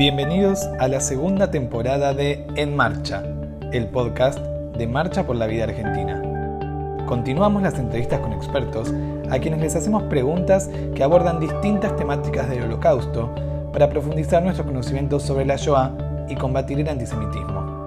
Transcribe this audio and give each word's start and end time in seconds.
Bienvenidos 0.00 0.66
a 0.78 0.88
la 0.88 0.98
segunda 0.98 1.50
temporada 1.50 2.14
de 2.14 2.46
En 2.56 2.74
Marcha, 2.74 3.22
el 3.70 3.86
podcast 3.88 4.38
de 4.38 4.86
Marcha 4.86 5.26
por 5.26 5.36
la 5.36 5.46
Vida 5.46 5.64
Argentina. 5.64 7.04
Continuamos 7.06 7.62
las 7.62 7.78
entrevistas 7.78 8.20
con 8.20 8.32
expertos 8.32 8.94
a 9.30 9.38
quienes 9.40 9.60
les 9.60 9.76
hacemos 9.76 10.04
preguntas 10.04 10.70
que 10.94 11.04
abordan 11.04 11.38
distintas 11.38 11.94
temáticas 11.96 12.48
del 12.48 12.62
holocausto 12.62 13.28
para 13.74 13.90
profundizar 13.90 14.42
nuestro 14.42 14.64
conocimiento 14.64 15.20
sobre 15.20 15.44
la 15.44 15.56
Shoah 15.56 15.92
y 16.30 16.34
combatir 16.34 16.80
el 16.80 16.88
antisemitismo. 16.88 17.84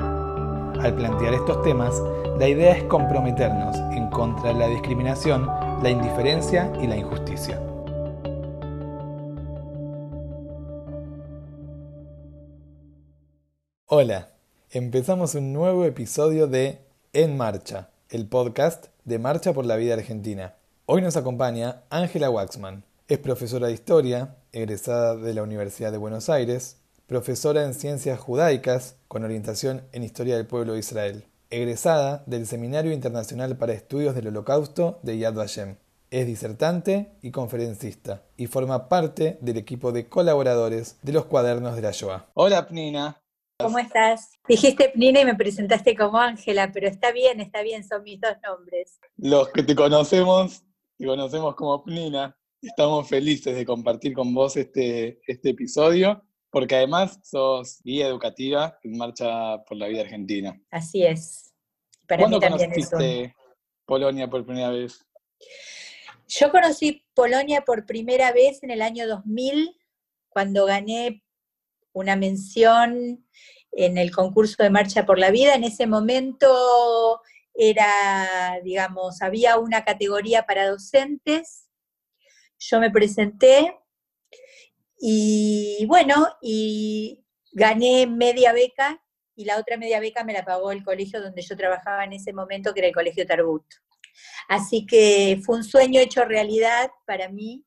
Al 0.84 0.94
plantear 0.94 1.34
estos 1.34 1.64
temas, 1.64 2.00
la 2.38 2.48
idea 2.48 2.74
es 2.74 2.84
comprometernos 2.84 3.76
en 3.98 4.08
contra 4.12 4.54
de 4.54 4.60
la 4.60 4.68
discriminación, 4.68 5.50
la 5.82 5.90
indiferencia 5.90 6.72
y 6.80 6.86
la 6.86 6.96
injusticia. 6.96 7.60
Hola, 13.96 14.30
empezamos 14.72 15.36
un 15.36 15.54
nuevo 15.54 15.86
episodio 15.86 16.48
de 16.48 16.80
En 17.14 17.38
Marcha, 17.38 17.92
el 18.10 18.26
podcast 18.26 18.88
de 19.06 19.20
Marcha 19.20 19.54
por 19.54 19.68
la 19.68 19.76
Vida 19.76 19.94
Argentina. 19.94 20.56
Hoy 20.88 21.04
nos 21.04 21.16
acompaña 21.16 21.84
Ángela 21.92 22.32
Waxman. 22.32 22.86
Es 23.08 23.20
profesora 23.20 23.68
de 23.68 23.74
historia, 23.74 24.36
egresada 24.52 25.16
de 25.16 25.36
la 25.36 25.44
Universidad 25.44 25.92
de 25.92 26.00
Buenos 26.00 26.28
Aires, 26.30 26.78
profesora 27.06 27.66
en 27.66 27.76
ciencias 27.76 28.20
judaicas 28.20 28.96
con 29.08 29.24
orientación 29.24 29.84
en 29.92 30.02
historia 30.02 30.38
del 30.38 30.48
pueblo 30.48 30.74
de 30.74 30.80
Israel, 30.80 31.26
egresada 31.52 32.24
del 32.26 32.48
Seminario 32.48 32.94
Internacional 32.94 33.58
para 33.58 33.74
Estudios 33.74 34.16
del 34.16 34.30
Holocausto 34.30 34.98
de 35.04 35.20
Yad 35.20 35.36
Vashem. 35.36 35.76
Es 36.10 36.26
disertante 36.26 37.12
y 37.22 37.30
conferencista 37.30 38.24
y 38.38 38.48
forma 38.48 38.90
parte 38.90 39.38
del 39.42 39.58
equipo 39.58 39.92
de 39.92 40.10
colaboradores 40.10 40.98
de 41.04 41.14
los 41.14 41.26
cuadernos 41.26 41.76
de 41.76 41.82
la 41.84 41.92
Shoah. 41.92 42.26
Hola, 42.34 42.68
Pnina. 42.68 43.23
¿Cómo 43.58 43.80
estás? 43.80 44.32
Dijiste 44.48 44.90
Pnina 44.90 45.22
y 45.22 45.26
me 45.26 45.36
presentaste 45.36 45.96
como 45.96 46.18
Ángela, 46.18 46.72
pero 46.74 46.88
está 46.88 47.12
bien, 47.12 47.40
está 47.40 47.62
bien, 47.62 47.84
son 47.84 48.04
mis 48.04 48.20
dos 48.20 48.36
nombres. 48.44 49.00
Los 49.18 49.50
que 49.50 49.64
te 49.64 49.76
conocemos, 49.76 50.64
te 50.98 51.06
conocemos 51.06 51.56
como 51.56 51.84
Pnina, 51.84 52.38
estamos 52.62 53.08
felices 53.08 53.56
de 53.56 53.66
compartir 53.66 54.14
con 54.14 54.34
vos 54.34 54.58
este, 54.58 55.22
este 55.28 55.52
episodio, 55.52 56.24
porque 56.50 56.76
además 56.76 57.20
sos 57.24 57.82
guía 57.84 58.08
educativa 58.08 58.78
en 58.84 58.98
Marcha 58.98 59.64
por 59.64 59.78
la 59.78 59.88
Vida 59.88 60.02
Argentina. 60.02 60.60
Así 60.72 61.04
es. 61.04 61.54
Para 62.08 62.22
¿Cuándo 62.22 62.38
mí 62.38 62.42
también 62.42 62.72
conociste 62.72 63.36
Polonia 63.86 64.30
por 64.30 64.46
primera 64.46 64.70
vez? 64.70 65.06
Yo 66.28 66.52
conocí 66.52 67.06
Polonia 67.14 67.62
por 67.62 67.86
primera 67.86 68.32
vez 68.32 68.64
en 68.64 68.72
el 68.72 68.82
año 68.82 69.08
2000, 69.08 69.78
cuando 70.30 70.66
gané 70.66 71.23
una 71.94 72.16
mención 72.16 73.26
en 73.72 73.98
el 73.98 74.12
concurso 74.12 74.62
de 74.62 74.70
Marcha 74.70 75.06
por 75.06 75.20
la 75.20 75.32
Vida. 75.32 75.56
En 75.56 75.64
ese 75.64 75.88
momento 75.88 77.22
era, 77.54 78.60
digamos, 78.64 79.22
había 79.22 79.58
una 79.58 79.84
categoría 79.84 80.46
para 80.46 80.68
docentes. 80.68 81.70
Yo 82.60 82.80
me 82.80 82.92
presenté 82.92 83.78
y 85.00 85.86
bueno, 85.88 86.28
y 86.42 87.26
gané 87.52 88.08
media 88.08 88.54
beca 88.54 89.04
y 89.36 89.46
la 89.46 89.58
otra 89.58 89.78
media 89.78 90.00
beca 90.00 90.24
me 90.24 90.34
la 90.34 90.46
pagó 90.46 90.72
el 90.72 90.84
colegio 90.84 91.22
donde 91.22 91.42
yo 91.42 91.58
trabajaba 91.58 92.04
en 92.04 92.14
ese 92.14 92.34
momento, 92.34 92.74
que 92.74 92.82
era 92.82 92.88
el 92.88 92.94
Colegio 92.94 93.26
Tarbut. 93.26 93.66
Así 94.48 94.86
que 94.86 95.42
fue 95.44 95.58
un 95.58 95.64
sueño 95.64 96.00
hecho 96.00 96.24
realidad 96.26 96.92
para 97.06 97.30
mí. 97.30 97.66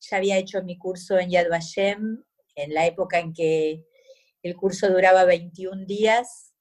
Ya 0.00 0.18
había 0.18 0.38
hecho 0.38 0.62
mi 0.62 0.78
curso 0.78 1.18
en 1.18 1.30
Yad 1.30 1.48
Vashem 1.48 2.22
en 2.54 2.74
la 2.74 2.86
época 2.86 3.18
en 3.18 3.32
que 3.32 3.84
el 4.42 4.56
curso 4.56 4.88
duraba 4.88 5.24
21 5.24 5.84
días, 5.86 6.54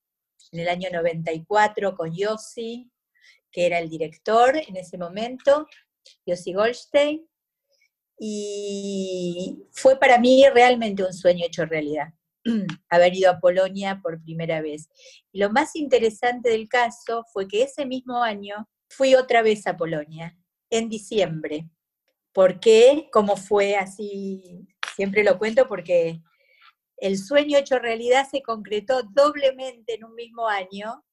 en 0.52 0.62
el 0.62 0.70
año 0.70 0.90
94 0.92 1.96
con 1.96 2.16
Yossi, 2.16 2.92
que 3.52 3.66
era 3.66 3.80
el 3.80 3.90
director 3.90 4.56
en 4.58 4.78
ese 4.78 4.98
momento, 4.98 5.68
Yossi 6.26 6.54
Goldstein, 6.54 7.28
y 8.20 9.64
fue 9.72 9.98
para 9.98 10.18
mí 10.18 10.44
realmente 10.54 11.04
un 11.04 11.14
sueño 11.14 11.46
hecho 11.46 11.66
realidad, 11.66 12.14
haber 12.90 13.16
ido 13.16 13.32
a 13.32 13.40
Polonia 13.40 14.00
por 14.04 14.22
primera 14.22 14.62
vez. 14.62 14.90
Y 15.32 15.40
lo 15.40 15.50
más 15.52 15.76
interesante 15.76 16.50
del 16.50 16.68
caso 16.68 17.24
fue 17.32 17.48
que 17.48 17.64
ese 17.64 17.86
mismo 17.86 18.22
año 18.22 18.68
fui 18.90 19.16
otra 19.16 19.42
vez 19.42 19.66
a 19.68 19.78
Polonia, 19.78 20.38
en 20.70 20.90
diciembre. 20.90 21.70
¿Por 22.34 22.60
qué? 22.60 23.08
¿Cómo 23.12 23.38
fue 23.38 23.76
así 23.76 24.68
Siempre 25.00 25.24
lo 25.24 25.38
cuento 25.38 25.66
porque 25.66 26.22
el 26.98 27.18
sueño 27.18 27.58
hecho 27.58 27.80
realidad 27.80 28.28
se 28.30 28.42
concretó 28.42 29.02
doblemente 29.04 29.94
en 29.94 30.04
un 30.04 30.14
mismo 30.14 30.50
año, 30.50 31.06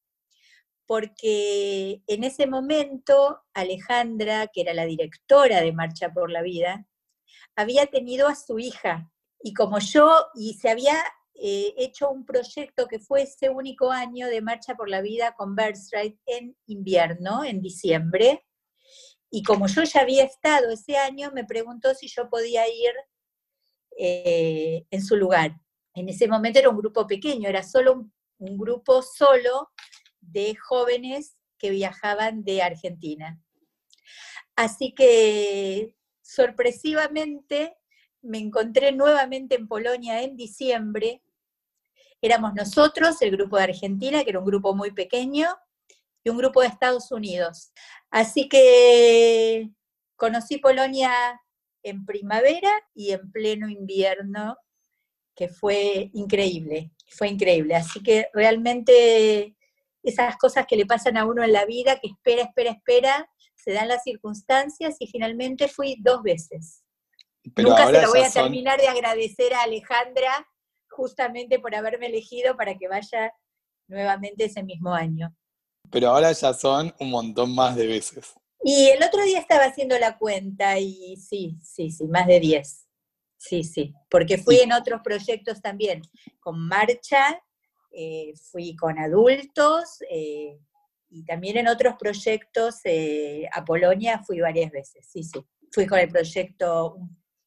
porque 0.86 2.02
en 2.08 2.24
ese 2.24 2.48
momento 2.48 3.44
Alejandra, 3.54 4.48
que 4.48 4.62
era 4.62 4.74
la 4.74 4.86
directora 4.86 5.60
de 5.60 5.72
Marcha 5.72 6.12
por 6.12 6.32
la 6.32 6.42
Vida, 6.42 6.84
había 7.54 7.86
tenido 7.86 8.26
a 8.26 8.34
su 8.34 8.58
hija. 8.58 9.08
Y 9.40 9.54
como 9.54 9.78
yo, 9.78 10.10
y 10.34 10.54
se 10.54 10.68
había 10.68 10.96
eh, 11.34 11.72
hecho 11.76 12.10
un 12.10 12.26
proyecto 12.26 12.88
que 12.88 12.98
fue 12.98 13.22
ese 13.22 13.50
único 13.50 13.92
año 13.92 14.26
de 14.26 14.42
Marcha 14.42 14.74
por 14.74 14.88
la 14.88 15.00
Vida 15.00 15.36
con 15.36 15.54
Birthright 15.54 16.18
en 16.26 16.56
invierno, 16.66 17.44
en 17.44 17.62
diciembre. 17.62 18.44
Y 19.30 19.44
como 19.44 19.68
yo 19.68 19.84
ya 19.84 20.00
había 20.00 20.24
estado 20.24 20.70
ese 20.70 20.96
año, 20.96 21.30
me 21.32 21.44
preguntó 21.44 21.94
si 21.94 22.08
yo 22.08 22.28
podía 22.28 22.66
ir 22.66 22.90
eh, 23.98 24.84
en 24.90 25.02
su 25.02 25.16
lugar. 25.16 25.58
En 25.94 26.08
ese 26.08 26.28
momento 26.28 26.58
era 26.58 26.68
un 26.68 26.76
grupo 26.76 27.06
pequeño, 27.06 27.48
era 27.48 27.62
solo 27.62 28.10
un, 28.38 28.58
grupo 28.58 29.00
solo 29.00 29.70
de 30.20 30.54
jóvenes 30.54 31.36
que 31.58 31.70
viajaban 31.70 32.44
de 32.44 32.60
Argentina. 32.62 33.40
Así 34.54 34.94
que 34.94 35.96
sorpresivamente 36.20 37.76
me 38.20 38.38
encontré 38.38 38.92
nuevamente 38.92 39.54
en 39.54 39.68
Polonia 39.68 40.22
en 40.22 40.36
diciembre. 40.36 41.22
Éramos 42.20 42.52
nosotros, 42.54 43.22
el 43.22 43.30
grupo 43.30 43.56
de 43.56 43.64
Argentina, 43.64 44.22
que 44.22 44.30
era 44.30 44.40
un 44.40 44.46
grupo 44.46 44.74
muy 44.74 44.90
pequeño, 44.90 45.48
y 46.26 46.28
un 46.28 46.38
grupo 46.38 46.60
de 46.60 46.66
Estados 46.66 47.12
Unidos. 47.12 47.72
Así 48.10 48.48
que 48.48 49.70
conocí 50.16 50.58
Polonia 50.58 51.40
en 51.86 52.04
primavera 52.04 52.70
y 52.94 53.12
en 53.12 53.30
pleno 53.30 53.68
invierno, 53.68 54.56
que 55.36 55.48
fue 55.48 56.10
increíble, 56.14 56.90
fue 57.08 57.28
increíble. 57.28 57.76
Así 57.76 58.02
que 58.02 58.28
realmente 58.34 59.54
esas 60.02 60.36
cosas 60.36 60.66
que 60.66 60.76
le 60.76 60.84
pasan 60.84 61.16
a 61.16 61.24
uno 61.24 61.44
en 61.44 61.52
la 61.52 61.64
vida, 61.64 62.00
que 62.00 62.08
espera, 62.08 62.42
espera, 62.42 62.70
espera, 62.70 63.30
se 63.54 63.72
dan 63.72 63.88
las 63.88 64.02
circunstancias 64.02 64.96
y 64.98 65.06
finalmente 65.06 65.68
fui 65.68 65.96
dos 66.00 66.22
veces. 66.22 66.82
Nunca 67.56 67.86
se 67.86 68.02
lo 68.02 68.08
voy 68.08 68.22
a 68.22 68.30
terminar 68.30 68.80
de 68.80 68.88
agradecer 68.88 69.54
a 69.54 69.62
Alejandra 69.62 70.48
justamente 70.88 71.60
por 71.60 71.74
haberme 71.74 72.06
elegido 72.06 72.56
para 72.56 72.76
que 72.76 72.88
vaya 72.88 73.32
nuevamente 73.86 74.46
ese 74.46 74.64
mismo 74.64 74.92
año. 74.92 75.36
Pero 75.90 76.08
ahora 76.08 76.32
ya 76.32 76.52
son 76.52 76.92
un 76.98 77.10
montón 77.10 77.54
más 77.54 77.76
de 77.76 77.86
veces. 77.86 78.34
Y 78.62 78.88
el 78.88 79.02
otro 79.02 79.22
día 79.22 79.38
estaba 79.38 79.64
haciendo 79.64 79.98
la 79.98 80.18
cuenta 80.18 80.78
y 80.78 81.16
sí, 81.16 81.56
sí, 81.62 81.90
sí, 81.90 82.08
más 82.08 82.26
de 82.26 82.40
10. 82.40 82.86
Sí, 83.38 83.62
sí, 83.62 83.94
porque 84.10 84.38
fui 84.38 84.58
en 84.58 84.72
otros 84.72 85.02
proyectos 85.04 85.60
también, 85.60 86.02
con 86.40 86.58
marcha, 86.66 87.40
eh, 87.92 88.32
fui 88.50 88.74
con 88.74 88.98
adultos 88.98 90.02
eh, 90.10 90.58
y 91.10 91.24
también 91.24 91.58
en 91.58 91.68
otros 91.68 91.94
proyectos 91.98 92.80
eh, 92.84 93.46
a 93.52 93.64
Polonia 93.64 94.22
fui 94.26 94.40
varias 94.40 94.72
veces, 94.72 95.06
sí, 95.08 95.22
sí. 95.22 95.40
Fui 95.70 95.86
con 95.86 95.98
el 95.98 96.08
proyecto 96.08 96.98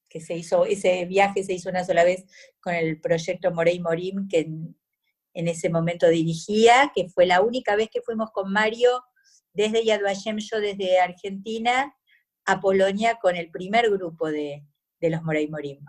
que 0.08 0.22
se 0.22 0.36
hizo, 0.36 0.66
ese 0.66 1.06
viaje 1.06 1.44
se 1.44 1.54
hizo 1.54 1.70
una 1.70 1.84
sola 1.84 2.04
vez 2.04 2.26
con 2.62 2.74
el 2.74 3.02
proyecto 3.02 3.52
Morey 3.52 3.80
Morim 3.80 4.28
que 4.28 4.40
en, 4.40 4.78
en 5.34 5.48
ese 5.48 5.70
momento 5.70 6.08
dirigía, 6.08 6.92
que 6.96 7.10
fue 7.10 7.26
la 7.26 7.42
única 7.42 7.76
vez 7.76 7.90
que 7.92 8.02
fuimos 8.02 8.32
con 8.32 8.52
Mario 8.52 9.04
desde 9.60 9.84
Yad 9.84 10.02
Vashem, 10.02 10.38
yo 10.38 10.62
desde 10.62 11.00
Argentina 11.00 11.94
a 12.46 12.62
Polonia 12.62 13.20
con 13.22 13.36
el 13.36 13.52
primer 13.52 13.90
grupo 13.92 14.30
de, 14.30 14.66
los 15.02 15.22
Morey 15.22 15.50
Morim. 15.50 15.84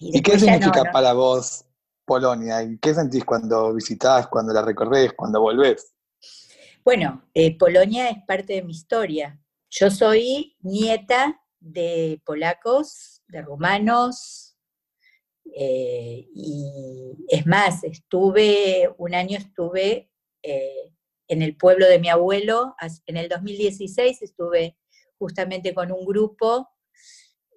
¿Y, 0.00 0.20
qué 0.20 0.36
significa 0.36 0.90
para 0.92 1.12
vos 1.12 1.64
Polonia? 2.04 2.64
¿Y 2.64 2.78
qué 2.78 2.94
sentís 2.94 3.24
cuando 3.24 3.72
visitás, 3.72 4.26
cuando 4.26 4.52
la 4.52 4.62
recorres, 4.62 5.12
cuando 5.12 5.40
volvés? 5.40 5.94
Bueno, 6.84 7.22
eh, 7.32 7.56
Polonia 7.56 8.10
es 8.10 8.18
parte 8.26 8.54
de 8.54 8.62
mi 8.64 8.72
historia. 8.72 9.40
Yo 9.70 9.88
soy 9.88 10.56
nieta 10.62 11.40
de 11.60 12.20
polacos, 12.24 13.22
de 13.28 13.42
rumanos, 13.42 14.58
eh, 15.54 16.26
y 16.34 17.24
es 17.28 17.46
más, 17.46 17.84
estuve, 17.84 18.92
un 18.98 19.14
año 19.14 19.38
estuve 19.38 20.10
eh, 20.42 20.95
en 21.28 21.42
el 21.42 21.56
pueblo 21.56 21.86
de 21.86 21.98
mi 21.98 22.08
abuelo. 22.08 22.74
En 23.06 23.16
el 23.16 23.28
2016 23.28 24.22
estuve 24.22 24.76
justamente 25.18 25.74
con 25.74 25.92
un 25.92 26.04
grupo 26.04 26.68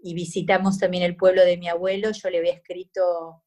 y 0.02 0.14
visitamos 0.14 0.78
también 0.78 1.04
el 1.04 1.16
pueblo 1.16 1.44
de 1.44 1.58
mi 1.58 1.68
abuelo. 1.68 2.12
Yo 2.12 2.30
le 2.30 2.40
había 2.40 2.54
escrito 2.54 3.44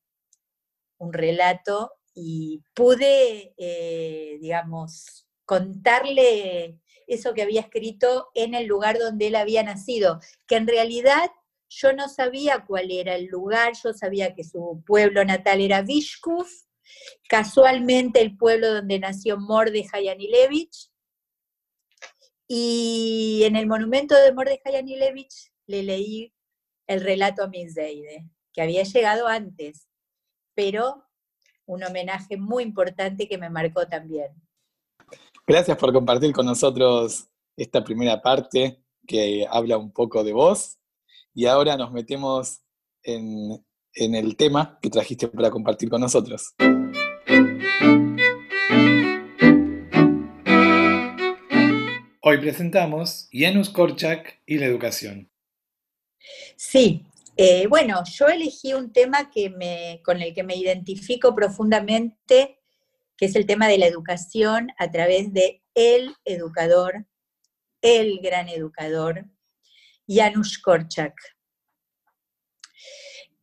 un 0.98 1.12
relato 1.12 1.92
y 2.14 2.62
pude, 2.74 3.54
eh, 3.56 4.38
digamos, 4.40 5.26
contarle 5.44 6.80
eso 7.06 7.34
que 7.34 7.42
había 7.42 7.62
escrito 7.62 8.30
en 8.34 8.54
el 8.54 8.66
lugar 8.66 8.98
donde 8.98 9.28
él 9.28 9.36
había 9.36 9.62
nacido, 9.62 10.20
que 10.46 10.56
en 10.56 10.66
realidad 10.66 11.30
yo 11.68 11.92
no 11.92 12.08
sabía 12.08 12.64
cuál 12.66 12.90
era 12.90 13.14
el 13.14 13.26
lugar, 13.26 13.72
yo 13.82 13.92
sabía 13.92 14.34
que 14.34 14.44
su 14.44 14.82
pueblo 14.86 15.24
natal 15.24 15.60
era 15.60 15.82
Vishkuf, 15.82 16.50
casualmente 17.28 18.20
el 18.20 18.36
pueblo 18.36 18.72
donde 18.72 18.98
nació 18.98 19.38
Mordechai 19.38 20.08
Anilevich, 20.08 20.90
y 22.48 23.42
en 23.44 23.56
el 23.56 23.66
monumento 23.66 24.14
de 24.14 24.32
Mordechai 24.32 24.76
Anilevich 24.76 25.50
le 25.66 25.82
leí 25.82 26.34
el 26.86 27.00
relato 27.00 27.42
a 27.42 27.48
Miseide, 27.48 28.28
que 28.52 28.62
había 28.62 28.82
llegado 28.82 29.26
antes, 29.26 29.88
pero 30.54 31.04
un 31.64 31.82
homenaje 31.82 32.36
muy 32.36 32.64
importante 32.64 33.28
que 33.28 33.38
me 33.38 33.48
marcó 33.48 33.86
también. 33.86 34.34
Gracias 35.46 35.76
por 35.78 35.92
compartir 35.92 36.32
con 36.32 36.46
nosotros 36.46 37.28
esta 37.56 37.82
primera 37.82 38.20
parte 38.20 38.82
que 39.06 39.46
habla 39.48 39.78
un 39.78 39.92
poco 39.92 40.22
de 40.22 40.32
vos. 40.32 40.78
Y 41.34 41.46
ahora 41.46 41.76
nos 41.76 41.92
metemos 41.92 42.60
en, 43.02 43.64
en 43.94 44.14
el 44.14 44.36
tema 44.36 44.78
que 44.80 44.90
trajiste 44.90 45.28
para 45.28 45.50
compartir 45.50 45.88
con 45.88 46.00
nosotros. 46.00 46.54
Hoy 52.24 52.38
presentamos 52.38 53.28
Janusz 53.32 53.70
Korczak 53.70 54.40
y 54.46 54.58
la 54.58 54.66
educación. 54.66 55.30
Sí, 56.56 57.04
eh, 57.36 57.66
bueno, 57.66 58.02
yo 58.04 58.28
elegí 58.28 58.74
un 58.74 58.92
tema 58.92 59.30
que 59.30 59.50
me, 59.50 60.00
con 60.04 60.22
el 60.22 60.32
que 60.32 60.44
me 60.44 60.56
identifico 60.56 61.34
profundamente, 61.34 62.60
que 63.16 63.26
es 63.26 63.34
el 63.34 63.46
tema 63.46 63.68
de 63.68 63.78
la 63.78 63.86
educación 63.86 64.68
a 64.78 64.90
través 64.90 65.32
de 65.32 65.62
el 65.74 66.14
educador, 66.24 67.06
el 67.80 68.20
gran 68.20 68.48
educador, 68.48 69.26
Janusz 70.06 70.58
Korczak. 70.58 71.14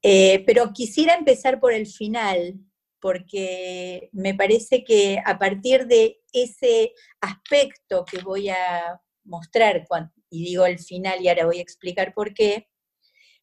Eh, 0.02 0.44
pero 0.46 0.72
quisiera 0.74 1.16
empezar 1.16 1.60
por 1.60 1.74
el 1.74 1.86
final, 1.88 2.56
porque 3.02 4.10
me 4.12 4.34
parece 4.34 4.84
que 4.84 5.22
a 5.26 5.38
partir 5.38 5.88
de 5.88 6.22
ese 6.34 6.94
aspecto 7.22 8.06
que 8.06 8.22
voy 8.22 8.50
a 8.50 9.02
mostrar, 9.24 9.86
y 10.30 10.46
digo 10.46 10.66
el 10.66 10.80
final 10.80 11.22
y 11.22 11.28
ahora 11.28 11.46
voy 11.46 11.60
a 11.60 11.62
explicar 11.62 12.14
por 12.14 12.34
qué, 12.34 12.68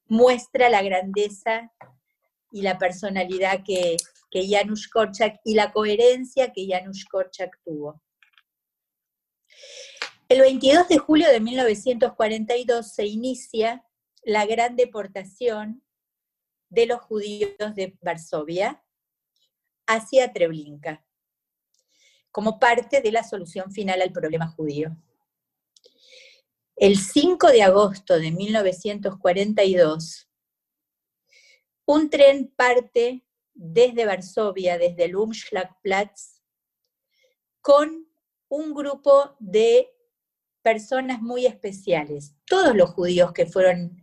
muestra 0.06 0.70
la 0.70 0.82
grandeza 0.82 1.72
y 2.52 2.62
la 2.62 2.78
personalidad 2.78 3.62
que, 3.64 3.96
que 4.30 4.48
Janusz 4.48 4.88
Korczak 4.88 5.40
y 5.44 5.54
la 5.54 5.72
coherencia 5.72 6.52
que 6.52 6.66
Janusz 6.68 7.04
Korczak 7.04 7.58
tuvo. 7.64 8.02
El 10.28 10.40
22 10.40 10.88
de 10.88 10.98
julio 10.98 11.28
de 11.30 11.40
1942 11.40 12.94
se 12.94 13.06
inicia 13.06 13.84
la 14.24 14.44
gran 14.44 14.74
deportación 14.74 15.85
de 16.76 16.87
los 16.87 17.00
judíos 17.00 17.75
de 17.75 17.96
Varsovia 18.02 18.84
hacia 19.87 20.31
Treblinka, 20.31 21.02
como 22.31 22.58
parte 22.58 23.00
de 23.00 23.11
la 23.11 23.25
solución 23.25 23.73
final 23.73 24.02
al 24.02 24.12
problema 24.12 24.46
judío. 24.46 24.94
El 26.76 26.99
5 26.99 27.46
de 27.49 27.62
agosto 27.62 28.19
de 28.19 28.31
1942, 28.31 30.28
un 31.87 32.11
tren 32.11 32.52
parte 32.55 33.25
desde 33.55 34.05
Varsovia, 34.05 34.76
desde 34.76 35.05
el 35.05 35.17
Umschlagplatz, 35.17 36.43
con 37.62 38.06
un 38.49 38.75
grupo 38.75 39.34
de 39.38 39.94
personas 40.61 41.23
muy 41.23 41.46
especiales. 41.46 42.34
Todos 42.44 42.76
los 42.76 42.90
judíos 42.90 43.32
que 43.32 43.46
fueron 43.46 43.96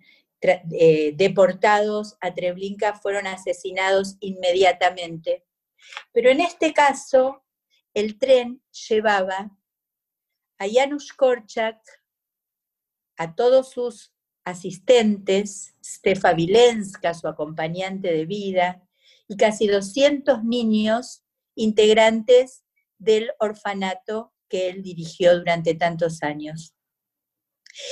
eh, 0.44 1.14
deportados 1.16 2.18
a 2.22 2.34
Treblinka 2.34 2.96
fueron 2.96 3.28
asesinados 3.28 4.18
inmediatamente. 4.20 5.46
Pero 6.12 6.30
en 6.30 6.42
este 6.42 6.74
caso, 6.74 7.44
el 7.94 8.18
tren 8.18 8.62
llevaba 8.90 9.52
a 10.58 10.66
Janusz 10.72 11.14
Korczak, 11.14 11.80
a 13.18 13.36
todos 13.36 13.72
sus 13.72 14.14
asistentes, 14.44 15.76
Stefa 15.84 16.34
Vilenska, 16.34 17.14
su 17.14 17.28
acompañante 17.28 18.12
de 18.12 18.26
vida, 18.26 18.84
y 19.28 19.38
casi 19.38 19.68
200 19.68 20.44
niños 20.44 21.24
integrantes 21.56 22.64
del 22.98 23.32
orfanato 23.40 24.34
que 24.50 24.70
él 24.70 24.84
dirigió 24.84 25.38
durante 25.38 25.76
tantos 25.76 26.24
años. 26.24 26.76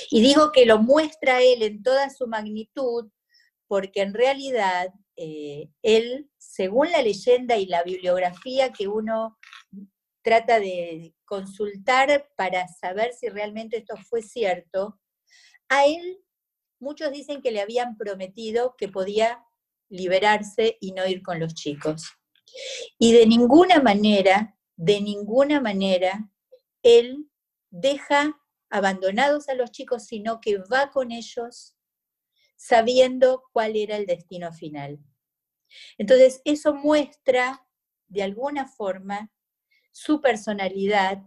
Y 0.10 0.22
digo 0.22 0.52
que 0.52 0.66
lo 0.66 0.80
muestra 0.80 1.42
él 1.42 1.64
en 1.64 1.84
toda 1.84 2.10
su 2.10 2.28
magnitud, 2.28 3.10
porque 3.68 4.02
en 4.02 4.14
realidad 4.14 4.94
eh, 5.16 5.70
él, 5.82 6.30
según 6.38 6.92
la 6.92 7.02
leyenda 7.02 7.58
y 7.58 7.66
la 7.66 7.84
bibliografía 7.84 8.72
que 8.72 8.88
uno 8.88 9.38
trata 10.24 10.60
de 10.60 11.14
consultar 11.26 12.30
para 12.36 12.68
saber 12.68 13.14
si 13.14 13.30
realmente 13.30 13.78
esto 13.78 13.96
fue 13.98 14.22
cierto, 14.22 15.00
a 15.70 15.86
él 15.86 16.20
muchos 16.80 17.12
dicen 17.12 17.42
que 17.42 17.52
le 17.52 17.62
habían 17.62 17.98
prometido 17.98 18.76
que 18.78 18.88
podía 18.88 19.44
liberarse 19.90 20.78
y 20.82 20.92
no 20.94 21.06
ir 21.08 21.22
con 21.22 21.40
los 21.40 21.54
chicos. 21.54 22.04
Y 23.00 23.14
de 23.14 23.26
ninguna 23.26 23.82
manera, 23.82 24.58
de 24.76 25.02
ninguna 25.02 25.62
manera, 25.62 26.30
él 26.84 27.30
deja 27.70 28.41
abandonados 28.72 29.50
a 29.50 29.54
los 29.54 29.72
chicos, 29.72 30.06
sino 30.06 30.42
que 30.42 30.58
va 30.58 30.90
con 30.90 31.12
ellos 31.12 31.76
sabiendo 32.56 33.44
cuál 33.54 33.76
era 33.76 33.98
el 33.98 34.06
destino 34.06 34.52
final. 34.54 35.00
Entonces, 35.98 36.42
eso 36.46 36.74
muestra 36.74 37.66
de 38.08 38.24
alguna 38.24 38.68
forma 38.68 39.32
su 39.92 40.22
personalidad, 40.22 41.24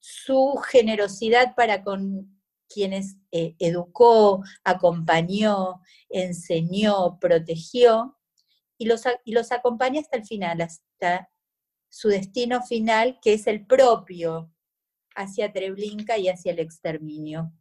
su 0.00 0.56
generosidad 0.68 1.54
para 1.54 1.82
con 1.82 2.40
quienes 2.68 3.16
eh, 3.30 3.54
educó, 3.58 4.42
acompañó, 4.64 5.82
enseñó, 6.08 7.18
protegió, 7.20 8.18
y 8.78 8.86
los, 8.86 9.02
y 9.24 9.32
los 9.32 9.52
acompaña 9.52 10.00
hasta 10.00 10.16
el 10.16 10.24
final, 10.24 10.60
hasta 10.60 11.30
su 11.88 12.08
destino 12.08 12.62
final, 12.62 13.20
que 13.22 13.34
es 13.34 13.46
el 13.46 13.66
propio 13.66 14.50
hacia 15.14 15.52
Treblinka 15.52 16.18
y 16.18 16.28
hacia 16.28 16.52
el 16.52 16.58
exterminio. 16.58 17.52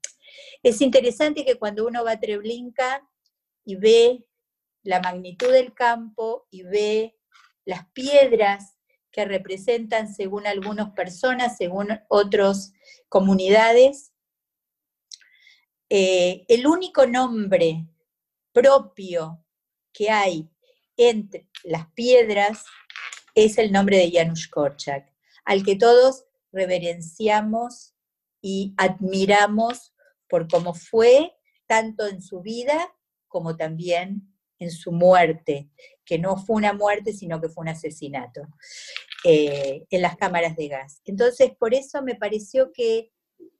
Es 0.63 0.81
interesante 0.81 1.45
que 1.45 1.55
cuando 1.55 1.85
uno 1.85 2.03
va 2.03 2.13
a 2.13 2.19
Treblinka 2.19 3.07
y 3.65 3.75
ve 3.75 4.25
la 4.83 4.99
magnitud 4.99 5.51
del 5.51 5.73
campo 5.73 6.47
y 6.49 6.63
ve 6.63 7.17
las 7.65 7.87
piedras 7.91 8.77
que 9.11 9.25
representan, 9.25 10.13
según 10.13 10.47
algunas 10.47 10.91
personas, 10.91 11.57
según 11.57 11.99
otras 12.07 12.73
comunidades, 13.09 14.13
eh, 15.89 16.45
el 16.47 16.65
único 16.67 17.05
nombre 17.05 17.85
propio 18.53 19.43
que 19.91 20.09
hay 20.09 20.49
entre 20.95 21.49
las 21.63 21.87
piedras 21.91 22.63
es 23.35 23.57
el 23.57 23.71
nombre 23.71 23.97
de 23.97 24.11
Janusz 24.11 24.47
Korczak, 24.47 25.11
al 25.45 25.63
que 25.63 25.75
todos 25.75 26.25
reverenciamos 26.51 27.93
y 28.41 28.73
admiramos 28.77 29.93
por 30.27 30.47
cómo 30.47 30.73
fue, 30.73 31.33
tanto 31.67 32.07
en 32.07 32.21
su 32.21 32.41
vida 32.41 32.93
como 33.27 33.55
también 33.55 34.27
en 34.59 34.71
su 34.71 34.91
muerte, 34.91 35.69
que 36.05 36.19
no 36.19 36.37
fue 36.37 36.57
una 36.57 36.73
muerte, 36.73 37.13
sino 37.13 37.41
que 37.41 37.49
fue 37.49 37.63
un 37.63 37.69
asesinato 37.69 38.41
eh, 39.23 39.85
en 39.89 40.01
las 40.01 40.17
cámaras 40.17 40.55
de 40.55 40.67
gas. 40.67 41.01
Entonces, 41.05 41.51
por 41.57 41.73
eso 41.73 42.01
me 42.03 42.15
pareció 42.15 42.71
que 42.71 43.11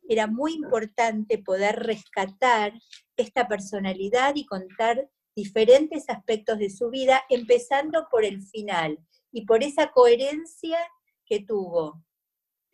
era 0.07 0.27
muy 0.27 0.53
importante 0.53 1.37
poder 1.37 1.77
rescatar 1.77 2.73
esta 3.15 3.47
personalidad 3.47 4.35
y 4.35 4.45
contar 4.45 5.09
diferentes 5.35 6.09
aspectos 6.09 6.59
de 6.59 6.69
su 6.69 6.89
vida, 6.89 7.23
empezando 7.29 8.07
por 8.11 8.25
el 8.25 8.41
final 8.41 8.99
y 9.31 9.45
por 9.45 9.63
esa 9.63 9.91
coherencia 9.91 10.77
que 11.25 11.39
tuvo 11.39 12.03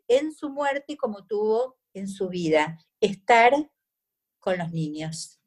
en 0.07 0.33
su 0.33 0.49
muerte 0.49 0.97
como 0.97 1.25
tuvo 1.25 1.77
en 1.93 2.07
su 2.07 2.29
vida, 2.29 2.77
estar 2.99 3.53
con 4.39 4.57
los 4.57 4.71
niños. 4.71 5.39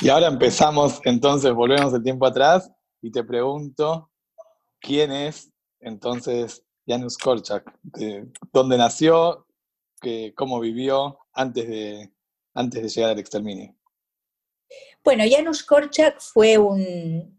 Y 0.00 0.08
ahora 0.08 0.28
empezamos, 0.28 1.00
entonces 1.04 1.52
volvemos 1.52 1.92
el 1.94 2.02
tiempo 2.02 2.26
atrás 2.26 2.70
y 3.00 3.10
te 3.10 3.24
pregunto, 3.24 4.10
¿quién 4.80 5.10
es 5.12 5.50
entonces 5.80 6.64
Janusz 6.86 7.16
Korczak? 7.16 7.78
¿Dónde 8.52 8.76
nació? 8.76 9.46
¿Cómo 10.36 10.60
vivió 10.60 11.18
antes 11.32 11.66
de, 11.66 12.12
antes 12.54 12.82
de 12.82 12.88
llegar 12.88 13.10
al 13.12 13.18
exterminio? 13.18 13.74
Bueno, 15.02 15.24
Janusz 15.28 15.62
Korczak 15.62 16.20
fue 16.20 16.58
un 16.58 17.36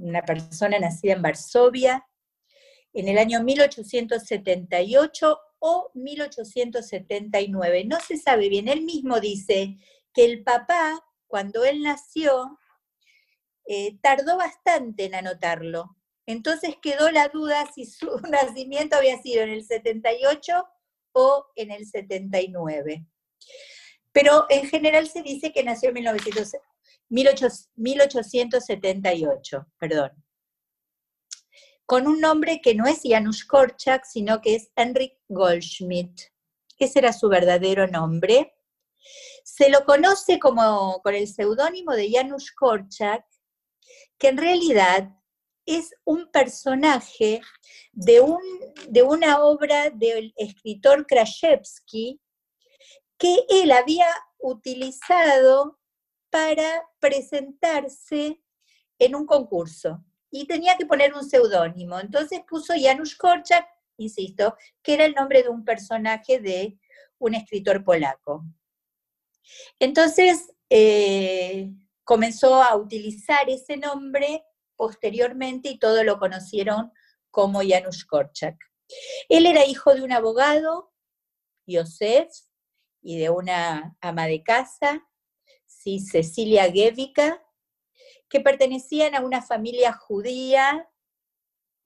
una 0.00 0.22
persona 0.22 0.78
nacida 0.78 1.12
en 1.12 1.22
Varsovia 1.22 2.06
en 2.92 3.08
el 3.08 3.18
año 3.18 3.42
1878 3.42 5.38
o 5.60 5.90
1879. 5.94 7.84
No 7.84 7.98
se 8.00 8.16
sabe 8.16 8.48
bien. 8.48 8.68
Él 8.68 8.82
mismo 8.82 9.20
dice 9.20 9.76
que 10.12 10.24
el 10.24 10.42
papá, 10.42 11.04
cuando 11.26 11.64
él 11.64 11.82
nació, 11.82 12.58
eh, 13.66 13.98
tardó 14.02 14.36
bastante 14.36 15.04
en 15.04 15.14
anotarlo. 15.14 15.96
Entonces 16.26 16.74
quedó 16.82 17.10
la 17.10 17.28
duda 17.28 17.70
si 17.72 17.86
su 17.86 18.08
nacimiento 18.30 18.96
había 18.96 19.20
sido 19.22 19.42
en 19.42 19.50
el 19.50 19.64
78 19.64 20.66
o 21.12 21.46
en 21.56 21.70
el 21.70 21.86
79. 21.86 23.06
Pero 24.12 24.46
en 24.48 24.68
general 24.68 25.08
se 25.08 25.22
dice 25.22 25.52
que 25.52 25.62
nació 25.62 25.90
en 25.90 25.98
1878, 27.76 29.66
perdón. 29.78 30.10
Con 31.90 32.06
un 32.06 32.20
nombre 32.20 32.60
que 32.62 32.76
no 32.76 32.86
es 32.86 33.00
Janusz 33.02 33.44
Korczak, 33.44 34.04
sino 34.04 34.40
que 34.40 34.54
es 34.54 34.70
Henrik 34.76 35.14
Goldschmidt. 35.26 36.20
Ese 36.78 37.00
era 37.00 37.12
su 37.12 37.28
verdadero 37.28 37.88
nombre. 37.88 38.54
Se 39.42 39.68
lo 39.70 39.84
conoce 39.84 40.38
como 40.38 41.02
con 41.02 41.16
el 41.16 41.26
seudónimo 41.26 41.94
de 41.94 42.08
Janusz 42.12 42.52
Korczak, 42.52 43.26
que 44.18 44.28
en 44.28 44.36
realidad 44.38 45.10
es 45.66 45.90
un 46.04 46.30
personaje 46.30 47.40
de, 47.90 48.20
un, 48.20 48.40
de 48.88 49.02
una 49.02 49.42
obra 49.42 49.90
del 49.90 50.32
escritor 50.36 51.08
Kraszewski 51.08 52.20
que 53.18 53.46
él 53.48 53.72
había 53.72 54.06
utilizado 54.38 55.80
para 56.30 56.88
presentarse 57.00 58.40
en 58.96 59.16
un 59.16 59.26
concurso 59.26 60.04
y 60.30 60.46
tenía 60.46 60.76
que 60.76 60.86
poner 60.86 61.14
un 61.14 61.28
seudónimo. 61.28 61.98
Entonces 61.98 62.40
puso 62.48 62.74
Janusz 62.76 63.16
Korczak, 63.16 63.66
insisto, 63.96 64.56
que 64.82 64.94
era 64.94 65.04
el 65.04 65.14
nombre 65.14 65.42
de 65.42 65.48
un 65.48 65.64
personaje 65.64 66.40
de 66.40 66.78
un 67.18 67.34
escritor 67.34 67.84
polaco. 67.84 68.44
Entonces 69.78 70.52
eh, 70.68 71.70
comenzó 72.04 72.62
a 72.62 72.76
utilizar 72.76 73.48
ese 73.48 73.76
nombre 73.76 74.44
posteriormente 74.76 75.68
y 75.70 75.78
todos 75.78 76.04
lo 76.04 76.18
conocieron 76.18 76.92
como 77.30 77.60
Janusz 77.60 78.04
Korczak. 78.04 78.56
Él 79.28 79.46
era 79.46 79.66
hijo 79.66 79.94
de 79.94 80.02
un 80.02 80.12
abogado, 80.12 80.92
Yosef, 81.66 82.28
y 83.02 83.18
de 83.18 83.30
una 83.30 83.96
ama 84.00 84.26
de 84.26 84.42
casa, 84.42 85.06
¿sí? 85.66 86.00
Cecilia 86.00 86.70
Gevica, 86.70 87.42
que 88.30 88.40
pertenecían 88.40 89.14
a 89.14 89.20
una 89.20 89.42
familia 89.42 89.92
judía 89.92 90.88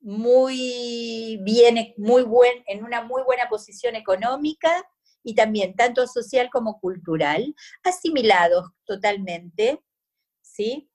muy 0.01 1.39
bien, 1.43 1.95
muy 1.97 2.23
buen, 2.23 2.63
en 2.67 2.85
una 2.85 3.03
muy 3.03 3.23
buena 3.23 3.49
posición 3.49 3.97
económica 3.97 4.87
y 5.23 5.35
también 5.35 5.75
tanto 5.75 6.07
social 6.07 6.51
como 6.53 6.79
cultural, 6.79 7.55
asimilados 7.83 8.71
totalmente, 8.85 9.83
¿sí? 10.43 10.91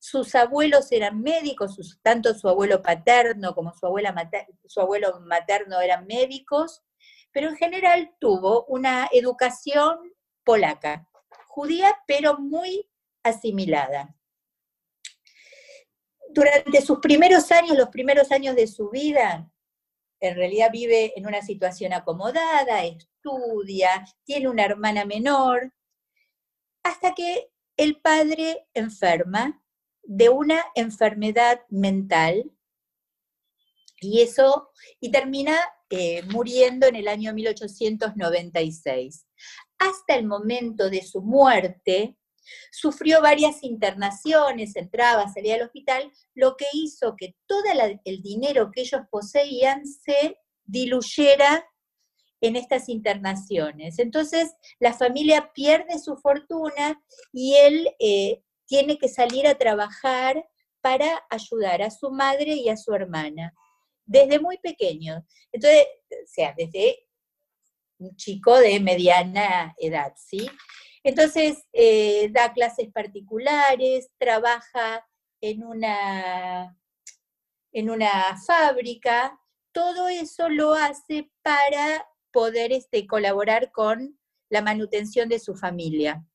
Sus 0.00 0.34
abuelos 0.34 0.90
eran 0.90 1.22
médicos, 1.22 2.00
tanto 2.02 2.34
su 2.34 2.48
abuelo 2.48 2.82
paterno 2.82 3.54
como 3.54 3.72
su, 3.72 3.86
abuela 3.86 4.12
su 4.66 4.80
abuelo 4.80 5.20
materno 5.20 5.80
eran 5.80 6.06
médicos, 6.06 6.82
pero 7.30 7.48
en 7.48 7.56
general 7.56 8.12
tuvo 8.18 8.64
una 8.64 9.08
educación 9.12 9.98
polaca, 10.44 11.08
judía, 11.46 11.96
pero 12.08 12.38
muy 12.38 12.90
asimilada. 13.22 14.17
Durante 16.30 16.80
sus 16.82 16.98
primeros 17.00 17.50
años, 17.50 17.76
los 17.76 17.88
primeros 17.88 18.30
años 18.30 18.54
de 18.54 18.66
su 18.66 18.90
vida, 18.90 19.50
en 20.20 20.34
realidad 20.34 20.70
vive 20.72 21.12
en 21.16 21.26
una 21.26 21.42
situación 21.42 21.92
acomodada, 21.92 22.84
estudia, 22.84 24.06
tiene 24.24 24.48
una 24.48 24.64
hermana 24.64 25.04
menor, 25.04 25.72
hasta 26.82 27.14
que 27.14 27.50
el 27.76 28.00
padre 28.00 28.66
enferma 28.74 29.62
de 30.02 30.28
una 30.28 30.64
enfermedad 30.74 31.60
mental 31.68 32.50
y 34.00 34.20
eso, 34.20 34.70
y 35.00 35.10
termina 35.10 35.58
eh, 35.90 36.22
muriendo 36.24 36.86
en 36.86 36.96
el 36.96 37.08
año 37.08 37.32
1896. 37.34 39.26
Hasta 39.78 40.14
el 40.14 40.26
momento 40.26 40.88
de 40.90 41.02
su 41.02 41.22
muerte, 41.22 42.16
sufrió 42.70 43.20
varias 43.20 43.62
internaciones, 43.62 44.76
entraba, 44.76 45.32
salía 45.32 45.54
del 45.54 45.66
hospital, 45.66 46.12
lo 46.34 46.56
que 46.56 46.66
hizo 46.72 47.14
que 47.16 47.36
todo 47.46 47.62
el 48.04 48.22
dinero 48.22 48.70
que 48.72 48.82
ellos 48.82 49.02
poseían 49.10 49.86
se 49.86 50.38
diluyera 50.64 51.64
en 52.40 52.56
estas 52.56 52.88
internaciones. 52.88 53.98
Entonces, 53.98 54.54
la 54.78 54.92
familia 54.92 55.52
pierde 55.52 55.98
su 55.98 56.16
fortuna 56.16 57.02
y 57.32 57.56
él 57.56 57.88
eh, 57.98 58.42
tiene 58.66 58.98
que 58.98 59.08
salir 59.08 59.46
a 59.46 59.56
trabajar 59.58 60.46
para 60.80 61.24
ayudar 61.30 61.82
a 61.82 61.90
su 61.90 62.10
madre 62.10 62.54
y 62.54 62.68
a 62.68 62.76
su 62.76 62.94
hermana, 62.94 63.52
desde 64.04 64.38
muy 64.38 64.58
pequeño. 64.58 65.26
Entonces, 65.50 65.86
o 66.10 66.26
sea, 66.26 66.54
desde 66.56 67.08
un 67.98 68.14
chico 68.16 68.56
de 68.58 68.78
mediana 68.78 69.74
edad, 69.78 70.12
¿sí? 70.16 70.48
Entonces, 71.08 71.64
eh, 71.72 72.28
da 72.32 72.52
clases 72.52 72.92
particulares, 72.92 74.10
trabaja 74.18 75.08
en 75.40 75.64
una, 75.64 76.76
en 77.72 77.88
una 77.88 78.38
fábrica, 78.46 79.40
todo 79.72 80.08
eso 80.08 80.50
lo 80.50 80.74
hace 80.74 81.30
para 81.40 82.06
poder 82.30 82.72
este, 82.72 83.06
colaborar 83.06 83.72
con 83.72 84.20
la 84.50 84.60
manutención 84.60 85.30
de 85.30 85.38
su 85.38 85.54
familia. 85.56 86.26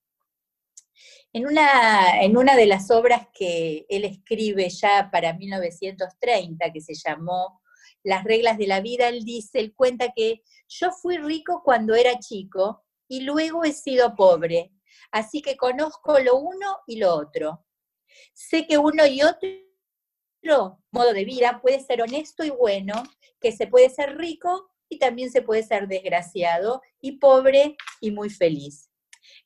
En 1.33 1.45
una, 1.45 2.23
en 2.23 2.35
una 2.35 2.55
de 2.55 2.65
las 2.65 2.89
obras 2.89 3.27
que 3.31 3.85
él 3.89 4.05
escribe 4.05 4.69
ya 4.71 5.11
para 5.11 5.33
1930, 5.33 6.71
que 6.73 6.81
se 6.81 6.95
llamó 6.95 7.61
Las 8.01 8.23
reglas 8.23 8.57
de 8.57 8.65
la 8.65 8.81
vida, 8.81 9.07
él 9.07 9.23
dice, 9.23 9.59
él 9.59 9.75
cuenta 9.75 10.13
que 10.15 10.41
yo 10.67 10.89
fui 10.91 11.19
rico 11.19 11.61
cuando 11.63 11.93
era 11.93 12.17
chico 12.17 12.82
y 13.07 13.21
luego 13.21 13.63
he 13.63 13.73
sido 13.73 14.15
pobre, 14.15 14.71
así 15.11 15.41
que 15.41 15.57
conozco 15.57 16.19
lo 16.19 16.37
uno 16.37 16.79
y 16.87 16.97
lo 16.97 17.15
otro. 17.15 17.65
Sé 18.33 18.65
que 18.67 18.77
uno 18.77 19.05
y 19.05 19.21
otro 19.21 19.63
modo 20.91 21.13
de 21.13 21.25
vida 21.25 21.59
puede 21.61 21.79
ser 21.79 22.01
honesto 22.01 22.43
y 22.43 22.49
bueno, 22.49 23.03
que 23.39 23.51
se 23.51 23.67
puede 23.67 23.89
ser 23.89 24.17
rico 24.17 24.69
y 24.89 24.99
también 24.99 25.31
se 25.31 25.41
puede 25.41 25.63
ser 25.63 25.87
desgraciado 25.87 26.81
y 27.01 27.13
pobre 27.13 27.75
y 28.01 28.11
muy 28.11 28.29
feliz. 28.29 28.89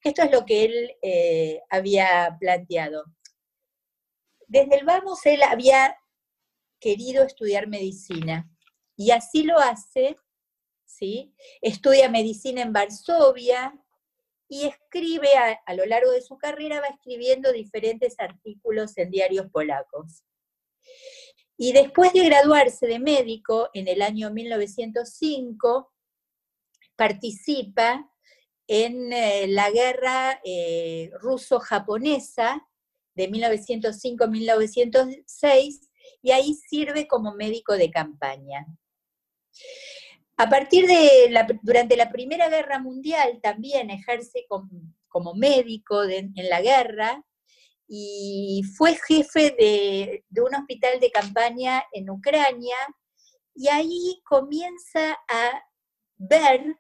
Esto 0.04 0.24
es 0.24 0.32
lo 0.32 0.46
que 0.46 0.66
él 0.66 0.92
eh, 1.02 1.62
había 1.70 2.36
planteado. 2.40 3.06
Desde 4.48 4.78
el 4.78 4.86
vamos, 4.86 5.26
él 5.26 5.44
había 5.44 5.96
querido 6.80 7.24
estudiar 7.24 7.68
medicina 7.68 8.50
y 8.96 9.12
así 9.12 9.44
lo 9.44 9.58
hace, 9.58 10.18
¿sí? 10.98 11.34
Estudia 11.62 12.10
medicina 12.10 12.62
en 12.62 12.74
Varsovia 12.74 13.74
y 14.50 14.66
escribe 14.66 15.30
a 15.66 15.74
lo 15.74 15.86
largo 15.86 16.12
de 16.12 16.22
su 16.22 16.38
carrera, 16.38 16.80
va 16.80 16.88
escribiendo 16.88 17.52
diferentes 17.52 18.16
artículos 18.18 18.98
en 18.98 19.12
diarios 19.12 19.48
polacos. 19.52 20.24
Y 21.58 21.74
después 21.74 22.14
de 22.14 22.24
graduarse 22.24 22.88
de 22.88 23.00
médico 23.00 23.70
en 23.74 23.88
el 23.88 24.02
año 24.02 24.32
1905, 24.32 25.92
participa 26.96 28.10
en 28.68 29.12
eh, 29.12 29.48
la 29.48 29.72
guerra 29.72 30.40
eh, 30.44 31.10
ruso-japonesa 31.20 32.68
de 33.16 33.32
1905-1906 33.32 35.90
y 36.22 36.32
ahí 36.32 36.54
sirve 36.54 37.08
como 37.08 37.34
médico 37.34 37.74
de 37.74 37.90
campaña. 37.90 38.68
A 40.38 40.50
partir 40.50 40.86
de 40.88 41.30
la, 41.32 41.48
durante 41.62 41.98
la 41.98 42.12
Primera 42.12 42.48
Guerra 42.50 42.80
Mundial 42.80 43.40
también 43.42 43.90
ejerce 43.90 44.46
como, 44.48 45.34
médico 45.34 46.04
en 46.04 46.32
la 46.48 46.62
guerra 46.62 47.24
y 47.88 48.64
fue 48.76 48.96
jefe 48.96 49.52
de, 49.58 50.42
un 50.42 50.56
hospital 50.56 51.00
de 51.00 51.10
campaña 51.10 51.84
en 51.94 52.10
Ucrania 52.10 52.76
y 53.56 53.70
ahí 53.70 54.22
comienza 54.26 55.18
a 55.28 55.64
ver 56.18 56.76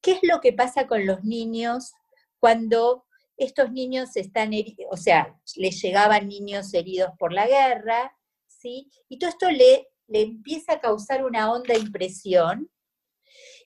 qué 0.00 0.12
es 0.12 0.20
lo 0.22 0.40
que 0.40 0.52
pasa 0.52 0.86
con 0.86 1.06
los 1.06 1.22
niños 1.22 1.92
cuando 2.38 3.04
estos 3.36 3.70
niños 3.70 4.16
están 4.16 4.54
heridos, 4.54 4.88
o 4.90 4.96
sea, 4.96 5.38
les 5.56 5.80
llegaban 5.82 6.28
niños 6.28 6.72
heridos 6.72 7.10
por 7.18 7.34
la 7.34 7.46
guerra, 7.46 8.16
¿sí? 8.46 8.90
Y 9.10 9.18
todo 9.18 9.28
esto 9.28 9.50
le, 9.50 9.88
le 10.08 10.22
empieza 10.22 10.74
a 10.74 10.80
causar 10.80 11.24
una 11.24 11.50
honda 11.52 11.76
impresión. 11.76 12.70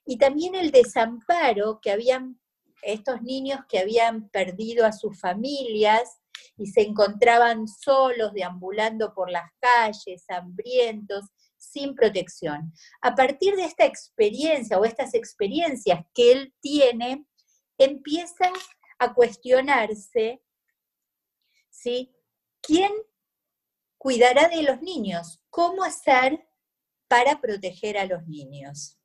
Y 0.04 0.18
también 0.18 0.54
el 0.54 0.70
desamparo 0.70 1.80
que 1.80 1.90
habían 1.90 2.40
estos 2.82 3.22
niños 3.22 3.60
que 3.68 3.78
habían 3.78 4.28
perdido 4.30 4.86
a 4.86 4.92
sus 4.92 5.18
familias 5.18 6.20
y 6.56 6.66
se 6.66 6.82
encontraban 6.82 7.66
solos, 7.68 8.32
deambulando 8.32 9.14
por 9.14 9.30
las 9.30 9.50
calles, 9.60 10.24
hambrientos, 10.28 11.24
sin 11.56 11.94
protección. 11.94 12.72
A 13.02 13.14
partir 13.14 13.54
de 13.56 13.64
esta 13.64 13.84
experiencia 13.84 14.78
o 14.78 14.84
estas 14.84 15.14
experiencias 15.14 16.04
que 16.14 16.32
él 16.32 16.54
tiene, 16.60 17.26
empieza 17.78 18.50
a 18.98 19.14
cuestionarse, 19.14 20.42
¿sí? 21.70 22.14
¿Quién 22.62 22.92
cuidará 24.00 24.48
de 24.48 24.62
los 24.62 24.80
niños? 24.80 25.42
¿Cómo 25.50 25.84
hacer 25.84 26.48
para 27.06 27.38
proteger 27.38 27.98
a 27.98 28.06
los 28.06 28.26
niños? 28.26 28.98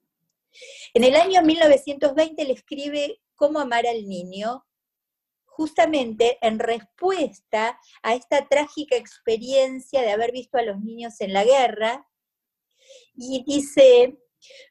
En 0.94 1.04
el 1.04 1.18
año 1.18 1.42
1920 1.42 2.46
le 2.46 2.54
escribe 2.54 3.22
Cómo 3.36 3.60
amar 3.60 3.86
al 3.86 4.08
niño, 4.08 4.66
justamente 5.44 6.38
en 6.42 6.60
respuesta 6.60 7.78
a 8.02 8.16
esta 8.16 8.48
trágica 8.48 8.96
experiencia 8.96 10.02
de 10.02 10.12
haber 10.12 10.32
visto 10.32 10.58
a 10.58 10.62
los 10.62 10.80
niños 10.80 11.20
en 11.20 11.34
la 11.34 11.44
guerra, 11.44 12.08
y 13.16 13.44
dice, 13.46 14.18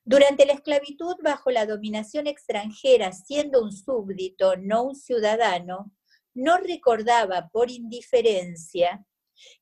durante 0.07 0.47
la 0.47 0.55
esclavitud 0.55 1.17
bajo 1.23 1.51
la 1.51 1.67
dominación 1.67 2.27
extranjera, 2.27 3.13
siendo 3.13 3.63
un 3.63 3.73
súbdito, 3.73 4.57
no 4.57 4.85
un 4.85 4.97
ciudadano, 4.97 5.93
no 6.33 6.57
recordaba 6.57 7.51
por 7.53 7.71
indiferencia 7.71 9.07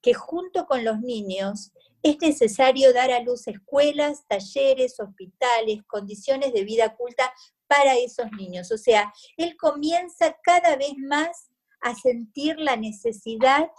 que 0.00 0.14
junto 0.14 0.67
con 0.67 0.85
los 0.85 1.00
niños 1.00 1.73
es 2.02 2.19
necesario 2.21 2.93
dar 2.93 3.12
a 3.12 3.21
luz 3.21 3.47
escuelas, 3.47 4.26
talleres, 4.26 4.99
hospitales, 4.99 5.83
condiciones 5.87 6.52
de 6.52 6.64
vida 6.64 6.97
culta 6.97 7.33
para 7.67 7.97
esos 7.97 8.26
niños. 8.33 8.73
O 8.73 8.79
sea, 8.79 9.12
él 9.37 9.57
comienza 9.57 10.37
cada 10.43 10.76
vez 10.76 10.95
más 10.99 11.50
a 11.81 11.95
sentir 11.95 12.59
la 12.59 12.76
necesidad 12.76 13.71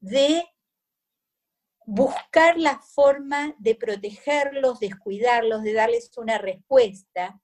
de 0.00 0.44
buscar 1.86 2.58
la 2.58 2.78
forma 2.78 3.54
de 3.58 3.74
protegerlos, 3.74 4.80
de 4.80 4.90
cuidarlos, 4.96 5.62
de 5.62 5.72
darles 5.72 6.10
una 6.16 6.38
respuesta, 6.38 7.40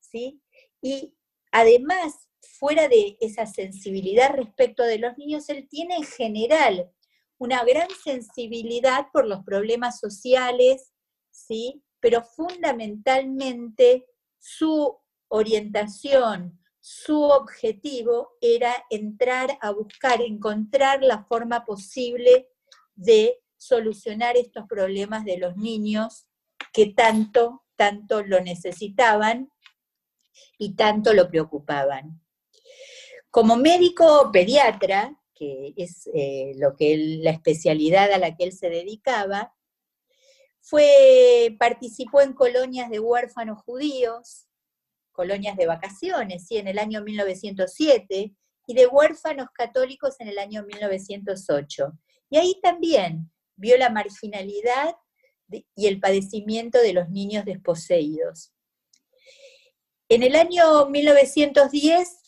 ¿sí? 0.00 0.42
Y 0.82 1.14
además, 1.50 2.29
fuera 2.40 2.88
de 2.88 3.16
esa 3.20 3.46
sensibilidad 3.46 4.34
respecto 4.34 4.82
de 4.82 4.98
los 4.98 5.16
niños, 5.18 5.48
él 5.48 5.68
tiene 5.68 5.96
en 5.96 6.04
general 6.04 6.90
una 7.38 7.64
gran 7.64 7.88
sensibilidad 8.04 9.06
por 9.12 9.26
los 9.26 9.44
problemas 9.44 9.98
sociales, 9.98 10.92
¿sí? 11.30 11.82
Pero 12.00 12.22
fundamentalmente 12.22 14.06
su 14.38 14.98
orientación, 15.28 16.60
su 16.80 17.22
objetivo 17.22 18.32
era 18.40 18.74
entrar 18.90 19.58
a 19.60 19.70
buscar, 19.70 20.20
encontrar 20.22 21.02
la 21.02 21.24
forma 21.24 21.64
posible 21.64 22.48
de 22.94 23.38
solucionar 23.56 24.36
estos 24.36 24.66
problemas 24.66 25.24
de 25.24 25.38
los 25.38 25.56
niños 25.56 26.26
que 26.72 26.86
tanto, 26.86 27.64
tanto 27.76 28.22
lo 28.22 28.40
necesitaban 28.40 29.50
y 30.58 30.74
tanto 30.74 31.12
lo 31.12 31.28
preocupaban. 31.28 32.20
Como 33.30 33.56
médico 33.56 34.30
pediatra, 34.32 35.16
que 35.34 35.72
es 35.76 36.08
eh, 36.12 36.52
lo 36.56 36.76
que 36.76 36.96
la 37.22 37.30
especialidad 37.30 38.12
a 38.12 38.18
la 38.18 38.36
que 38.36 38.44
él 38.44 38.52
se 38.52 38.68
dedicaba, 38.68 39.54
fue, 40.60 41.56
participó 41.58 42.20
en 42.20 42.32
colonias 42.32 42.90
de 42.90 43.00
huérfanos 43.00 43.62
judíos, 43.62 44.46
colonias 45.12 45.56
de 45.56 45.66
vacaciones, 45.66 46.46
¿sí? 46.46 46.58
en 46.58 46.68
el 46.68 46.78
año 46.78 47.02
1907, 47.02 48.34
y 48.66 48.74
de 48.74 48.86
huérfanos 48.86 49.48
católicos 49.52 50.16
en 50.20 50.28
el 50.28 50.38
año 50.38 50.64
1908. 50.64 51.92
Y 52.30 52.36
ahí 52.36 52.60
también 52.62 53.30
vio 53.56 53.76
la 53.76 53.90
marginalidad 53.90 54.94
y 55.74 55.86
el 55.86 55.98
padecimiento 55.98 56.78
de 56.78 56.92
los 56.92 57.08
niños 57.10 57.44
desposeídos. 57.44 58.52
En 60.08 60.22
el 60.22 60.36
año 60.36 60.86
1910 60.86 62.19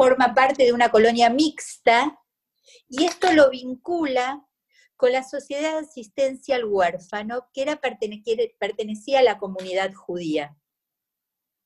forma 0.00 0.32
parte 0.34 0.64
de 0.64 0.72
una 0.72 0.90
colonia 0.90 1.28
mixta 1.28 2.18
y 2.88 3.04
esto 3.04 3.34
lo 3.34 3.50
vincula 3.50 4.42
con 4.96 5.12
la 5.12 5.22
Sociedad 5.22 5.74
de 5.74 5.86
Asistencia 5.86 6.56
al 6.56 6.64
Huérfano, 6.64 7.50
que 7.52 7.60
era, 7.60 7.78
pertenecía 7.78 9.18
a 9.18 9.22
la 9.22 9.36
comunidad 9.36 9.92
judía, 9.92 10.56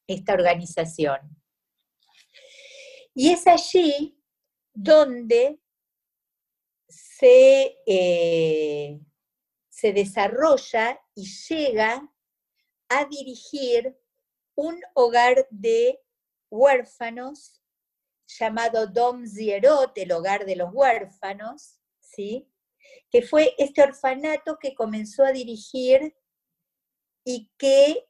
esta 0.09 0.33
organización. 0.33 1.21
Y 3.15 3.31
es 3.31 3.47
allí 3.47 4.21
donde 4.73 5.61
eh, 7.21 9.01
se, 9.69 9.93
desarrolla 9.93 11.01
y 11.15 11.25
llega 11.49 12.13
a 12.89 13.05
dirigir 13.05 13.97
un 14.57 14.81
hogar 14.95 15.47
de 15.51 16.01
huérfanos 16.51 17.64
llamado 18.27 18.87
Dom 18.87 19.27
Zierot, 19.27 19.97
el 19.97 20.13
hogar 20.13 20.45
de 20.45 20.57
los 20.57 20.71
huérfanos, 20.73 21.81
¿sí? 22.01 22.49
que 23.11 23.23
fue 23.23 23.55
este 23.59 23.83
orfanato 23.83 24.59
que 24.59 24.75
comenzó 24.75 25.25
a 25.25 25.33
dirigir 25.33 26.17
y 27.25 27.51
que 27.57 28.07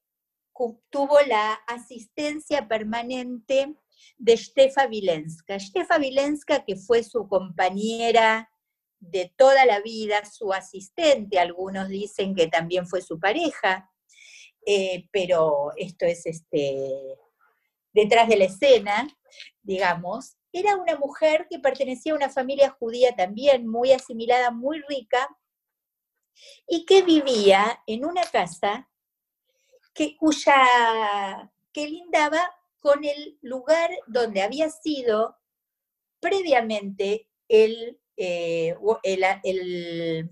tuvo 0.90 1.20
la 1.26 1.52
asistencia 1.66 2.68
permanente 2.68 3.74
de 4.18 4.36
Stefa 4.36 4.86
Vilenska. 4.86 5.58
Stefa 5.58 5.98
Vilenska, 5.98 6.64
que 6.64 6.76
fue 6.76 7.02
su 7.02 7.28
compañera 7.28 8.50
de 8.98 9.32
toda 9.36 9.66
la 9.66 9.80
vida, 9.80 10.24
su 10.24 10.52
asistente, 10.52 11.38
algunos 11.38 11.88
dicen 11.88 12.34
que 12.34 12.46
también 12.46 12.86
fue 12.86 13.02
su 13.02 13.18
pareja, 13.20 13.90
eh, 14.66 15.08
pero 15.12 15.72
esto 15.76 16.06
es 16.06 16.24
este, 16.24 17.18
detrás 17.92 18.28
de 18.28 18.36
la 18.36 18.44
escena, 18.44 19.06
digamos, 19.64 20.36
era 20.52 20.76
una 20.76 20.96
mujer 20.96 21.46
que 21.50 21.58
pertenecía 21.58 22.12
a 22.12 22.16
una 22.16 22.30
familia 22.30 22.70
judía 22.70 23.14
también, 23.16 23.66
muy 23.66 23.92
asimilada, 23.92 24.52
muy 24.52 24.80
rica, 24.88 25.28
y 26.68 26.86
que 26.86 27.02
vivía 27.02 27.82
en 27.86 28.04
una 28.04 28.22
casa 28.22 28.88
que, 29.92 30.16
cuya, 30.16 31.52
que 31.72 31.88
lindaba 31.88 32.40
con 32.78 33.04
el 33.04 33.38
lugar 33.42 33.90
donde 34.06 34.42
había 34.42 34.70
sido 34.70 35.36
previamente 36.20 37.28
el 37.48 38.00
eh, 38.16 38.76
el, 39.02 40.30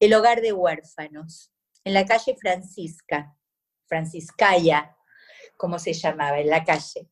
el, 0.00 0.14
hogar 0.14 0.40
de 0.40 0.52
huérfanos, 0.52 1.52
en 1.84 1.94
la 1.94 2.06
calle 2.06 2.36
Francisca, 2.36 3.36
Franciscaya, 3.86 4.96
como 5.56 5.78
se 5.78 5.92
llamaba, 5.92 6.40
en 6.40 6.48
la 6.48 6.64
calle. 6.64 7.10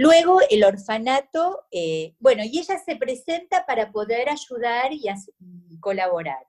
Luego 0.00 0.40
el 0.48 0.64
orfanato, 0.64 1.66
eh, 1.70 2.14
bueno, 2.20 2.42
y 2.42 2.58
ella 2.58 2.78
se 2.82 2.96
presenta 2.96 3.66
para 3.66 3.92
poder 3.92 4.30
ayudar 4.30 4.94
y, 4.94 5.04
colaborar. 5.78 6.46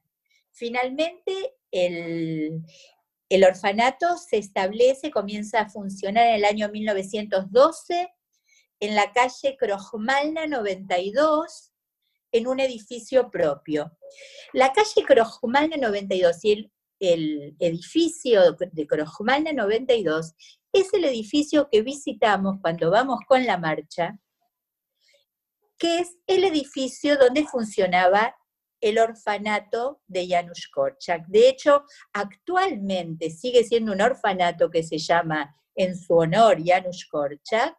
Finalmente, 0.54 1.58
el, 1.70 2.64
orfanato 3.46 4.16
se 4.16 4.38
establece, 4.38 5.12
comienza 5.12 5.60
a 5.60 5.70
funcionar 5.70 6.28
en 6.28 6.36
el 6.36 6.46
año 6.46 6.70
1912 6.70 8.14
en 8.80 8.96
la 8.96 9.12
calle 9.12 9.58
Krojmalna 9.58 10.48
92, 10.48 11.74
en 12.32 12.48
un 12.48 12.62
edificio 12.62 13.30
propio. 13.30 13.98
La 14.54 14.72
calle 14.72 15.04
Krojmalna 15.06 15.76
92 15.76 16.46
y 16.46 16.72
el, 17.02 17.56
edificio 17.60 18.54
de 18.54 18.88
Krojmalna 18.88 19.52
92 19.52 20.36
es 20.74 20.94
el 20.94 21.06
edificio 21.06 21.70
que 21.70 21.82
visitamos 21.82 22.58
cuando 22.62 22.92
vamos 22.92 23.20
con 23.28 23.46
la 23.46 23.58
marcha, 23.58 24.18
que 25.78 26.00
es 26.00 26.18
el 26.28 26.44
edificio 26.44 27.18
donde 27.18 27.46
funcionaba 27.46 28.36
el 28.80 28.98
orfanato 28.98 30.02
de 30.08 30.28
Janusz 30.28 30.70
Korczak. 30.72 31.26
De 31.28 31.50
hecho, 31.50 31.84
actualmente 32.14 33.30
sigue 33.30 33.64
siendo 33.64 33.92
un 33.92 34.02
orfanato 34.02 34.70
que 34.70 34.84
se 34.84 34.98
llama 34.98 35.56
en 35.76 35.98
su 35.98 36.16
honor 36.16 36.58
Janusz 36.64 37.08
Korczak, 37.10 37.78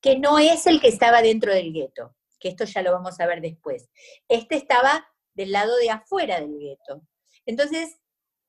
que 0.00 0.18
no 0.18 0.38
es 0.38 0.66
el 0.66 0.80
que 0.80 0.88
estaba 0.88 1.22
dentro 1.22 1.52
del 1.52 1.72
gueto 1.72 2.14
que 2.40 2.48
esto 2.48 2.64
ya 2.64 2.82
lo 2.82 2.92
vamos 2.92 3.20
a 3.20 3.26
ver 3.26 3.40
después. 3.40 3.88
Este 4.26 4.56
estaba 4.56 5.06
del 5.34 5.52
lado 5.52 5.76
de 5.76 5.90
afuera 5.90 6.40
del 6.40 6.58
gueto. 6.58 7.02
Entonces, 7.46 8.00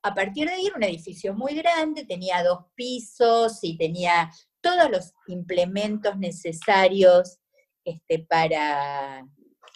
a 0.04 0.16
partir 0.16 0.48
de 0.48 0.54
ahí 0.54 0.68
era 0.68 0.76
un 0.76 0.84
edificio 0.84 1.34
muy 1.34 1.56
grande, 1.56 2.06
tenía 2.06 2.44
dos 2.44 2.66
pisos 2.76 3.60
y 3.62 3.78
tenía 3.78 4.32
todos 4.62 4.90
los 4.90 5.14
implementos 5.28 6.18
necesarios 6.18 7.40
este, 7.84 8.26
para, 8.28 9.28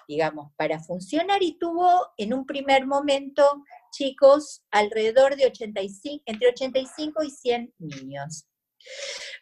digamos, 0.08 0.52
para 0.56 0.80
funcionar 0.80 1.42
y 1.44 1.58
tuvo 1.58 2.08
en 2.18 2.34
un 2.34 2.46
primer 2.46 2.86
momento, 2.86 3.64
chicos, 3.92 4.64
alrededor 4.72 5.36
de 5.36 5.48
85, 5.48 6.24
entre 6.26 6.50
85 6.50 7.24
y 7.24 7.30
100 7.32 7.74
niños. 7.80 8.48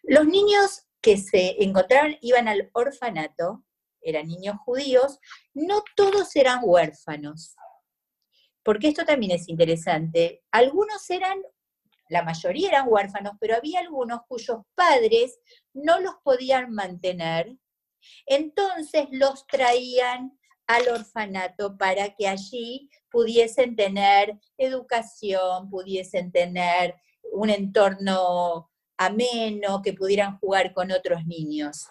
Los 0.03 0.25
niños 0.25 0.83
que 1.01 1.17
se 1.17 1.61
encontraron 1.63 2.15
iban 2.21 2.47
al 2.47 2.69
orfanato 2.73 3.63
eran 4.01 4.27
niños 4.27 4.57
judíos, 4.65 5.19
no 5.53 5.81
todos 5.95 6.35
eran 6.35 6.59
huérfanos. 6.61 7.55
Porque 8.63 8.87
esto 8.87 9.05
también 9.05 9.33
es 9.33 9.49
interesante. 9.49 10.43
Algunos 10.51 11.09
eran, 11.09 11.41
la 12.09 12.23
mayoría 12.23 12.69
eran 12.69 12.85
huérfanos, 12.87 13.33
pero 13.39 13.55
había 13.55 13.79
algunos 13.79 14.21
cuyos 14.27 14.61
padres 14.75 15.39
no 15.73 15.99
los 15.99 16.15
podían 16.23 16.71
mantener. 16.71 17.55
Entonces 18.25 19.07
los 19.11 19.45
traían 19.47 20.37
al 20.67 20.87
orfanato 20.87 21.77
para 21.77 22.15
que 22.15 22.27
allí 22.27 22.89
pudiesen 23.11 23.75
tener 23.75 24.39
educación, 24.57 25.69
pudiesen 25.69 26.31
tener 26.31 26.95
un 27.33 27.49
entorno 27.49 28.69
ameno, 28.97 29.81
que 29.81 29.93
pudieran 29.93 30.37
jugar 30.39 30.73
con 30.73 30.91
otros 30.91 31.25
niños. 31.25 31.87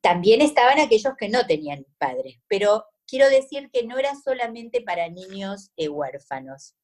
También 0.00 0.40
estaban 0.40 0.78
aquellos 0.78 1.14
que 1.18 1.28
no 1.28 1.46
tenían 1.46 1.84
padres, 1.98 2.38
pero 2.48 2.86
quiero 3.10 3.28
decir 3.28 3.70
que 3.72 3.84
no 3.84 3.98
era 3.98 4.14
solamente 4.14 4.80
para 4.80 5.08
niños 5.08 5.72
huérfanos. 5.76 6.76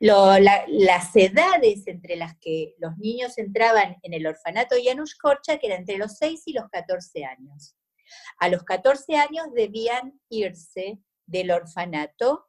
las 0.00 1.16
edades 1.16 1.86
entre 1.86 2.16
las 2.16 2.36
que 2.38 2.74
los 2.78 2.98
niños 2.98 3.38
entraban 3.38 3.96
en 4.02 4.12
el 4.12 4.26
orfanato 4.26 4.74
Janusz 4.82 5.14
Korczak 5.14 5.62
eran 5.62 5.80
entre 5.80 5.98
los 5.98 6.16
6 6.18 6.42
y 6.46 6.52
los 6.52 6.68
14 6.70 7.24
años. 7.24 7.76
A 8.38 8.48
los 8.48 8.64
14 8.64 9.16
años 9.16 9.46
debían 9.54 10.20
irse 10.28 10.98
del 11.26 11.52
orfanato. 11.52 12.48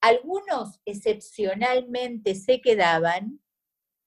Algunos 0.00 0.80
excepcionalmente 0.84 2.34
se 2.34 2.60
quedaban 2.60 3.40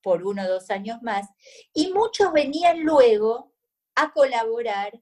por 0.02 0.24
uno 0.24 0.42
o 0.44 0.48
dos 0.48 0.70
años 0.70 0.98
más 1.02 1.26
y 1.72 1.92
muchos 1.92 2.32
venían 2.32 2.80
luego 2.82 3.54
a 3.94 4.12
colaborar 4.12 4.92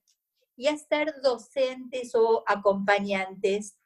y 0.56 0.68
a 0.68 0.76
ser 0.76 1.14
docentes 1.22 2.14
o 2.14 2.42
acompañantes, 2.46 3.78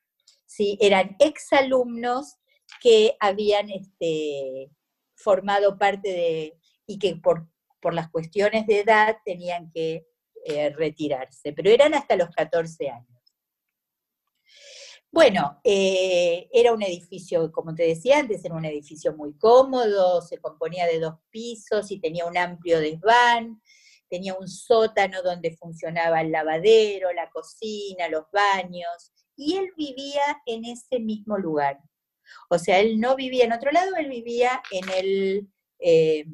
¿sí? 0.46 0.78
eran 0.80 1.16
exalumnos 1.18 2.36
que 2.80 3.16
habían 3.20 3.70
este, 3.70 4.70
formado 5.14 5.76
parte 5.76 6.08
de, 6.08 6.58
y 6.86 6.98
que 6.98 7.16
por, 7.16 7.48
por 7.80 7.94
las 7.94 8.10
cuestiones 8.10 8.66
de 8.66 8.80
edad 8.80 9.16
tenían 9.24 9.70
que 9.70 10.06
eh, 10.44 10.70
retirarse, 10.70 11.52
pero 11.52 11.70
eran 11.70 11.94
hasta 11.94 12.16
los 12.16 12.30
14 12.30 12.88
años. 12.88 13.20
Bueno, 15.12 15.60
eh, 15.64 16.48
era 16.52 16.72
un 16.72 16.82
edificio, 16.84 17.50
como 17.50 17.74
te 17.74 17.82
decía 17.82 18.20
antes, 18.20 18.44
era 18.44 18.54
un 18.54 18.64
edificio 18.64 19.16
muy 19.16 19.36
cómodo, 19.36 20.22
se 20.22 20.38
componía 20.38 20.86
de 20.86 21.00
dos 21.00 21.16
pisos 21.30 21.90
y 21.90 21.98
tenía 21.98 22.26
un 22.26 22.38
amplio 22.38 22.78
desván, 22.78 23.60
tenía 24.10 24.34
un 24.34 24.48
sótano 24.48 25.22
donde 25.22 25.56
funcionaba 25.56 26.20
el 26.20 26.32
lavadero, 26.32 27.12
la 27.12 27.30
cocina, 27.30 28.08
los 28.08 28.24
baños, 28.32 29.12
y 29.36 29.56
él 29.56 29.70
vivía 29.76 30.42
en 30.44 30.64
ese 30.64 30.98
mismo 30.98 31.38
lugar. 31.38 31.78
O 32.50 32.58
sea, 32.58 32.80
él 32.80 33.00
no 33.00 33.16
vivía 33.16 33.44
en 33.44 33.52
otro 33.52 33.70
lado, 33.70 33.96
él 33.96 34.08
vivía 34.08 34.62
en 34.70 34.88
el, 34.90 35.48
eh, 35.78 36.26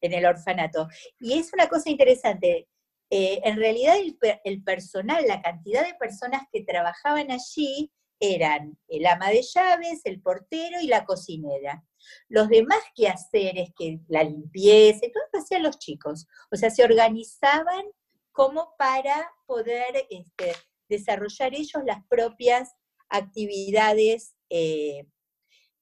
en 0.00 0.12
el 0.12 0.26
orfanato. 0.26 0.88
Y 1.18 1.38
es 1.38 1.52
una 1.52 1.68
cosa 1.68 1.88
interesante, 1.88 2.68
eh, 3.14 3.40
en 3.44 3.56
realidad 3.56 3.96
el, 4.44 4.62
personal, 4.64 5.24
la 5.26 5.42
cantidad 5.42 5.86
de 5.86 5.94
personas 5.94 6.44
que 6.50 6.64
trabajaban 6.64 7.30
allí 7.30 7.92
eran 8.22 8.78
el 8.86 9.04
ama 9.04 9.30
de 9.30 9.42
llaves, 9.42 10.00
el 10.04 10.22
portero 10.22 10.80
y 10.80 10.86
la 10.86 11.04
cocinera. 11.04 11.84
Los 12.28 12.48
demás 12.48 12.78
quehaceres, 12.94 13.70
que 13.76 13.98
la 14.06 14.22
limpieza, 14.22 15.00
todo 15.12 15.24
lo 15.32 15.40
hacían 15.40 15.64
los 15.64 15.78
chicos. 15.78 16.28
O 16.52 16.56
sea, 16.56 16.70
se 16.70 16.84
organizaban 16.84 17.84
como 18.30 18.74
para 18.78 19.28
poder 19.44 20.06
este, 20.08 20.54
desarrollar 20.88 21.52
ellos 21.52 21.82
las 21.84 21.98
propias 22.08 22.70
actividades 23.08 24.36
eh, 24.48 25.04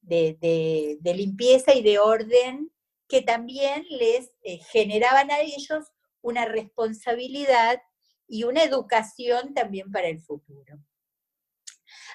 de, 0.00 0.98
limpieza 1.14 1.74
y 1.74 1.82
de 1.82 1.98
orden 1.98 2.72
que 3.06 3.20
también 3.20 3.84
les 3.90 4.30
eh, 4.42 4.60
generaban 4.70 5.30
a 5.30 5.40
ellos 5.40 5.92
una 6.22 6.46
responsabilidad 6.46 7.82
y 8.26 8.44
una 8.44 8.62
educación 8.62 9.52
también 9.52 9.90
para 9.92 10.08
el 10.08 10.22
futuro. 10.22 10.78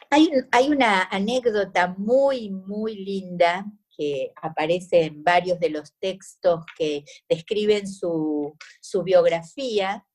Hay, 0.09 0.69
una 0.69 1.03
anécdota 1.03 1.95
muy, 1.97 2.49
muy 2.49 2.95
linda 2.95 3.65
que 3.95 4.31
aparece 4.41 5.03
en 5.03 5.23
varios 5.23 5.59
de 5.59 5.69
los 5.69 5.93
textos 5.99 6.65
que 6.77 7.03
describen 7.29 7.87
su, 7.87 8.57
biografía, 9.03 10.05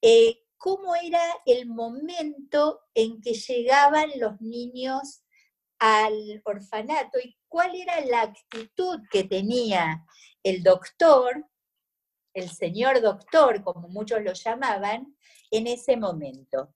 eh, 0.00 0.42
cómo 0.58 0.94
era 0.94 1.22
el 1.46 1.66
momento 1.66 2.80
en 2.94 3.20
que 3.20 3.34
llegaban 3.34 4.10
los 4.18 4.40
niños 4.40 5.24
al 5.78 6.40
orfanato 6.44 7.18
y 7.18 7.36
cuál 7.48 7.74
era 7.74 8.00
la 8.04 8.22
actitud 8.22 9.00
que 9.10 9.24
tenía 9.24 10.04
el 10.42 10.62
doctor 10.62 11.46
el 12.34 12.50
señor 12.50 13.00
doctor, 13.00 13.62
como 13.62 13.88
muchos 13.88 14.22
lo 14.22 14.32
llamaban, 14.32 15.16
en 15.50 15.66
ese 15.66 15.96
momento. 15.96 16.74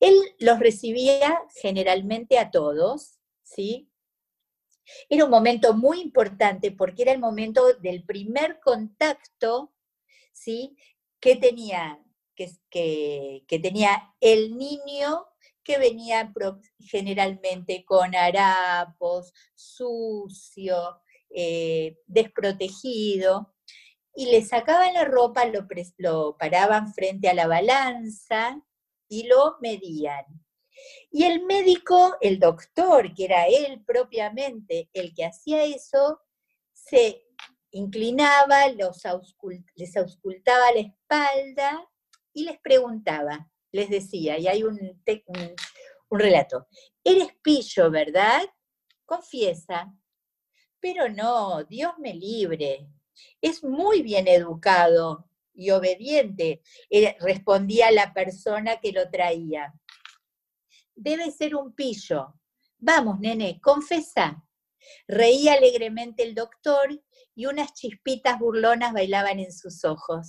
Él 0.00 0.14
los 0.38 0.58
recibía 0.58 1.40
generalmente 1.60 2.38
a 2.38 2.50
todos, 2.50 3.18
¿sí? 3.42 3.90
Era 5.08 5.24
un 5.24 5.30
momento 5.30 5.74
muy 5.74 6.00
importante 6.00 6.72
porque 6.72 7.02
era 7.02 7.12
el 7.12 7.18
momento 7.18 7.74
del 7.74 8.04
primer 8.04 8.60
contacto, 8.60 9.74
¿sí? 10.32 10.76
Que 11.20 11.36
tenía, 11.36 12.02
que, 12.34 13.44
tenía 13.48 14.14
el 14.20 14.56
niño 14.56 15.26
que 15.62 15.78
venía 15.78 16.32
generalmente 16.78 17.84
con 17.84 18.14
harapos, 18.14 19.34
sucio, 19.54 21.02
eh, 21.28 21.98
desprotegido 22.06 23.54
y 24.14 24.30
le 24.30 24.42
sacaban 24.42 24.94
la 24.94 25.04
ropa, 25.04 25.44
lo 25.98 26.38
paraban 26.38 26.94
frente 26.94 27.28
a 27.28 27.34
la 27.34 27.46
balanza 27.46 28.64
y 29.08 29.26
lo 29.26 29.56
medían. 29.60 30.24
Y 31.10 31.24
el 31.24 31.44
médico, 31.44 32.16
el 32.20 32.38
doctor, 32.38 33.12
que 33.14 33.24
era 33.24 33.46
él 33.46 33.82
propiamente 33.84 34.88
el 34.92 35.14
que 35.14 35.24
hacía 35.24 35.64
eso, 35.64 36.20
se 36.72 37.24
inclinaba, 37.70 38.68
los 38.70 39.02
les 39.74 39.96
auscultaba 39.96 40.72
la 40.72 40.80
espalda 40.80 41.88
y 42.32 42.44
les 42.44 42.58
preguntaba, 42.60 43.50
les 43.72 43.90
decía, 43.90 44.38
y 44.38 44.46
hay 44.46 44.62
un, 44.62 44.78
un, 44.78 45.54
un 46.10 46.18
relato, 46.18 46.68
eres 47.02 47.28
pillo, 47.42 47.90
¿verdad? 47.90 48.42
Confiesa. 49.04 49.92
Pero 50.80 51.08
no, 51.08 51.64
Dios 51.64 51.92
me 51.98 52.14
libre, 52.14 52.88
es 53.40 53.64
muy 53.64 54.02
bien 54.02 54.28
educado 54.28 55.28
y 55.58 55.70
obediente, 55.70 56.62
eh, 56.88 57.16
respondía 57.20 57.90
la 57.90 58.14
persona 58.14 58.76
que 58.80 58.92
lo 58.92 59.10
traía. 59.10 59.74
Debe 60.94 61.30
ser 61.32 61.56
un 61.56 61.74
pillo. 61.74 62.34
Vamos, 62.78 63.18
nene, 63.18 63.60
confesa. 63.60 64.44
Reía 65.08 65.54
alegremente 65.54 66.22
el 66.22 66.34
doctor 66.34 67.02
y 67.34 67.46
unas 67.46 67.74
chispitas 67.74 68.38
burlonas 68.38 68.92
bailaban 68.92 69.40
en 69.40 69.52
sus 69.52 69.84
ojos. 69.84 70.28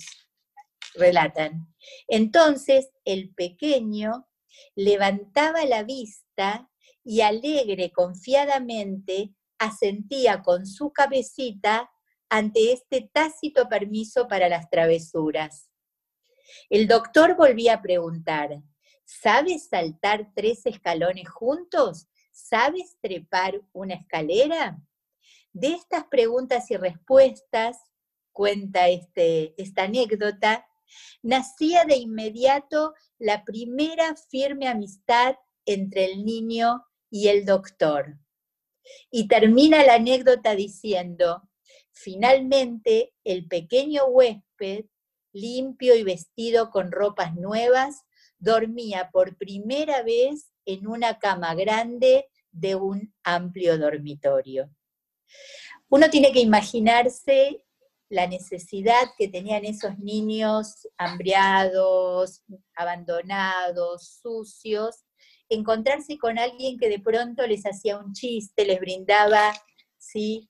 Relatan. 0.94 1.72
Entonces 2.08 2.90
el 3.04 3.32
pequeño 3.32 4.28
levantaba 4.74 5.64
la 5.64 5.84
vista 5.84 6.68
y 7.04 7.20
alegre, 7.20 7.92
confiadamente, 7.92 9.32
asentía 9.58 10.42
con 10.42 10.66
su 10.66 10.92
cabecita 10.92 11.88
ante 12.30 12.72
este 12.72 13.10
tácito 13.12 13.68
permiso 13.68 14.28
para 14.28 14.48
las 14.48 14.70
travesuras. 14.70 15.68
El 16.70 16.86
doctor 16.86 17.36
volvía 17.36 17.74
a 17.74 17.82
preguntar, 17.82 18.62
¿sabes 19.04 19.68
saltar 19.68 20.30
tres 20.34 20.64
escalones 20.64 21.28
juntos? 21.28 22.08
¿Sabes 22.30 22.96
trepar 23.00 23.60
una 23.72 23.94
escalera? 23.94 24.80
De 25.52 25.72
estas 25.72 26.04
preguntas 26.04 26.70
y 26.70 26.76
respuestas, 26.76 27.78
cuenta 28.32 28.88
este, 28.88 29.60
esta 29.60 29.82
anécdota, 29.82 30.66
nacía 31.22 31.84
de 31.84 31.96
inmediato 31.96 32.94
la 33.18 33.44
primera 33.44 34.14
firme 34.14 34.68
amistad 34.68 35.34
entre 35.66 36.04
el 36.04 36.24
niño 36.24 36.84
y 37.10 37.28
el 37.28 37.44
doctor. 37.44 38.18
Y 39.10 39.26
termina 39.26 39.84
la 39.84 39.94
anécdota 39.94 40.54
diciendo, 40.54 41.49
Finalmente, 42.02 43.12
el 43.24 43.46
pequeño 43.46 44.06
huésped, 44.06 44.86
limpio 45.32 45.94
y 45.94 46.02
vestido 46.02 46.70
con 46.70 46.92
ropas 46.92 47.34
nuevas, 47.34 48.06
dormía 48.38 49.10
por 49.12 49.36
primera 49.36 50.02
vez 50.02 50.50
en 50.64 50.86
una 50.86 51.18
cama 51.18 51.54
grande 51.54 52.26
de 52.52 52.74
un 52.74 53.12
amplio 53.22 53.76
dormitorio. 53.76 54.70
Uno 55.90 56.08
tiene 56.08 56.32
que 56.32 56.40
imaginarse 56.40 57.66
la 58.08 58.26
necesidad 58.26 59.10
que 59.18 59.28
tenían 59.28 59.66
esos 59.66 59.98
niños 59.98 60.88
hambriados, 60.96 62.42
abandonados, 62.74 64.20
sucios, 64.22 65.04
encontrarse 65.50 66.16
con 66.16 66.38
alguien 66.38 66.78
que 66.78 66.88
de 66.88 66.98
pronto 66.98 67.46
les 67.46 67.66
hacía 67.66 67.98
un 67.98 68.14
chiste, 68.14 68.64
les 68.64 68.80
brindaba 68.80 69.52
¿sí? 69.98 70.48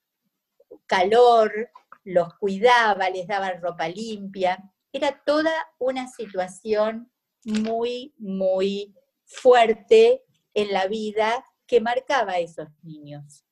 Calor, 0.90 1.70
los 2.02 2.34
cuidaba, 2.34 3.08
les 3.10 3.28
daba 3.28 3.52
ropa 3.52 3.88
limpia. 3.88 4.58
Era 4.92 5.22
toda 5.24 5.52
una 5.78 6.08
situación 6.08 7.12
muy, 7.44 8.12
muy 8.18 8.96
fuerte 9.24 10.24
en 10.52 10.72
la 10.72 10.88
vida 10.88 11.44
que 11.68 11.80
marcaba 11.80 12.32
a 12.32 12.40
esos 12.40 12.66
niños. 12.82 13.44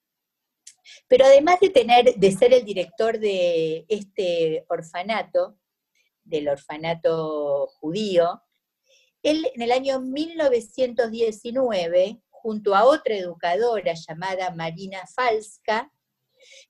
Pero 1.07 1.27
además 1.27 1.61
de 1.61 1.69
tener, 1.69 2.17
de 2.17 2.33
ser 2.33 2.53
el 2.53 2.65
director 2.65 3.21
de 3.21 3.87
este 3.89 4.67
orfanato, 4.69 5.57
del 6.25 6.49
orfanato 6.49 7.69
judío, 7.79 8.43
él 9.23 9.49
en 9.55 9.63
el 9.63 9.71
año 9.71 10.01
1919, 10.01 12.21
junto 12.31 12.75
a 12.75 12.85
otra 12.85 13.15
educadora 13.15 13.95
llamada 13.95 14.51
Marina 14.51 15.07
Falska, 15.07 15.93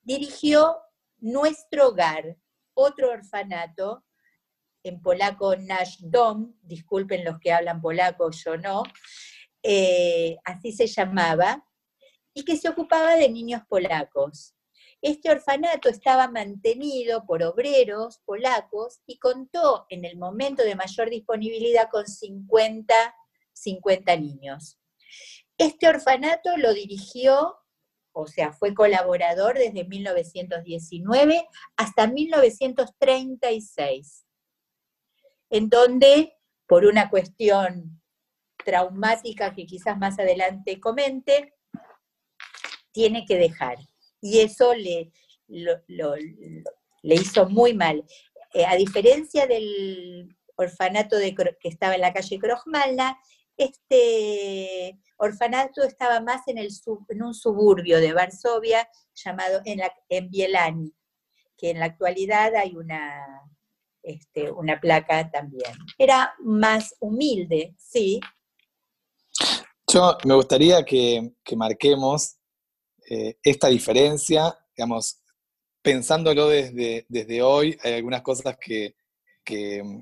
dirigió 0.01 0.77
Nuestro 1.17 1.89
Hogar, 1.89 2.37
otro 2.73 3.11
orfanato, 3.11 4.05
en 4.83 5.01
polaco 5.01 5.55
Nash 5.55 5.97
Dom, 5.99 6.53
disculpen 6.61 7.25
los 7.25 7.39
que 7.39 7.51
hablan 7.51 7.81
polaco, 7.81 8.31
yo 8.31 8.57
no, 8.57 8.83
eh, 9.63 10.37
así 10.45 10.71
se 10.71 10.87
llamaba, 10.87 11.65
y 12.33 12.45
que 12.45 12.57
se 12.57 12.69
ocupaba 12.69 13.15
de 13.15 13.29
niños 13.29 13.63
polacos. 13.67 14.55
Este 15.01 15.31
orfanato 15.31 15.89
estaba 15.89 16.27
mantenido 16.27 17.25
por 17.25 17.41
obreros 17.43 18.19
polacos 18.25 18.99
y 19.05 19.17
contó 19.17 19.85
en 19.89 20.03
el 20.03 20.17
momento 20.17 20.63
de 20.63 20.75
mayor 20.75 21.09
disponibilidad 21.09 21.89
con 21.89 22.05
50, 22.05 22.93
50 23.53 24.15
niños. 24.17 24.77
Este 25.57 25.87
orfanato 25.87 26.55
lo 26.57 26.73
dirigió, 26.73 27.57
o 28.11 28.27
sea, 28.27 28.53
fue 28.53 28.73
colaborador 28.73 29.57
desde 29.57 29.85
1919 29.85 31.47
hasta 31.77 32.07
1936, 32.07 34.25
en 35.49 35.69
donde, 35.69 36.33
por 36.67 36.85
una 36.85 37.09
cuestión 37.09 38.01
traumática 38.63 39.53
que 39.53 39.65
quizás 39.65 39.97
más 39.97 40.19
adelante 40.19 40.79
comente, 40.79 41.53
tiene 42.91 43.25
que 43.25 43.37
dejar. 43.37 43.77
Y 44.21 44.39
eso 44.39 44.73
le, 44.73 45.11
le 45.47 47.15
hizo 47.15 47.49
muy 47.49 47.73
mal. 47.73 48.05
Eh, 48.53 48.65
a 48.65 48.75
diferencia 48.75 49.47
del 49.47 50.35
orfanato 50.55 51.15
de, 51.15 51.35
que 51.35 51.69
estaba 51.69 51.95
en 51.95 52.01
la 52.01 52.13
calle 52.13 52.39
Krojmalna, 52.39 53.17
este 53.59 54.99
orfanato 55.17 55.83
estaba 55.83 56.19
más 56.21 56.47
en, 56.47 56.57
el, 56.57 56.69
en 57.09 57.23
un 57.23 57.33
suburbio 57.33 57.99
de 57.99 58.13
Varsovia 58.13 58.89
llamado 59.13 59.61
en, 59.65 59.79
la, 59.79 59.93
en 60.09 60.29
Bielani, 60.29 60.93
que 61.57 61.71
en 61.71 61.79
la 61.79 61.85
actualidad 61.85 62.55
hay 62.55 62.75
una, 62.75 63.25
este, 64.01 64.51
una 64.51 64.79
placa 64.79 65.29
también. 65.29 65.71
Era 65.97 66.33
más 66.39 66.95
humilde, 66.99 67.75
sí. 67.77 68.19
Yo 69.91 70.17
me 70.23 70.35
gustaría 70.35 70.83
que, 70.83 71.33
que 71.43 71.55
marquemos 71.55 72.37
eh, 73.09 73.37
esta 73.43 73.67
diferencia, 73.67 74.55
digamos, 74.75 75.23
pensándolo 75.81 76.47
desde, 76.47 77.05
desde 77.09 77.41
hoy, 77.41 77.77
hay 77.81 77.93
algunas 77.93 78.21
cosas 78.21 78.57
que, 78.57 78.95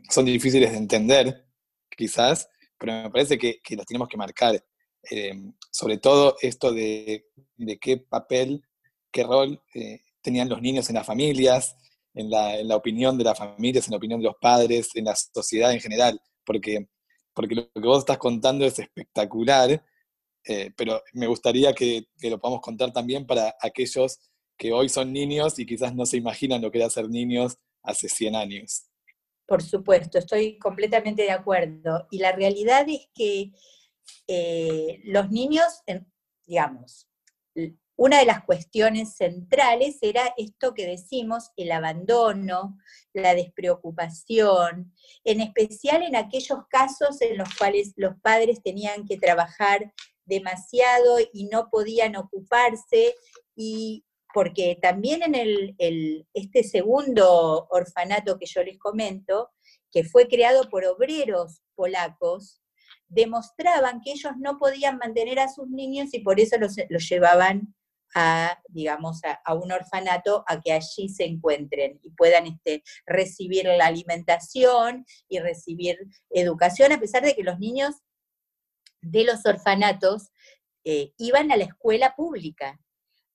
son 0.10 0.26
difíciles 0.26 0.72
de 0.74 0.78
entender, 0.78 1.48
quizás, 1.96 2.50
pero 2.78 2.94
me 3.04 3.10
parece 3.10 3.38
que, 3.38 3.60
que 3.64 3.76
las 3.76 3.86
tenemos 3.86 4.08
que 4.08 4.18
marcar. 4.18 4.64
Eh, 5.10 5.34
sobre 5.72 5.98
todo 5.98 6.36
esto 6.42 6.72
de, 6.72 7.26
qué 7.80 7.98
papel, 7.98 8.62
qué 9.12 9.24
rol 9.24 9.62
eh, 9.74 10.02
tenían 10.22 10.50
los 10.50 10.62
niños 10.62 10.90
en 10.90 10.96
las 10.96 11.06
familias, 11.06 11.76
en 12.14 12.30
la, 12.30 12.58
en 12.58 12.68
la, 12.68 12.76
opinión 12.76 13.18
de 13.18 13.24
las 13.24 13.38
familias, 13.38 13.88
en 13.88 13.92
la 13.92 13.98
opinión 13.98 14.20
de 14.20 14.26
los 14.28 14.36
padres, 14.42 14.90
en 14.96 15.06
la 15.06 15.16
sociedad 15.16 15.72
en 15.72 15.80
general, 15.80 16.20
porque, 16.46 16.88
porque 17.34 17.56
lo 17.56 17.72
que 17.72 17.88
vos 17.88 18.00
estás 18.00 18.18
contando 18.18 18.66
es 18.66 18.80
espectacular 18.80 19.82
eh, 20.48 20.72
pero 20.78 21.04
me 21.14 21.28
gustaría 21.28 21.74
que, 21.74 22.06
lo 22.22 22.40
podamos 22.40 22.62
contar 22.62 22.94
también 22.94 23.28
para 23.28 23.56
aquellos 23.62 24.20
que 24.58 24.72
hoy 24.72 24.88
son 24.88 25.12
niños 25.12 25.60
y 25.60 25.66
quizás 25.66 25.94
no 25.94 26.06
se 26.06 26.18
imaginan 26.18 26.62
lo 26.62 26.72
que 26.72 26.78
era 26.78 26.90
ser 26.90 27.10
niños 27.10 27.58
hace 27.84 28.08
100 28.08 28.36
años. 28.36 28.86
Por 29.48 29.64
supuesto, 29.64 30.20
estoy 30.20 30.58
completamente 30.60 31.24
de 31.24 31.32
acuerdo. 31.32 32.08
Y 32.12 32.20
la 32.20 32.34
realidad 32.34 32.86
es 32.88 33.10
que 33.16 33.52
eh, 34.28 35.02
los 35.06 35.32
niños, 35.32 35.84
digamos, 36.46 37.08
una 37.96 38.20
de 38.20 38.26
las 38.26 38.44
cuestiones 38.44 39.16
centrales 39.16 39.98
era 40.02 40.34
esto 40.38 40.74
que 40.76 40.86
decimos, 40.86 41.52
el 41.58 41.72
abandono, 41.72 42.78
la 43.12 43.34
despreocupación, 43.34 44.94
en 45.24 45.42
especial 45.42 46.04
en 46.04 46.16
aquellos 46.16 46.60
casos 46.70 47.22
en 47.22 47.38
los 47.38 47.50
cuales 47.56 47.94
los 47.96 48.16
padres 48.22 48.62
tenían 48.62 49.06
que 49.06 49.18
trabajar 49.18 49.94
demasiado 50.26 51.18
y 51.34 51.46
no 51.46 51.70
podían 51.72 52.16
ocuparse, 52.18 53.16
y 53.56 54.06
porque 54.34 54.78
también 54.82 55.24
en 55.24 55.36
el, 55.36 56.28
este 56.34 56.64
segundo 56.64 57.68
orfanato 57.70 58.38
que 58.38 58.46
yo 58.46 58.64
les 58.64 58.78
comento, 58.78 59.52
que 59.92 60.04
fue 60.04 60.28
creado 60.28 60.70
por 60.70 60.86
obreros 60.86 61.62
polacos, 61.76 62.62
demostraban 63.08 64.02
que 64.02 64.12
ellos 64.12 64.34
no 64.38 64.58
podían 64.58 64.98
mantener 64.98 65.40
a 65.40 65.50
sus 65.50 65.70
niños 65.70 66.14
y 66.14 66.20
por 66.20 66.40
eso 66.40 66.58
los, 66.58 66.76
llevaban 67.10 67.74
a, 68.16 68.60
digamos, 68.70 69.22
a, 69.24 69.54
un 69.54 69.72
orfanato 69.72 70.44
a 70.48 70.60
que 70.62 70.74
allí 70.74 71.10
se 71.10 71.26
encuentren 71.26 72.00
y 72.02 72.12
puedan 72.12 72.48
este, 72.48 72.84
recibir 73.06 73.66
la 73.66 73.88
alimentación 73.88 75.06
y 75.30 75.40
recibir 75.40 75.98
educación, 76.30 76.92
a 76.92 77.00
pesar 77.00 77.24
de 77.24 77.36
que 77.36 77.44
los 77.44 77.60
niños 77.60 77.96
de 79.02 79.24
los 79.24 79.46
orfanatos 79.46 80.32
eh, 80.84 81.14
iban 81.18 81.52
a 81.52 81.58
la 81.58 81.66
escuela 81.66 82.16
pública. 82.16 82.80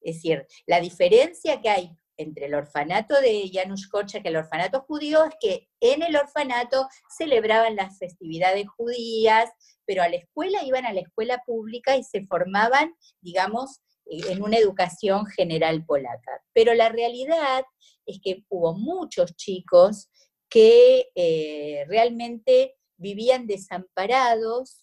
Es 0.02 0.16
decir, 0.16 0.46
la 0.66 0.80
diferencia 0.80 1.60
que 1.60 1.68
hay 1.68 1.96
entre 2.16 2.46
el 2.46 2.54
orfanato 2.54 3.20
de 3.20 3.50
Janusz 3.52 3.88
Korczak 3.88 4.24
y 4.24 4.28
el 4.28 4.36
orfanato 4.36 4.82
judío 4.82 5.24
es 5.24 5.34
que 5.40 5.68
en 5.80 6.02
el 6.02 6.14
orfanato 6.16 6.86
celebraban 7.16 7.76
las 7.76 7.98
festividades 7.98 8.66
judías, 8.68 9.50
pero 9.86 10.02
a 10.02 10.08
la 10.08 10.16
escuela 10.16 10.62
iban 10.64 10.86
a 10.86 10.92
la 10.92 11.00
escuela 11.00 11.42
pública 11.44 11.96
y 11.96 12.04
se 12.04 12.24
formaban, 12.26 12.94
digamos, 13.20 13.80
eh, 14.06 14.20
en 14.28 14.42
una 14.42 14.58
educación 14.58 15.26
general 15.26 15.84
polaca. 15.86 16.42
Pero 16.52 16.74
la 16.74 16.90
realidad 16.90 17.64
es 18.06 18.20
que 18.22 18.44
hubo 18.48 18.74
muchos 18.74 19.34
chicos 19.36 20.10
que 20.48 21.10
eh, 21.14 21.84
realmente 21.88 22.76
vivían 22.98 23.46
desamparados, 23.46 24.82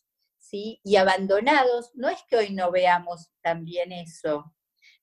y 0.51 0.95
abandonados, 0.95 1.91
no 1.95 2.10
es 2.10 2.19
que 2.27 2.38
hoy 2.38 2.53
no 2.53 2.71
veamos 2.71 3.29
también 3.41 3.91
eso. 3.91 4.53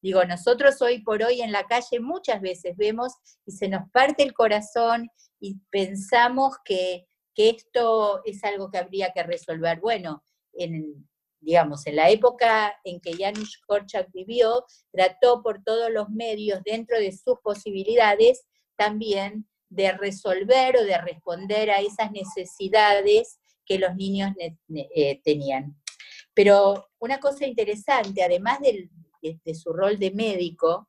Digo, 0.07 0.25
nosotros 0.25 0.81
hoy 0.83 1.03
por 1.03 1.21
hoy 1.25 1.43
en 1.43 1.51
la 1.51 1.65
calle 1.67 1.99
muchas 1.99 2.41
veces 2.41 2.77
vemos 2.77 3.13
y 3.45 3.51
se 3.51 3.67
nos 3.67 3.91
parte 3.91 4.23
el 4.23 4.35
corazón 4.35 5.11
y 5.41 5.59
pensamos 5.69 6.55
que, 6.65 7.09
esto 7.35 8.23
es 8.25 8.45
algo 8.45 8.71
que 8.71 8.79
habría 8.79 9.11
que 9.13 9.25
resolver. 9.25 9.81
Bueno, 9.81 10.23
en, 10.53 11.09
digamos, 11.41 11.89
en 11.89 11.97
la 11.97 12.09
época 12.09 12.73
en 12.85 13.01
que 13.01 13.17
Janusz 13.17 13.59
Korczak 13.67 14.09
vivió, 14.13 14.65
trató 14.93 15.43
por 15.43 15.65
todos 15.65 15.91
los 15.91 16.09
medios, 16.09 16.61
dentro 16.65 17.01
de 17.01 17.11
sus 17.11 17.41
posibilidades, 17.43 18.47
también 18.77 19.49
de 19.69 19.91
resolver 19.91 20.77
o 20.77 20.85
de 20.85 20.99
responder 20.99 21.69
a 21.69 21.81
esas 21.81 22.13
necesidades 22.13 23.41
que 23.65 23.81
los 23.81 23.97
niños 23.97 24.31
eh, 24.39 25.21
tenían. 25.25 25.77
Pero 26.33 26.91
una 27.01 27.19
cosa 27.19 27.45
interesante, 27.45 28.23
además 28.23 28.61
de, 29.45 29.55
su 29.55 29.73
rol 29.73 29.99
de 29.99 30.11
médico, 30.11 30.89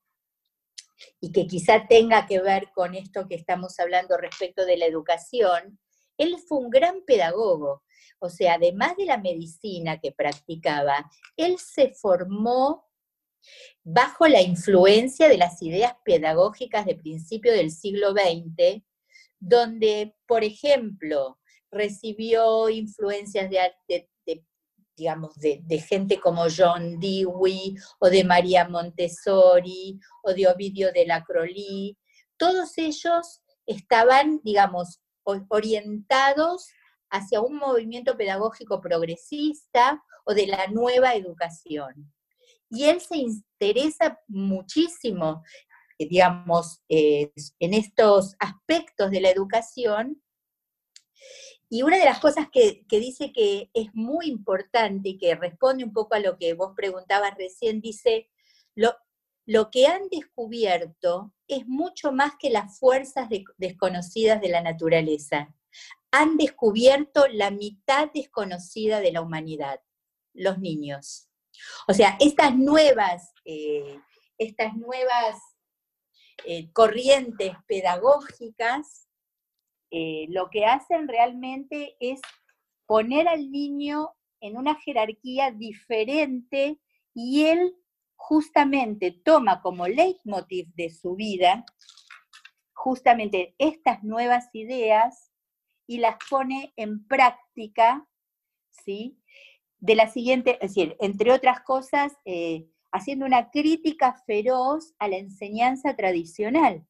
y 1.21 1.32
que 1.32 1.45
quizá 1.45 1.88
tenga 1.88 2.26
que 2.26 2.41
ver 2.41 2.71
con 2.73 2.95
esto 2.95 3.28
que 3.28 3.36
estamos 3.36 3.80
hablando 3.80 4.17
respecto 4.17 4.65
de 4.65 4.78
la 4.78 4.86
educación, 4.86 5.80
él 6.17 6.38
fue 6.47 6.58
un 6.58 6.69
gran 6.69 7.04
pedagogo. 7.06 7.84
O 8.19 8.30
sea, 8.30 8.56
además 8.56 8.97
de 8.97 9.06
la 9.06 9.17
medicina 9.17 10.00
que 10.00 10.12
practicaba, 10.12 11.10
él 11.36 11.58
se 11.60 11.93
formó 11.93 12.88
bajo 13.84 14.28
la 14.28 14.41
influencia 14.41 15.30
de 15.30 15.38
las 15.38 15.62
ideas 15.62 15.93
pedagógicas 16.04 16.86
de 16.86 16.95
principio 16.95 17.52
del 17.52 17.71
siglo 17.71 18.12
XX, 18.12 18.84
donde, 19.39 20.15
por 20.28 20.43
ejemplo, 20.43 21.39
recibió 21.71 22.69
influencias 22.69 23.50
de, 23.50 24.10
digamos, 24.98 25.36
de, 25.36 25.62
gente 25.80 26.20
como 26.20 26.46
John 26.56 27.00
Dewey 27.00 27.76
o 28.00 28.10
de 28.10 28.24
María 28.24 28.68
Montessori 28.68 30.00
o 30.24 30.34
de 30.34 30.48
Ovidio 30.48 30.92
de 30.92 31.06
la 31.06 31.24
Crolí, 31.24 31.96
todos 32.36 32.78
ellos 32.78 33.42
estaban, 33.68 34.42
digamos, 34.44 35.00
orientados 35.50 36.68
hacia 37.10 37.42
un 37.42 37.58
movimiento 37.58 38.18
pedagógico 38.18 38.82
progresista 38.82 40.04
o 40.26 40.34
de 40.34 40.48
la 40.48 40.68
nueva 40.68 41.16
educación. 41.16 42.12
Y 42.70 42.86
él 42.86 43.00
se 43.00 43.18
interesa 43.18 44.20
muchísimo, 44.28 45.44
digamos, 45.98 46.82
eh, 46.90 47.32
en 47.60 47.74
estos 47.74 48.36
aspectos 48.40 49.12
de 49.12 49.22
la 49.22 49.30
educación. 49.30 50.22
Y 51.70 51.82
una 51.82 51.98
de 51.98 52.06
las 52.06 52.20
cosas 52.20 52.48
que, 52.52 52.86
dice 52.90 53.34
que 53.34 53.70
es 53.74 53.94
muy 53.94 54.28
importante 54.28 55.10
y 55.10 55.18
que 55.18 55.36
responde 55.36 55.84
un 55.84 55.94
poco 55.94 56.16
a 56.16 56.20
lo 56.20 56.38
que 56.38 56.54
vos 56.54 56.74
preguntabas 56.76 57.36
recién, 57.38 57.82
dice, 57.82 58.30
lo, 58.74 58.96
que 59.70 59.88
han 59.88 60.08
descubierto 60.10 61.34
es 61.48 61.68
mucho 61.68 62.12
más 62.12 62.34
que 62.40 62.50
las 62.50 62.80
fuerzas 62.80 63.28
desconocidas 63.58 64.40
de 64.40 64.50
la 64.50 64.62
naturaleza. 64.62 65.54
Han 66.12 66.38
descubierto 66.38 67.28
la 67.28 67.52
mitad 67.52 68.10
desconocida 68.14 69.02
de 69.02 69.12
la 69.12 69.22
humanidad, 69.22 69.82
los 70.34 70.60
niños. 70.60 71.28
O 71.88 71.94
sea, 71.94 72.18
estas 72.20 72.56
nuevas, 72.56 73.34
eh, 73.44 74.00
estas 74.38 74.74
nuevas 74.76 75.36
eh, 76.46 76.72
corrientes 76.72 77.54
pedagógicas 77.68 79.07
eh, 79.91 80.26
lo 80.30 80.50
que 80.50 80.65
hacen 80.65 81.08
realmente 81.08 81.95
es 82.00 82.21
poner 82.86 83.28
al 83.28 83.52
niño 83.52 84.10
en 84.39 84.58
una 84.58 84.76
jerarquía 84.76 85.52
diferente 85.52 86.80
y 87.13 87.45
él 87.45 87.76
justamente 88.15 89.12
toma 89.12 89.62
como 89.62 89.88
leitmotiv 89.88 90.67
de 90.76 90.89
su 90.89 91.15
vida 91.15 91.65
justamente 92.78 93.56
estas 93.58 94.04
nuevas 94.04 94.50
ideas 94.54 95.34
y 95.88 95.97
las 95.97 96.15
pone 96.30 96.73
en 96.78 97.06
práctica, 97.08 98.08
¿sí? 98.86 99.19
De 99.80 99.95
la 99.95 100.10
siguiente, 100.10 100.58
es 100.62 100.73
decir, 100.73 100.95
entre 101.00 101.34
otras 101.34 101.62
cosas, 101.62 102.13
eh, 102.23 102.69
haciendo 102.91 103.26
una 103.26 103.50
crítica 103.50 104.13
feroz 104.26 104.93
a 105.00 105.08
la 105.08 105.17
enseñanza 105.17 105.95
tradicional. 105.95 106.86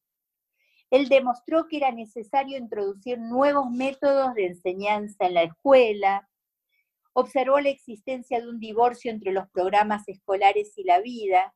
Él 0.90 1.10
demostró 1.10 1.68
que 1.68 1.78
era 1.78 1.92
necesario 1.92 2.58
introducir 2.58 3.20
nuevos 3.20 3.70
métodos 3.70 4.34
de 4.36 4.48
enseñanza 4.48 5.26
en 5.26 5.34
la 5.34 5.44
escuela, 5.44 6.30
observó 7.14 7.60
la 7.60 7.70
existencia 7.70 8.40
de 8.40 8.48
un 8.48 8.60
divorcio 8.60 9.12
entre 9.12 9.32
los 9.32 9.50
programas 9.50 10.08
escolares 10.08 10.78
y 10.78 10.84
la 10.84 11.00
vida, 11.02 11.54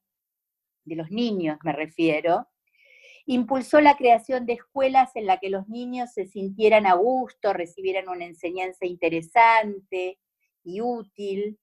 de 0.83 0.95
los 0.95 1.11
niños 1.11 1.57
me 1.63 1.71
refiero, 1.71 2.47
impulsó 3.25 3.79
la 3.79 3.95
creación 3.95 4.45
de 4.45 4.53
escuelas 4.53 5.15
en 5.15 5.27
las 5.27 5.39
que 5.39 5.49
los 5.49 5.67
niños 5.69 6.11
se 6.13 6.25
sintieran 6.25 6.85
a 6.87 6.95
gusto, 6.95 7.53
recibieran 7.53 8.09
una 8.09 8.25
enseñanza 8.25 8.85
interesante 8.85 10.19
y 10.63 10.81
útil, 10.81 11.59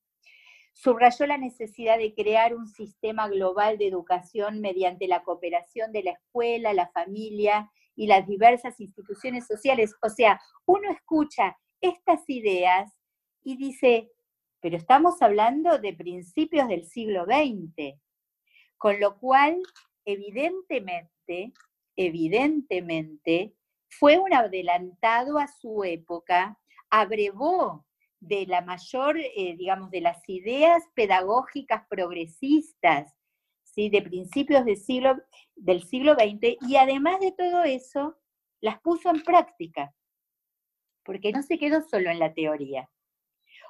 subrayó 0.78 1.26
la 1.26 1.38
necesidad 1.38 1.98
de 1.98 2.14
crear 2.14 2.54
un 2.54 2.68
sistema 2.68 3.26
global 3.28 3.78
de 3.78 3.88
educación 3.88 4.60
mediante 4.60 5.08
la 5.08 5.24
cooperación 5.24 5.90
de 5.90 6.04
la 6.04 6.12
escuela, 6.12 6.72
la 6.72 6.88
familia 6.90 7.68
y 7.96 8.06
las 8.06 8.28
diversas 8.28 8.78
instituciones 8.78 9.44
sociales. 9.48 9.92
O 10.02 10.08
sea, 10.08 10.40
uno 10.66 10.88
escucha 10.92 11.58
estas 11.80 12.22
ideas 12.28 12.92
y 13.42 13.56
dice, 13.56 14.12
pero 14.60 14.76
estamos 14.76 15.20
hablando 15.20 15.78
de 15.78 15.94
principios 15.94 16.68
del 16.68 16.84
siglo 16.84 17.24
XX, 17.24 17.98
con 18.76 19.00
lo 19.00 19.18
cual, 19.18 19.60
evidentemente, 20.04 21.52
evidentemente, 21.96 23.52
fue 23.88 24.18
un 24.18 24.32
adelantado 24.32 25.38
a 25.38 25.48
su 25.48 25.82
época, 25.82 26.56
abrevó 26.88 27.84
de 28.20 28.46
la 28.46 28.60
mayor, 28.62 29.18
eh, 29.18 29.56
digamos, 29.56 29.90
de 29.90 30.00
las 30.00 30.28
ideas 30.28 30.82
pedagógicas 30.94 31.84
progresistas, 31.88 33.14
¿sí? 33.62 33.88
de 33.90 34.02
principios 34.02 34.64
del 34.64 34.76
siglo, 34.76 35.16
del 35.54 35.82
siglo 35.84 36.14
XX, 36.14 36.56
y 36.68 36.76
además 36.76 37.20
de 37.20 37.32
todo 37.32 37.62
eso, 37.64 38.16
las 38.60 38.80
puso 38.80 39.10
en 39.10 39.22
práctica, 39.22 39.94
porque 41.04 41.32
no 41.32 41.42
se 41.42 41.58
quedó 41.58 41.82
solo 41.82 42.10
en 42.10 42.18
la 42.18 42.34
teoría. 42.34 42.90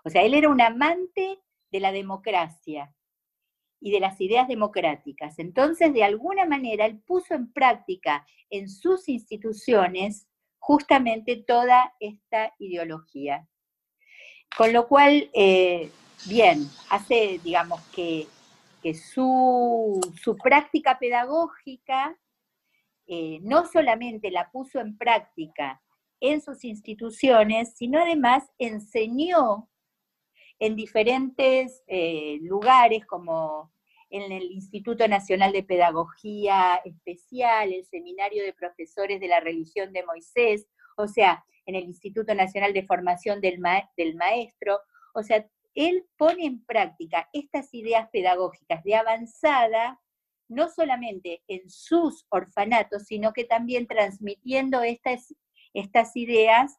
O 0.04 0.10
sea, 0.10 0.22
él 0.22 0.34
era 0.34 0.48
un 0.48 0.60
amante 0.60 1.40
de 1.70 1.80
la 1.80 1.92
democracia 1.92 2.94
y 3.80 3.90
de 3.90 4.00
las 4.00 4.20
ideas 4.20 4.48
democráticas. 4.48 5.38
Entonces, 5.38 5.92
de 5.92 6.04
alguna 6.04 6.46
manera, 6.46 6.86
él 6.86 7.00
puso 7.00 7.34
en 7.34 7.52
práctica 7.52 8.26
en 8.50 8.68
sus 8.68 9.08
instituciones 9.08 10.26
justamente 10.58 11.36
toda 11.36 11.94
esta 12.00 12.54
ideología. 12.58 13.46
Con 14.56 14.72
lo 14.72 14.88
cual, 14.88 15.30
eh, 15.34 15.90
bien, 16.26 16.68
hace, 16.90 17.40
digamos, 17.42 17.80
que, 17.88 18.26
su, 18.94 20.00
práctica 20.42 20.98
pedagógica 20.98 22.16
eh, 23.06 23.38
no 23.42 23.66
solamente 23.66 24.30
la 24.30 24.50
puso 24.50 24.80
en 24.80 24.96
práctica 24.96 25.82
en 26.20 26.40
sus 26.40 26.64
instituciones, 26.64 27.74
sino 27.76 28.00
además 28.00 28.44
enseñó 28.58 29.68
en 30.58 30.74
diferentes 30.74 31.82
eh, 31.86 32.38
lugares 32.40 33.04
como 33.06 33.72
en 34.10 34.32
el 34.32 34.50
Instituto 34.50 35.06
Nacional 35.06 35.52
de 35.52 35.62
Pedagogía 35.62 36.80
Especial, 36.84 37.72
el 37.72 37.84
Seminario 37.84 38.42
de 38.42 38.54
Profesores 38.54 39.20
de 39.20 39.28
la 39.28 39.40
Religión 39.40 39.92
de 39.92 40.04
Moisés, 40.04 40.66
o 40.96 41.06
sea, 41.06 41.44
en 41.68 41.74
el 41.74 41.84
Instituto 41.84 42.34
Nacional 42.34 42.72
de 42.72 42.86
Formación 42.86 43.42
del, 43.42 43.60
del 43.96 44.14
Maestro, 44.16 44.80
o 45.14 45.22
sea, 45.22 45.46
él 45.74 46.06
pone 46.16 46.46
en 46.46 46.64
práctica 46.64 47.28
estas 47.32 47.72
ideas 47.74 48.08
pedagógicas 48.10 48.82
de 48.84 48.96
avanzada, 48.96 50.00
no 50.48 50.70
solamente 50.70 51.42
en 51.46 51.68
sus 51.68 52.26
orfanatos, 52.30 53.04
sino 53.04 53.34
que 53.34 53.44
también 53.44 53.86
transmitiendo 53.86 54.82
estas, 54.82 55.34
estas 55.74 56.16
ideas 56.16 56.78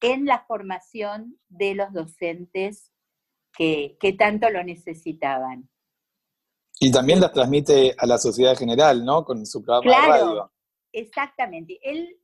en 0.00 0.24
la 0.24 0.44
formación 0.46 1.36
de 1.48 1.74
los 1.74 1.92
docentes 1.92 2.92
que, 3.56 3.98
tanto 4.16 4.50
lo 4.50 4.62
necesitaban. 4.62 5.68
Y 6.78 6.92
también 6.92 7.20
las 7.20 7.32
transmite 7.32 7.92
a 7.98 8.06
la 8.06 8.18
sociedad 8.18 8.56
general, 8.56 9.04
¿no? 9.04 9.24
Con 9.24 9.44
su 9.44 9.64
programa 9.64 10.16
de 10.16 10.22
radio. 10.22 10.52
Exactamente. 10.92 11.80
Él 11.82 12.16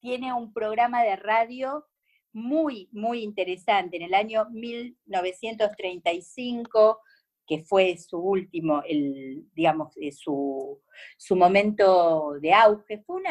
tiene 0.00 0.32
un 0.32 0.52
programa 0.52 1.02
de 1.02 1.16
radio 1.16 1.86
muy, 2.32 2.88
muy 2.92 3.22
interesante. 3.22 3.96
En 3.96 4.02
el 4.02 4.14
año 4.14 4.46
1935, 4.50 7.00
que 7.46 7.64
fue 7.64 7.96
su 7.98 8.18
último, 8.18 8.82
el, 8.86 9.48
digamos, 9.52 9.96
eh, 9.96 10.12
su, 10.12 10.80
su 11.16 11.34
momento 11.36 12.34
de 12.40 12.52
auge, 12.52 13.02
fue, 13.04 13.22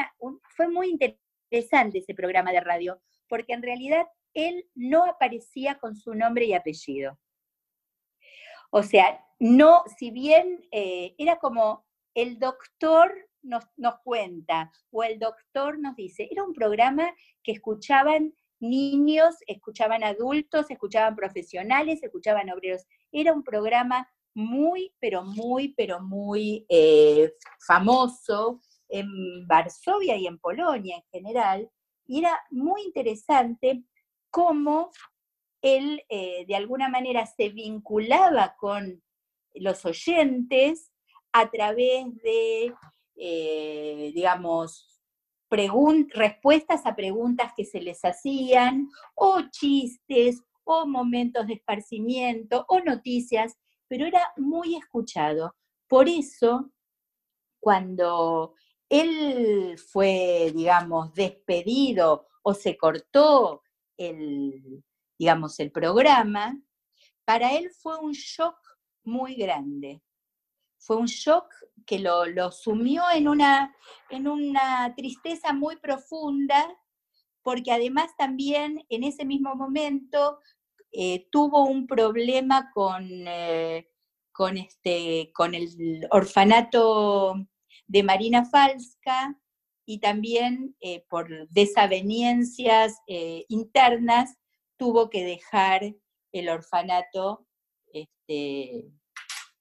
muy 0.67 0.89
interesante 0.89 1.99
ese 1.99 2.13
programa 2.13 2.51
de 2.51 2.59
radio, 2.59 2.99
porque 3.27 3.53
en 3.53 3.63
realidad 3.63 4.05
él 4.33 4.69
no 4.75 5.05
aparecía 5.05 5.79
con 5.79 5.95
su 5.95 6.13
nombre 6.13 6.43
y 6.45 6.53
apellido. 6.53 7.17
O 8.71 8.83
sea, 8.83 9.25
no, 9.39 9.83
si 9.97 10.11
bien 10.11 10.67
eh, 10.71 11.15
era 11.17 11.37
como 11.37 11.87
el 12.13 12.37
doctor 12.39 13.28
nos, 13.41 13.65
cuenta 14.03 14.71
o 14.91 15.03
el 15.03 15.19
doctor 15.19 15.79
nos 15.79 15.95
dice, 15.95 16.27
era 16.29 16.43
un 16.43 16.53
programa 16.53 17.13
que 17.43 17.53
escuchaban 17.53 18.33
niños, 18.59 19.35
escuchaban 19.47 20.03
adultos, 20.03 20.69
escuchaban 20.69 21.15
profesionales, 21.15 22.03
escuchaban 22.03 22.49
obreros. 22.49 22.85
Era 23.11 23.33
un 23.33 23.43
programa 23.43 24.09
muy, 24.33 24.93
pero 24.99 25.23
muy, 25.23 25.73
pero 25.75 26.01
muy 26.01 26.65
eh, 26.69 27.33
famoso 27.65 28.61
en 28.89 29.47
Varsovia 29.47 30.17
y 30.17 30.27
en 30.27 30.39
Polonia 30.39 30.97
en 30.97 31.03
general. 31.11 31.69
Y 32.05 32.19
era 32.19 32.39
muy 32.49 32.81
interesante 32.83 33.83
cómo 34.29 34.91
él 35.61 36.03
eh, 36.09 36.45
de 36.47 36.55
alguna 36.55 36.89
manera 36.89 37.25
se 37.25 37.49
vinculaba 37.49 38.55
con 38.57 39.01
los 39.55 39.85
oyentes 39.85 40.91
a 41.31 41.49
través 41.49 42.15
de, 42.23 42.73
eh, 43.19 44.11
digamos, 44.15 45.01
respuestas 45.49 46.85
a 46.85 46.95
preguntas 46.95 47.51
que 47.55 47.65
se 47.65 47.81
les 47.81 48.03
hacían, 48.05 48.89
o 49.15 49.41
chistes, 49.51 50.41
o 50.63 50.85
momentos 50.85 51.47
de 51.47 51.55
esparcimiento, 51.55 52.65
o 52.69 52.79
noticias, 52.79 53.57
pero 53.87 54.05
era 54.05 54.31
muy 54.37 54.75
escuchado. 54.75 55.55
Por 55.87 56.07
eso, 56.07 56.71
cuando 57.59 58.53
él 58.87 59.77
fue, 59.91 60.51
digamos, 60.55 61.13
despedido 61.13 62.27
o 62.43 62.53
se 62.53 62.77
cortó 62.77 63.63
el, 63.97 64.83
digamos, 65.17 65.59
el 65.59 65.71
programa, 65.71 66.61
para 67.25 67.53
él 67.55 67.69
fue 67.71 67.99
un 67.99 68.13
shock 68.13 68.57
muy 69.03 69.35
grande, 69.35 70.01
fue 70.79 70.95
un 70.95 71.05
shock 71.05 71.53
que 71.85 71.99
lo, 71.99 72.51
sumió 72.51 73.03
en 73.11 73.27
una, 73.27 73.73
tristeza 74.95 75.53
muy 75.53 75.75
profunda, 75.77 76.67
porque 77.43 77.71
además 77.71 78.11
también 78.17 78.85
en 78.89 79.03
ese 79.03 79.25
mismo 79.25 79.55
momento 79.55 80.39
eh, 80.91 81.27
tuvo 81.31 81.65
un 81.65 81.85
problema 81.85 82.71
con, 82.73 83.05
eh, 83.27 83.89
este, 84.55 85.31
con 85.33 85.53
el 85.53 86.07
orfanato 86.11 87.35
de 87.87 88.03
Marina 88.03 88.45
Falska 88.45 89.39
y 89.85 89.99
también 89.99 90.75
eh, 90.79 91.05
por 91.09 91.49
desavenencias 91.49 93.01
internas 93.47 94.37
tuvo 94.77 95.09
que 95.09 95.23
dejar 95.23 95.95
el 96.31 96.49
orfanato 96.49 97.47
este, 97.91 98.91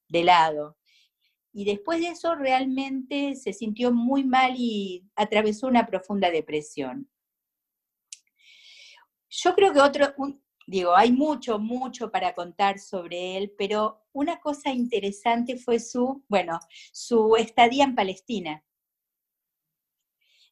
de 0.08 0.24
lado. 0.24 0.77
Y 1.52 1.64
después 1.64 2.00
de 2.00 2.08
eso 2.08 2.34
realmente 2.34 3.34
se 3.34 3.52
sintió 3.52 3.92
muy 3.92 4.24
mal 4.24 4.54
y 4.56 5.04
atravesó 5.16 5.66
una 5.66 5.86
profunda 5.86 6.30
depresión. 6.30 7.10
Yo 9.30 9.54
creo 9.54 9.72
que 9.72 9.80
otro, 9.80 10.14
digo, 10.66 10.94
hay 10.94 11.12
mucho, 11.12 11.58
mucho 11.58 12.10
para 12.10 12.34
contar 12.34 12.78
sobre 12.78 13.36
él, 13.36 13.54
pero 13.56 14.06
una 14.12 14.40
cosa 14.40 14.72
interesante 14.72 15.56
fue 15.56 15.80
su, 15.80 16.24
bueno, 16.28 16.58
su 16.92 17.36
estadía 17.36 17.84
en 17.84 17.94
Palestina. 17.94 18.64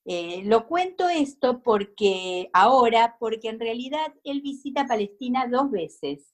Eh, 0.05 0.43
lo 0.45 0.69
cuento 0.69 1.09
esto 1.09 1.63
porque 1.63 2.49
ahora, 2.53 3.17
porque 3.19 3.49
en 3.49 3.59
realidad 3.59 4.15
él 4.23 4.41
visita 4.41 4.87
Palestina 4.87 5.49
dos 5.49 5.71
veces. 5.71 6.33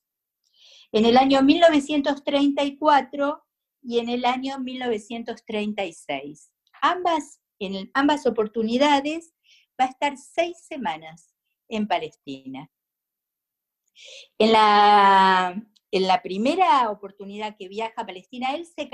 En 0.92 1.06
el 1.06 1.16
año 1.16 1.42
1934 1.42 3.42
y 3.82 3.98
en 3.98 4.08
el 4.08 4.24
año 4.24 4.58
1936. 4.58 6.50
Ambas, 6.80 7.40
en 7.58 7.90
ambas 7.94 8.26
oportunidades 8.26 9.34
va 9.80 9.86
a 9.86 9.88
estar 9.88 10.16
seis 10.16 10.58
semanas 10.66 11.34
en 11.68 11.86
Palestina. 11.86 12.70
En 14.38 14.52
la, 14.52 15.62
en 15.90 16.06
la 16.06 16.22
primera 16.22 16.90
oportunidad 16.90 17.56
que 17.58 17.68
viaja 17.68 18.02
a 18.02 18.06
Palestina, 18.06 18.54
él 18.54 18.66
se, 18.66 18.88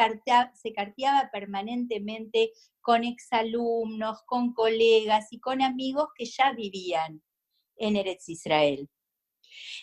se 0.55 0.73
carteaba 0.73 1.31
permanentemente 1.33 2.53
con 2.81 3.05
exalumnos, 3.05 4.23
con 4.27 4.53
colegas 4.53 5.29
y 5.31 5.41
con 5.41 5.63
amigos 5.63 6.09
que 6.17 6.25
ya 6.25 6.53
vivían 6.53 7.23
en 7.77 7.97
Eretz 7.97 8.29
Israel. 8.29 8.89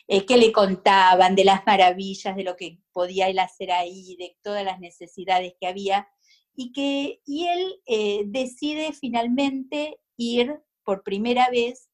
Eh, 0.08 0.26
que 0.26 0.38
le 0.38 0.52
contaban 0.52 1.36
de 1.36 1.44
las 1.44 1.66
maravillas, 1.66 2.36
de 2.36 2.44
lo 2.44 2.56
que 2.56 2.78
podía 2.92 3.28
él 3.28 3.40
hacer 3.40 3.72
ahí, 3.72 4.16
de 4.20 4.38
todas 4.44 4.64
las 4.64 4.80
necesidades 4.80 5.54
que 5.60 5.66
había, 5.68 6.08
y 6.56 6.72
que 6.72 7.22
y 7.26 7.48
él 7.48 7.82
eh, 7.88 8.24
decide 8.28 8.94
finalmente 8.94 10.00
ir 10.16 10.62
por 10.84 11.02
primera 11.02 11.50
vez 11.50 11.90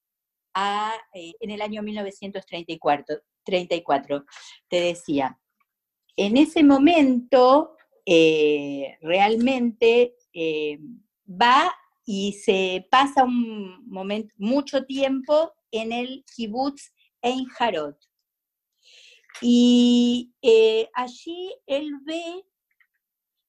a, 0.53 0.93
eh, 1.13 1.33
en 1.39 1.51
el 1.51 1.61
año 1.61 1.81
1934, 1.83 3.21
34, 3.45 4.25
te 4.67 4.81
decía. 4.81 5.39
En 6.17 6.35
ese 6.35 6.63
momento, 6.63 7.77
realmente 9.01 10.15
va 11.25 11.73
y 12.05 12.33
se 12.33 12.85
pasa 12.91 13.23
un 13.23 13.87
momento, 13.87 14.33
mucho 14.37 14.85
tiempo 14.85 15.53
en 15.71 15.93
el 15.93 16.25
kibbutz 16.35 16.91
en 17.21 17.45
Jarot. 17.45 17.97
Y 19.41 20.33
eh, 20.41 20.89
allí 20.93 21.55
él 21.65 21.91
ve, 22.03 22.45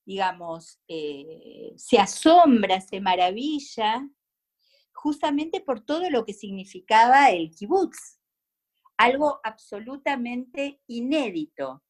digamos, 0.04 0.80
eh, 0.88 1.72
se 1.76 1.98
asombra, 1.98 2.80
se 2.80 3.00
maravilla, 3.00 4.08
justamente 4.92 5.60
por 5.60 5.80
todo 5.80 6.08
lo 6.10 6.24
que 6.24 6.32
significaba 6.32 7.30
el 7.30 7.50
kibutz, 7.50 8.20
algo 8.96 9.40
absolutamente 9.42 10.80
inédito. 10.86 11.82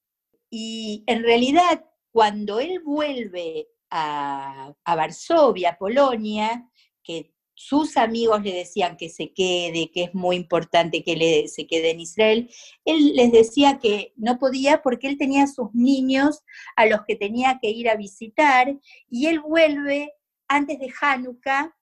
Y 0.50 1.04
en 1.06 1.22
realidad, 1.22 1.84
cuando 2.10 2.58
él 2.60 2.80
vuelve 2.80 3.68
a, 3.90 4.72
a 4.84 4.96
Varsovia, 4.96 5.76
Polonia, 5.78 6.68
que 7.02 7.31
sus 7.64 7.96
amigos 7.96 8.42
le 8.42 8.52
decían 8.52 8.96
que 8.96 9.08
se 9.08 9.32
quede, 9.32 9.92
que 9.92 10.04
es 10.04 10.14
muy 10.14 10.34
importante 10.34 11.04
que 11.04 11.46
se 11.46 11.66
quede 11.68 11.92
en 11.92 12.00
Israel, 12.00 12.50
él 12.84 13.14
les 13.14 13.30
decía 13.30 13.78
que 13.78 14.12
no 14.16 14.38
podía 14.38 14.82
porque 14.82 15.06
él 15.06 15.16
tenía 15.16 15.46
sus 15.46 15.72
niños 15.72 16.40
a 16.74 16.86
los 16.86 17.04
que 17.06 17.14
tenía 17.14 17.60
que 17.62 17.70
ir 17.70 17.88
a 17.88 17.94
visitar 17.94 18.76
y 19.08 19.26
él 19.26 19.38
vuelve 19.38 20.12
antes 20.48 20.80
de 20.80 20.92
Hanukkah 21.00 21.72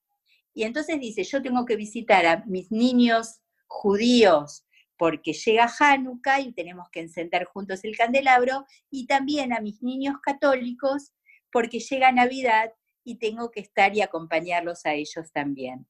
y 0.52 0.64
entonces 0.64 1.00
dice, 1.00 1.24
yo 1.24 1.40
tengo 1.40 1.64
que 1.64 1.76
visitar 1.76 2.26
a 2.26 2.44
mis 2.46 2.70
niños 2.70 3.40
judíos 3.66 4.66
porque 4.98 5.32
llega 5.32 5.72
Hanukkah 5.78 6.40
y 6.40 6.52
tenemos 6.52 6.90
que 6.92 7.00
encender 7.00 7.46
juntos 7.46 7.84
el 7.84 7.96
candelabro 7.96 8.66
y 8.90 9.06
también 9.06 9.54
a 9.54 9.60
mis 9.60 9.82
niños 9.82 10.16
católicos 10.22 11.14
porque 11.50 11.80
llega 11.80 12.12
Navidad 12.12 12.70
y 13.04 13.16
tengo 13.16 13.50
que 13.50 13.60
estar 13.60 13.94
y 13.96 14.02
acompañarlos 14.02 14.86
a 14.86 14.94
ellos 14.94 15.32
también. 15.32 15.86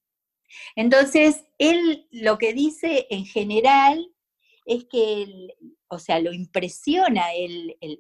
Entonces, 0.77 1.45
él 1.59 2.09
lo 2.11 2.39
que 2.39 2.53
dice 2.53 3.07
en 3.11 3.25
general 3.25 4.13
es 4.67 4.85
que, 4.85 5.49
o 5.89 5.99
sea, 5.99 6.21
lo 6.21 6.33
impresiona 6.33 7.27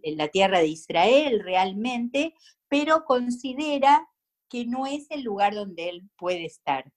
la 0.02 0.28
tierra 0.28 0.60
de 0.60 0.68
Israel 0.68 1.40
realmente, 1.42 2.34
pero 2.68 3.04
considera 3.04 4.08
que 4.48 4.66
no 4.66 4.86
es 4.86 5.06
el 5.10 5.22
lugar 5.22 5.54
donde 5.54 5.88
él 5.88 6.10
puede 6.16 6.44
estar. 6.44 6.92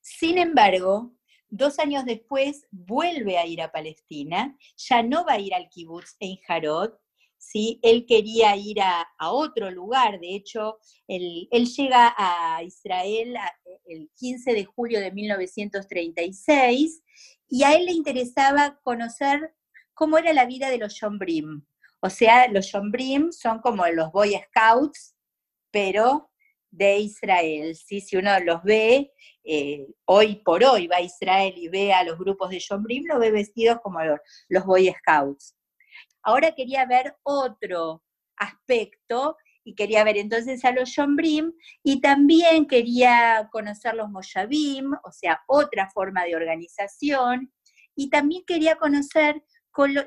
Sin 0.00 0.38
embargo, 0.38 1.14
dos 1.48 1.78
años 1.78 2.04
después 2.04 2.66
vuelve 2.70 3.38
a 3.38 3.46
ir 3.46 3.62
a 3.62 3.72
Palestina, 3.72 4.56
ya 4.76 5.02
no 5.02 5.24
va 5.24 5.34
a 5.34 5.40
ir 5.40 5.54
al 5.54 5.68
kibbutz 5.68 6.16
en 6.20 6.36
Jarot, 6.46 6.98
¿sí? 7.40 7.80
Él 7.82 8.04
quería 8.06 8.54
ir 8.54 8.80
a, 8.80 9.06
otro 9.18 9.70
lugar, 9.70 10.20
de 10.20 10.36
hecho, 10.36 10.78
él, 11.08 11.48
llega 11.50 12.14
a 12.16 12.62
Israel 12.62 13.34
el 13.86 14.10
15 14.14 14.52
de 14.52 14.64
julio 14.64 15.00
de 15.00 15.10
1936 15.10 17.02
y 17.48 17.64
a 17.64 17.74
él 17.74 17.86
le 17.86 17.92
interesaba 17.92 18.78
conocer 18.82 19.54
cómo 19.94 20.18
era 20.18 20.32
la 20.32 20.44
vida 20.44 20.70
de 20.70 20.78
los 20.78 21.00
Brim. 21.18 21.66
O 22.00 22.10
sea, 22.10 22.48
los 22.48 22.70
Brim 22.90 23.32
son 23.32 23.60
como 23.60 23.86
los 23.86 24.12
Boy 24.12 24.34
Scouts, 24.48 25.16
pero 25.70 26.30
de 26.70 26.98
Israel. 26.98 27.74
¿sí? 27.74 28.00
Si 28.00 28.16
uno 28.16 28.38
los 28.40 28.62
ve, 28.62 29.12
eh, 29.44 29.86
hoy 30.04 30.36
por 30.44 30.62
hoy 30.64 30.86
va 30.86 30.96
a 30.96 31.02
Israel 31.02 31.54
y 31.56 31.68
ve 31.68 31.92
a 31.92 32.04
los 32.04 32.18
grupos 32.18 32.50
de 32.50 32.62
Brim, 32.78 33.04
lo 33.06 33.18
ve 33.18 33.30
vestidos 33.30 33.80
como 33.82 34.00
los 34.48 34.64
Boy 34.64 34.92
Scouts. 34.98 35.56
Ahora 36.22 36.54
quería 36.54 36.84
ver 36.86 37.16
otro 37.22 38.02
aspecto 38.36 39.36
y 39.64 39.74
quería 39.74 40.04
ver 40.04 40.16
entonces 40.16 40.64
a 40.64 40.72
los 40.72 40.94
Brim 41.16 41.52
y 41.82 42.00
también 42.00 42.66
quería 42.66 43.48
conocer 43.52 43.94
los 43.94 44.10
Moshavim, 44.10 44.92
o 45.04 45.12
sea, 45.12 45.42
otra 45.46 45.90
forma 45.90 46.24
de 46.24 46.36
organización, 46.36 47.52
y 47.94 48.08
también 48.10 48.44
quería 48.46 48.76
conocer 48.76 49.42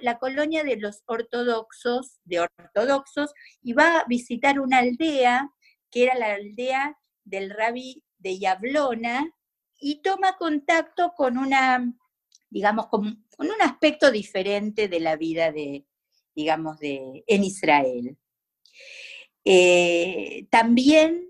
la 0.01 0.20
colonia 0.20 0.64
de 0.64 0.78
los 0.78 1.03
ortodoxos, 1.05 2.20
de 2.26 2.41
ortodoxos, 2.41 3.34
y 3.61 3.74
va 3.74 3.99
a 3.99 4.05
visitar 4.07 4.59
una 4.59 4.80
aldea 4.80 5.49
que 5.89 6.03
era 6.03 6.16
la 6.16 6.34
aldea 6.34 6.97
del 7.24 7.49
rabbi 7.51 8.03
de 8.18 8.39
Yablona, 8.39 9.32
y 9.80 10.01
toma 10.01 10.38
contacto 10.38 11.14
con 11.16 11.38
una, 11.38 11.93
digamos, 12.49 12.88
con 12.88 13.28
un 13.38 13.61
aspecto 13.61 14.11
diferente 14.11 14.88
de 14.88 14.99
la 14.99 15.16
vida 15.16 15.51
de, 15.51 15.86
digamos, 16.36 16.79
de, 16.79 17.23
en 17.27 17.43
Israel. 17.43 18.17
Eh, 19.45 20.47
también 20.49 21.29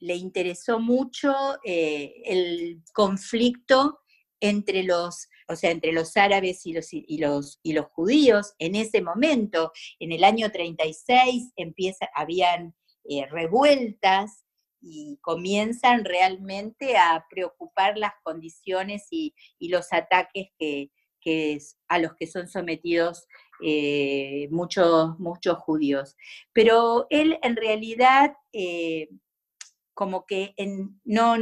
le 0.00 0.14
interesó 0.14 0.78
mucho 0.78 1.34
eh, 1.64 2.22
el 2.24 2.82
conflicto 2.92 4.00
entre 4.40 4.84
los, 4.84 5.28
o 5.48 5.56
sea, 5.56 5.70
entre 5.70 5.92
los 5.92 6.16
árabes 6.16 6.64
y 6.66 6.72
los, 6.72 6.92
y 6.92 7.18
los, 7.18 7.58
y 7.62 7.72
los 7.72 7.86
judíos 7.86 8.54
en 8.58 8.76
ese 8.76 9.02
momento. 9.02 9.72
En 9.98 10.12
el 10.12 10.24
año 10.24 10.50
36 10.50 11.52
empieza, 11.56 12.08
habían 12.14 12.74
eh, 13.04 13.26
revueltas 13.26 14.44
y 14.80 15.18
comienzan 15.22 16.04
realmente 16.04 16.96
a 16.96 17.26
preocupar 17.28 17.98
las 17.98 18.12
condiciones 18.22 19.06
y, 19.10 19.34
los 19.60 19.92
ataques 19.92 20.48
que, 20.58 20.90
a 21.88 21.98
los 21.98 22.14
que 22.14 22.26
son 22.26 22.48
sometidos 22.48 23.26
eh, 23.62 24.48
muchos, 24.50 25.18
muchos 25.18 25.58
judíos. 25.58 26.16
Pero 26.52 27.06
él 27.10 27.38
en 27.42 27.56
realidad 27.56 28.34
eh, 28.52 29.08
como 29.94 30.26
que 30.26 30.54
no, 31.04 31.36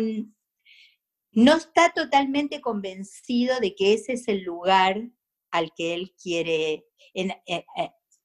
no 1.33 1.57
está 1.57 1.93
totalmente 1.95 2.61
convencido 2.61 3.61
de 3.61 3.75
que 3.75 3.93
ese 3.95 4.15
es 4.15 4.29
el 4.29 4.43
lugar 4.43 5.11
al 5.51 5.73
que 5.77 5.95
él 5.95 6.15
quiere, 6.21 6.87
eh, 7.15 7.65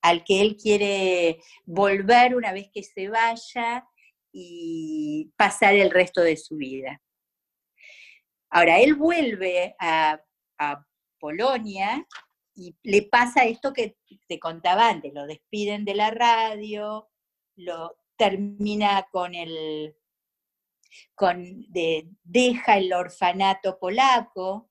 al 0.00 0.24
que 0.24 0.40
él 0.40 0.56
quiere 0.56 1.40
volver 1.64 2.34
una 2.34 2.52
vez 2.52 2.70
que 2.72 2.82
se 2.82 3.08
vaya 3.08 3.86
y 4.32 5.30
pasar 5.36 5.74
el 5.74 5.90
resto 5.90 6.22
de 6.22 6.36
su 6.36 6.56
vida. 6.56 7.00
Ahora, 8.50 8.80
él 8.80 8.94
vuelve 8.94 9.74
a, 9.78 10.20
Polonia 11.22 12.04
y 12.56 12.76
le 12.82 13.02
pasa 13.02 13.44
esto 13.44 13.72
que 13.72 13.96
te 14.26 14.40
contaba 14.40 14.88
antes, 14.88 15.14
lo 15.14 15.24
despiden 15.24 15.84
de 15.84 15.94
la 15.94 16.10
radio, 16.10 17.08
lo 17.54 17.96
termina 18.16 19.06
con 19.12 19.36
el, 19.36 19.94
con, 21.14 21.64
deja 22.24 22.76
el 22.76 22.92
orfanato 22.92 23.78
polaco, 23.78 24.68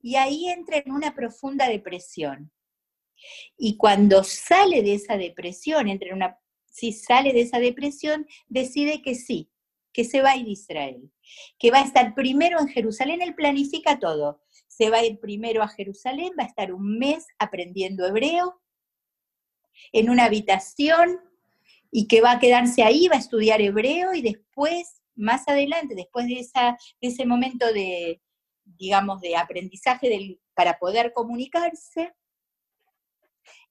y 0.00 0.16
ahí 0.16 0.48
entra 0.48 0.78
en 0.78 0.90
una 0.90 1.14
profunda 1.14 1.68
depresión. 1.68 2.50
Y 3.58 3.76
cuando 3.76 4.24
sale 4.24 4.82
de 4.82 4.94
esa 4.94 5.18
depresión, 5.18 5.88
entra 5.88 6.08
en 6.08 6.14
una, 6.14 6.38
si 6.66 6.92
sale 6.92 7.34
de 7.34 7.42
esa 7.42 7.58
depresión, 7.58 8.26
decide 8.46 9.02
que 9.02 9.14
sí, 9.14 9.50
que 9.92 10.04
se 10.04 10.22
va 10.22 10.30
a 10.30 10.36
ir 10.36 10.46
a 10.46 10.50
Israel, 10.50 11.12
que 11.58 11.70
va 11.70 11.78
a 11.80 11.84
estar 11.84 12.14
primero 12.14 12.58
en 12.58 12.68
Jerusalén, 12.68 13.20
él 13.20 13.34
planifica 13.34 13.98
todo. 13.98 14.40
Se 14.78 14.90
va 14.90 14.98
a 14.98 15.04
ir 15.04 15.18
primero 15.18 15.64
a 15.64 15.68
Jerusalén, 15.68 16.30
va 16.38 16.44
a 16.44 16.46
estar 16.46 16.72
un 16.72 16.98
mes 16.98 17.26
aprendiendo 17.40 18.06
hebreo, 18.06 18.62
en 19.90 20.08
una 20.08 20.26
habitación, 20.26 21.18
y 21.90 22.06
que 22.06 22.20
va 22.20 22.32
a 22.32 22.38
quedarse 22.38 22.84
ahí, 22.84 23.08
va 23.08 23.16
a 23.16 23.18
estudiar 23.18 23.60
hebreo 23.60 24.14
y 24.14 24.22
después, 24.22 25.02
más 25.16 25.48
adelante, 25.48 25.96
después 25.96 26.26
de, 26.26 26.34
de 26.34 26.76
ese 27.00 27.26
momento 27.26 27.72
de, 27.72 28.22
digamos, 28.64 29.20
de 29.20 29.36
aprendizaje 29.36 30.08
del, 30.08 30.40
para 30.54 30.78
poder 30.78 31.12
comunicarse, 31.12 32.14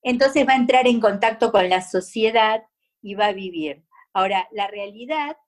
entonces 0.02 0.46
va 0.46 0.52
a 0.52 0.56
entrar 0.56 0.86
en 0.86 1.00
contacto 1.00 1.50
con 1.50 1.70
la 1.70 1.80
sociedad 1.80 2.64
y 3.00 3.14
va 3.14 3.26
a 3.28 3.32
vivir. 3.32 3.82
Ahora, 4.12 4.46
la 4.52 4.66
realidad, 4.66 5.38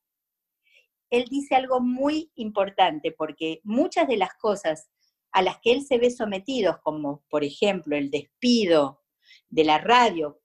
él 1.11 1.27
dice 1.29 1.55
algo 1.55 1.81
muy 1.81 2.31
importante, 2.37 3.13
porque 3.13 3.61
muchas 3.63 4.09
de 4.09 4.17
las 4.17 4.33
cosas 4.35 4.89
a 5.33 5.43
las 5.43 5.59
que 5.61 5.73
él 5.73 5.85
se 5.85 5.99
ve 5.99 6.11
sometido, 6.11 6.81
como 6.83 7.25
por 7.29 7.45
ejemplo 7.45 7.97
el 7.97 8.11
despido 8.11 9.03
de 9.49 9.65
la 9.65 9.79
radio, 9.79 10.41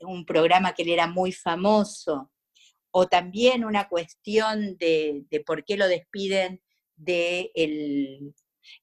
un 0.00 0.26
programa 0.26 0.74
que 0.74 0.82
él 0.82 0.90
era 0.90 1.06
muy 1.06 1.32
famoso, 1.32 2.30
o 2.90 3.06
también 3.06 3.64
una 3.64 3.88
cuestión 3.88 4.76
de, 4.76 5.24
de 5.30 5.40
por 5.40 5.64
qué 5.64 5.76
lo 5.76 5.88
despiden 5.88 6.60
del 6.96 8.34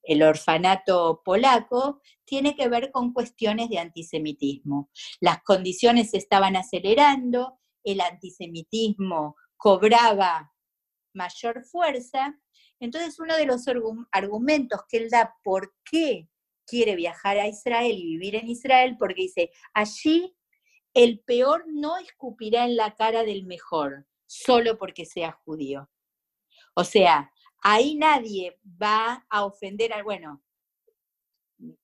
el 0.03 0.23
orfanato 0.23 1.21
polaco 1.23 2.01
tiene 2.25 2.55
que 2.55 2.67
ver 2.67 2.91
con 2.91 3.13
cuestiones 3.13 3.69
de 3.69 3.79
antisemitismo. 3.79 4.89
Las 5.19 5.41
condiciones 5.43 6.11
se 6.11 6.17
estaban 6.17 6.55
acelerando, 6.55 7.59
el 7.83 8.01
antisemitismo 8.01 9.35
cobraba 9.57 10.53
mayor 11.13 11.63
fuerza, 11.65 12.39
entonces 12.79 13.19
uno 13.19 13.35
de 13.35 13.45
los 13.45 13.65
argumentos 14.11 14.81
que 14.87 14.97
él 14.97 15.09
da 15.09 15.35
por 15.43 15.73
qué 15.89 16.27
quiere 16.65 16.95
viajar 16.95 17.37
a 17.37 17.47
Israel 17.47 17.97
y 17.97 18.05
vivir 18.05 18.35
en 18.35 18.47
Israel, 18.47 18.95
porque 18.97 19.23
dice, 19.23 19.51
allí 19.73 20.35
el 20.93 21.19
peor 21.21 21.65
no 21.67 21.97
escupirá 21.97 22.65
en 22.65 22.75
la 22.75 22.95
cara 22.95 23.23
del 23.23 23.45
mejor, 23.45 24.07
solo 24.27 24.77
porque 24.77 25.05
sea 25.05 25.31
judío. 25.31 25.89
O 26.75 26.83
sea, 26.83 27.31
ahí 27.61 27.95
nadie 27.95 28.59
va 28.63 29.25
a 29.29 29.45
ofender 29.45 29.93
al, 29.93 30.03
bueno, 30.03 30.43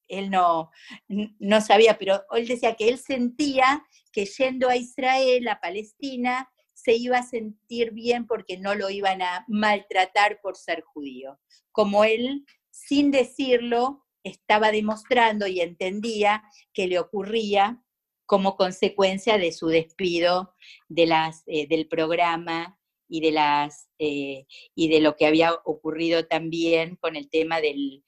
él 0.07 0.29
no, 0.29 0.71
no 1.07 1.61
sabía, 1.61 1.97
pero 1.97 2.23
él 2.31 2.47
decía 2.47 2.75
que 2.75 2.89
él 2.89 2.99
sentía 2.99 3.85
que 4.11 4.25
yendo 4.25 4.69
a 4.69 4.77
Israel, 4.77 5.47
a 5.47 5.59
Palestina, 5.59 6.49
se 6.85 6.93
iba 6.93 7.17
a 7.17 7.23
sentir 7.23 7.91
bien 7.93 8.27
porque 8.27 8.57
no 8.57 8.75
lo 8.75 8.91
iban 8.91 9.23
a 9.23 9.43
maltratar 9.47 10.39
por 10.39 10.55
ser 10.55 10.83
judío. 10.83 11.39
Como 11.71 12.03
él, 12.03 12.45
sin 12.69 13.09
decirlo, 13.09 14.05
estaba 14.23 14.71
demostrando 14.71 15.47
y 15.47 15.61
entendía 15.61 16.43
que 16.73 16.85
le 16.85 16.99
ocurría 16.99 17.81
como 18.27 18.55
consecuencia 18.55 19.39
de 19.39 19.51
su 19.51 19.67
despido 19.67 20.53
eh, 20.95 21.67
del 21.67 21.87
programa 21.87 22.79
y 23.07 23.21
de, 23.21 23.31
las, 23.31 23.89
eh, 23.97 24.45
y 24.75 24.87
de 24.89 25.01
lo 25.01 25.15
que 25.15 25.25
había 25.25 25.53
ocurrido 25.65 26.27
también 26.27 26.97
con 26.97 27.15
el 27.15 27.29
tema 27.31 27.61
del, 27.61 28.03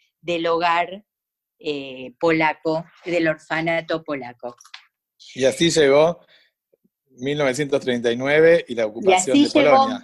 hogar 0.47 1.03
eh, 1.57 2.13
polaco, 2.19 2.85
del 3.05 3.27
orfanato 3.27 4.03
polaco. 4.03 4.55
Y 5.33 5.45
así 5.45 5.71
llegó 5.71 6.19
1939 7.17 8.65
y 8.67 8.75
la 8.75 8.85
ocupación 8.85 9.41
de 9.41 9.49
Polonia. 9.49 10.03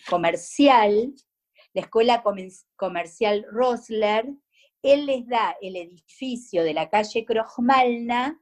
comercial, 0.09 1.14
la 1.74 1.82
escuela 1.82 2.22
comercial 2.76 3.46
Rosler, 3.51 4.26
él 4.82 5.07
les 5.07 5.26
da 5.26 5.57
el 5.61 5.76
edificio 5.76 6.62
de 6.62 6.74
la 6.74 6.88
calle 6.88 7.24
Krojmalna 7.24 8.40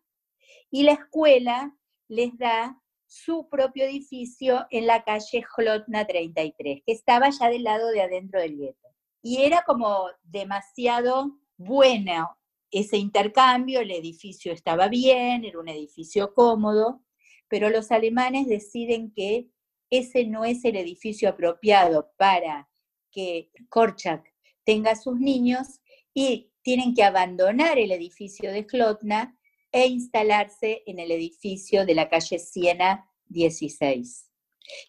y 0.77 0.83
la 0.83 0.93
escuela 0.93 1.75
les 2.07 2.37
da 2.37 2.79
su 3.07 3.49
propio 3.49 3.87
edificio 3.87 4.67
en 4.69 4.87
la 4.87 5.05
calle 5.05 5.43
Hlotna 5.57 6.07
33, 6.07 6.83
que 6.85 6.93
estaba 6.93 7.31
ya 7.31 7.49
del 7.49 7.63
lado 7.63 7.89
de 7.89 8.03
adentro 8.03 8.43
del 8.43 8.59
gueto. 8.59 8.87
Y 9.23 9.41
era 9.41 9.63
como 9.63 10.05
demasiado 10.23 11.39
bueno 11.57 12.37
ese 12.71 12.99
intercambio, 12.99 13.81
el 13.81 13.91
edificio 13.91 14.53
estaba 14.53 14.89
bien, 14.89 15.47
era 15.47 15.59
un 15.59 15.69
edificio 15.71 16.35
cómodo, 16.35 17.03
pero 17.49 17.71
los 17.71 17.91
alemanes 17.91 18.47
deciden 18.47 19.15
que 19.15 19.49
ese 19.89 20.27
no 20.27 20.45
es 20.45 20.63
el 20.67 20.77
edificio 20.77 21.31
apropiado 21.31 22.13
para 22.19 22.69
que 23.11 23.51
Korchak 23.71 24.31
tenga 24.63 24.95
sus 24.95 25.19
niños 25.19 25.81
y 26.13 26.51
tienen 26.61 26.93
que 26.93 27.03
abandonar 27.03 27.79
el 27.79 27.93
edificio 27.93 28.53
de 28.53 28.67
Klotna 28.67 29.39
e 29.73 29.87
instalarse 29.87 30.83
en 30.87 30.99
el 30.99 31.11
edificio 31.11 31.85
de 31.85 31.95
la 31.95 32.09
calle 32.09 32.39
Siena 32.39 33.11
16, 33.29 34.31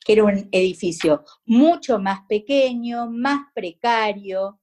que 0.05 0.13
era 0.13 0.23
un 0.23 0.49
edificio 0.51 1.23
mucho 1.45 1.99
más 1.99 2.21
pequeño, 2.27 3.09
más 3.09 3.47
precario, 3.53 4.59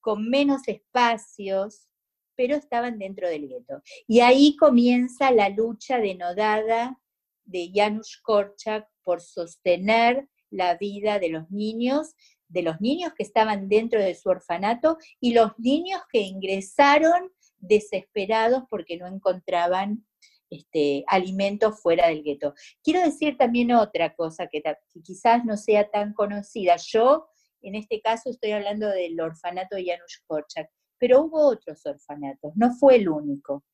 con 0.00 0.28
menos 0.28 0.68
espacios, 0.68 1.88
pero 2.36 2.56
estaban 2.56 2.98
dentro 2.98 3.28
del 3.28 3.48
gueto. 3.48 3.82
Y 4.06 4.20
ahí 4.20 4.56
comienza 4.56 5.30
la 5.30 5.48
lucha 5.48 5.98
denodada 5.98 7.00
de 7.44 7.70
Janusz 7.72 8.20
Korczak 8.22 8.88
por 9.02 9.20
sostener 9.20 10.28
la 10.50 10.76
vida 10.76 11.18
de 11.18 11.30
los 11.30 11.50
niños, 11.50 12.14
de 12.48 12.62
los 12.62 12.80
niños 12.80 13.12
que 13.16 13.22
estaban 13.22 13.68
dentro 13.68 14.00
de 14.00 14.14
su 14.14 14.28
orfanato 14.28 14.98
y 15.20 15.32
los 15.32 15.52
niños 15.58 16.00
que 16.12 16.20
ingresaron 16.20 17.32
desesperados 17.66 18.64
porque 18.68 18.96
no 18.96 19.06
encontraban 19.06 20.04
este, 20.50 21.04
alimentos 21.06 21.80
fuera 21.80 22.08
del 22.08 22.22
gueto. 22.22 22.54
Quiero 22.82 23.00
decir 23.00 23.36
también 23.36 23.72
otra 23.72 24.14
cosa 24.14 24.46
que, 24.46 24.62
quizás 25.02 25.44
no 25.44 25.56
sea 25.56 25.90
tan 25.90 26.14
conocida. 26.14 26.76
Yo, 26.76 27.26
en 27.62 27.74
este 27.74 28.00
caso, 28.00 28.30
estoy 28.30 28.52
hablando 28.52 28.88
del 28.88 29.20
orfanato 29.20 29.76
de 29.76 29.86
Janusz 29.86 30.22
Korczak, 30.26 30.70
pero 30.98 31.22
hubo 31.22 31.48
otros 31.48 31.84
orfanatos, 31.86 32.52
no 32.56 32.72
fue 32.74 32.96
el 32.96 33.08
único. 33.08 33.64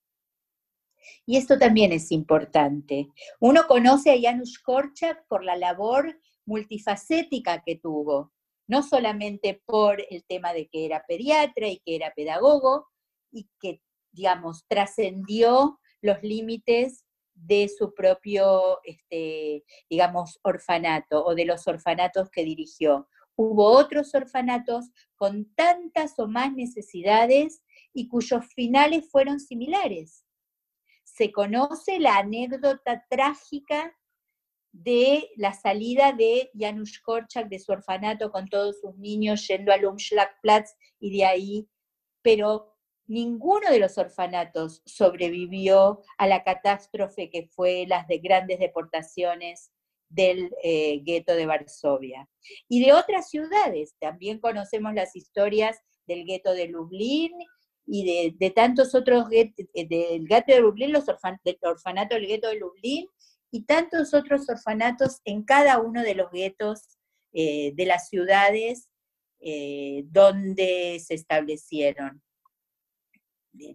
Y 1.27 1.37
esto 1.37 1.59
también 1.59 1.93
es 1.93 2.13
importante. 2.13 3.09
Uno 3.41 3.67
conoce 3.67 4.13
a 4.13 4.21
Janusz 4.21 4.59
Korczak 4.59 5.27
por 5.29 5.45
la 5.45 5.57
labor 5.57 6.19
multifacética 6.47 7.63
que 7.65 7.77
tuvo, 7.77 8.33
no 8.67 8.83
solamente 8.83 9.63
por 9.65 10.05
el 10.11 10.25
tema 10.25 10.53
de 10.53 10.69
que 10.69 10.85
era 10.85 11.05
pediatra 11.07 11.69
y 11.69 11.81
que 11.81 11.97
era 11.97 12.13
pedagogo 12.15 12.89
y 13.31 13.49
que, 13.61 13.83
digamos, 14.13 14.65
trascendió 14.69 15.79
los 16.03 16.23
límites 16.23 17.05
de 17.35 17.69
su 17.69 17.95
propio, 17.95 18.81
este, 18.85 19.65
digamos, 19.89 20.39
orfanato 20.43 21.25
o 21.25 21.35
de 21.35 21.45
los 21.45 21.67
orfanatos 21.67 22.31
que 22.31 22.45
dirigió. 22.45 23.09
Hubo 23.37 23.71
otros 23.71 24.15
orfanatos 24.15 24.91
con 25.17 25.55
tantas 25.55 26.19
o 26.19 26.29
más 26.29 26.53
necesidades 26.53 27.63
y 27.95 28.09
cuyos 28.09 28.45
finales 28.55 29.11
fueron 29.11 29.41
similares. 29.41 30.25
Se 31.05 31.33
conoce 31.33 31.99
la 31.99 32.19
anécdota 32.19 33.05
trágica 33.09 33.97
de 34.73 35.29
la 35.37 35.53
salida 35.53 36.13
de 36.13 36.51
Janusz 36.57 37.01
Korczak 37.03 37.49
de 37.49 37.59
su 37.59 37.73
orfanato 37.73 38.31
con 38.31 38.49
todos 38.49 38.81
sus 38.81 38.97
niños 38.97 39.47
yendo 39.49 39.73
al 39.73 39.85
Umschlagplatz 39.85 40.73
y 41.01 41.17
de 41.17 41.25
ahí, 41.25 41.69
pero 42.23 42.77
ninguno 43.11 43.69
de 43.71 43.81
los 43.81 43.99
orfanatos 43.99 44.83
sobrevivió 44.87 46.01
a 46.17 46.29
la 46.29 46.45
catástrofe 46.45 47.29
que 47.29 47.49
fue 47.49 47.85
las 47.89 48.07
de 48.07 48.19
grandes 48.19 48.61
deportaciones 48.61 49.73
del 50.09 50.51
eh, 50.63 51.01
gueto 51.05 51.35
de 51.35 51.45
Varsovia. 51.45 52.29
Y 52.69 52.85
de 52.85 52.93
otras 52.93 53.29
ciudades, 53.29 53.97
también 53.99 54.39
conocemos 54.39 54.95
las 54.95 55.17
historias 55.17 55.81
del 56.07 56.25
gueto 56.25 56.53
de 56.53 56.69
Lublin 56.69 57.33
y 57.85 58.33
de, 58.39 58.51
tantos 58.51 58.95
otros, 58.95 59.27
eh, 59.33 59.53
del 59.75 60.29
gueto 60.29 60.53
de 60.53 60.61
Lublin, 60.61 60.93
los 60.93 61.07
del 61.07 61.59
orfanato 61.63 62.15
del 62.15 62.29
gueto 62.29 62.49
de 62.49 62.61
Lublin 62.61 63.09
y 63.51 63.65
tantos 63.65 64.15
otros 64.15 64.49
orfanatos 64.49 65.21
en 65.25 65.43
cada 65.43 65.81
uno 65.81 66.03
de 66.03 66.15
los 66.15 66.31
guetos 66.31 66.97
eh, 67.33 67.73
de 67.75 67.87
las 67.87 68.09
ciudades 68.09 68.87
donde 70.13 71.01
se 71.03 71.15
establecieron. 71.15 72.23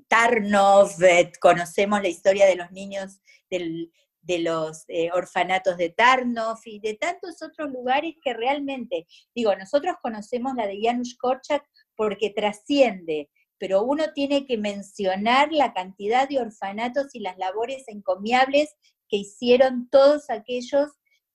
Tarnov, 0.07 1.01
eh, 1.03 1.31
conocemos 1.39 2.01
la 2.01 2.07
historia 2.07 2.45
de 2.45 2.55
los 2.55 2.71
niños 2.71 3.21
de 3.49 4.39
los 4.39 4.85
orfanatos 5.13 5.77
de 5.77 5.89
Tarnov 5.91 6.57
y 6.65 6.79
de 6.79 6.95
tantos 6.95 7.41
otros 7.43 7.71
lugares 7.71 8.15
que 8.23 8.33
realmente, 8.33 9.05
digo, 9.35 9.55
nosotros 9.55 9.95
conocemos 10.01 10.53
la 10.55 10.65
de 10.65 10.79
Janusz 10.81 11.15
Korczak 11.17 11.63
porque 11.95 12.31
trasciende, 12.31 13.29
pero 13.57 13.83
uno 13.83 14.05
tiene 14.13 14.45
que 14.45 14.57
mencionar 14.57 15.51
la 15.51 15.73
cantidad 15.73 16.27
de 16.27 16.39
orfanatos 16.39 17.13
y 17.13 17.19
las 17.19 17.37
labores 17.37 17.83
encomiables 17.87 18.73
que 19.09 19.17
hicieron 19.17 19.89
todos 19.89 20.29
aquellos 20.29 20.89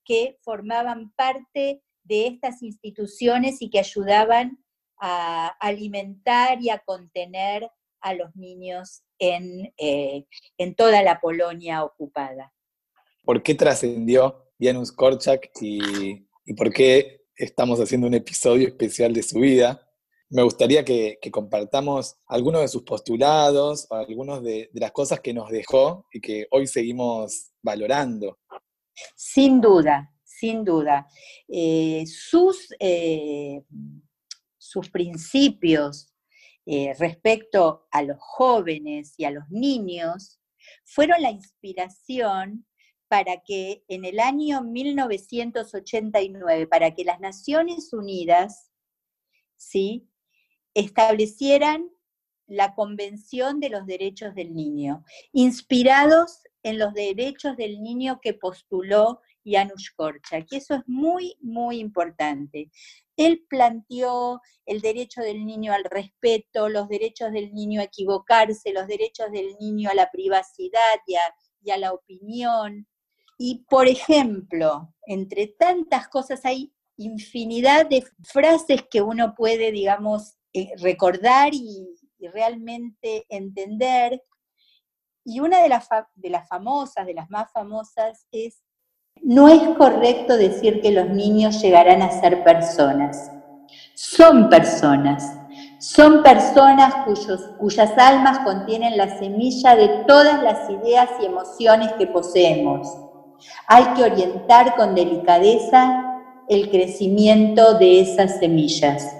que 0.05 0.39
formaban 0.43 1.13
parte 1.15 1.83
de 2.05 2.27
estas 2.27 2.63
instituciones 2.63 3.63
y 3.63 3.71
que 3.71 3.79
ayudaban 3.79 4.59
a 5.01 5.49
alimentar 5.61 6.61
y 6.61 6.71
a 6.71 6.79
contener 6.81 7.71
a 8.01 8.15
los 8.15 8.35
niños 8.37 9.03
en, 9.19 9.73
eh, 9.77 10.25
en 10.59 10.75
toda 10.75 11.03
la 11.03 11.21
Polonia 11.21 11.85
ocupada. 11.85 12.53
¿Por 13.25 13.43
qué 13.43 13.55
trascendió 13.55 14.51
Janusz 14.59 14.93
Korczak 14.93 15.51
y, 15.61 16.27
y, 16.45 16.55
por 16.55 16.73
qué 16.73 17.23
estamos 17.37 17.79
haciendo 17.81 18.07
un 18.07 18.15
episodio 18.15 18.69
especial 18.69 19.13
de 19.13 19.23
su 19.23 19.41
vida? 19.41 19.87
Me 20.31 20.45
gustaría 20.45 20.85
que, 20.85 21.19
compartamos 21.33 22.17
algunos 22.29 22.61
de 22.61 22.69
sus 22.69 22.83
postulados, 22.83 23.91
algunas 23.91 24.41
de, 24.43 24.71
las 24.75 24.93
cosas 24.93 25.19
que 25.19 25.35
nos 25.35 25.51
dejó 25.51 26.07
y 26.13 26.21
que 26.21 26.47
hoy 26.53 26.69
seguimos 26.69 27.51
valorando. 27.61 28.39
Sin 29.17 29.61
duda, 29.61 30.15
sin 30.23 30.65
duda. 30.65 31.09
Eh, 31.49 32.05
sus, 32.07 32.69
eh, 32.79 33.63
sus 34.57 34.89
principios 34.89 36.10
eh, 36.73 36.95
respecto 36.97 37.89
a 37.91 38.01
los 38.03 38.17
jóvenes 38.21 39.15
y 39.17 39.25
a 39.25 39.33
los 39.33 39.51
niños 39.51 40.41
fueron 40.85 41.21
la 41.21 41.33
inspiración 41.33 42.65
para 43.09 43.39
que 43.39 43.83
en 43.89 44.05
el 44.05 44.21
año 44.21 44.63
1989, 44.63 46.69
para 46.69 46.95
que 46.95 47.03
las 47.03 47.19
Naciones 47.19 47.93
Unidas, 47.93 48.71
¿sí? 49.57 50.09
establecieran 50.73 51.91
la 52.47 52.77
Convención 52.77 53.59
de 53.59 53.71
los 53.71 53.85
Derechos 53.85 54.37
del 54.37 54.55
Niño, 54.55 55.03
inspirados 55.33 56.45
en 56.63 56.79
los 56.79 56.95
derechos 56.95 57.57
del 57.57 57.83
niño 57.83 58.21
que 58.23 58.35
postuló 58.35 59.23
Janusz 59.45 59.91
Korczak, 59.97 60.47
y 60.51 60.57
eso 60.57 60.75
es 60.75 60.83
muy, 60.87 61.37
muy 61.41 61.79
importante. 61.79 62.71
Él 63.17 63.45
planteó 63.49 64.41
el 64.65 64.81
derecho 64.81 65.21
del 65.21 65.45
niño 65.45 65.73
al 65.73 65.85
respeto, 65.85 66.69
los 66.69 66.89
derechos 66.89 67.33
del 67.33 67.53
niño 67.53 67.81
a 67.81 67.85
equivocarse, 67.85 68.73
los 68.73 68.87
derechos 68.87 69.31
del 69.31 69.57
niño 69.61 69.91
a 69.91 69.95
la 69.95 70.11
privacidad 70.11 71.01
y 71.07 71.17
a, 71.17 71.21
y 71.63 71.79
la 71.79 71.93
opinión. 71.93 72.87
Y, 73.37 73.65
por 73.69 73.89
ejemplo, 73.89 74.95
entre 75.07 75.49
tantas 75.49 76.09
cosas 76.09 76.45
hay 76.45 76.73
infinidad 76.97 77.87
de 77.87 78.05
frases 78.23 78.85
que 78.91 79.03
uno 79.03 79.35
puede, 79.35 79.73
digamos, 79.73 80.37
eh, 80.53 80.73
recordar 80.79 81.55
y, 81.55 81.97
realmente 82.33 83.25
entender. 83.31 84.23
Y 85.25 85.41
una 85.41 85.63
de 85.63 85.71
las, 85.71 85.89
de 86.15 86.29
las 86.29 86.47
famosas, 86.49 87.07
de 87.07 87.15
las 87.15 87.31
más 87.31 87.51
famosas, 87.51 88.27
es, 88.31 88.63
no 89.23 89.49
es 89.49 89.63
correcto 89.77 90.37
decir 90.37 90.81
que 90.81 90.93
los 90.93 91.09
niños 91.11 91.61
llegarán 91.63 92.03
a 92.03 92.11
ser 92.21 92.43
personas. 92.43 93.31
Son 93.95 94.49
personas. 94.49 95.37
Son 95.79 96.23
personas 96.23 96.95
cuyos, 97.07 97.41
cuyas 97.59 97.97
almas 97.97 98.41
contienen 98.41 98.97
la 98.97 99.19
semilla 99.19 99.77
de 99.77 99.89
todas 100.07 100.43
las 100.43 100.69
ideas 100.69 101.09
y 101.21 101.27
emociones 101.27 101.93
que 101.95 102.07
poseemos. 102.07 102.87
Hay 103.67 103.85
que 103.95 104.05
orientar 104.05 104.77
con 104.77 104.95
delicadeza 104.95 106.23
el 106.49 106.71
crecimiento 106.71 107.79
de 107.79 108.01
esas 108.01 108.39
semillas. 108.39 109.17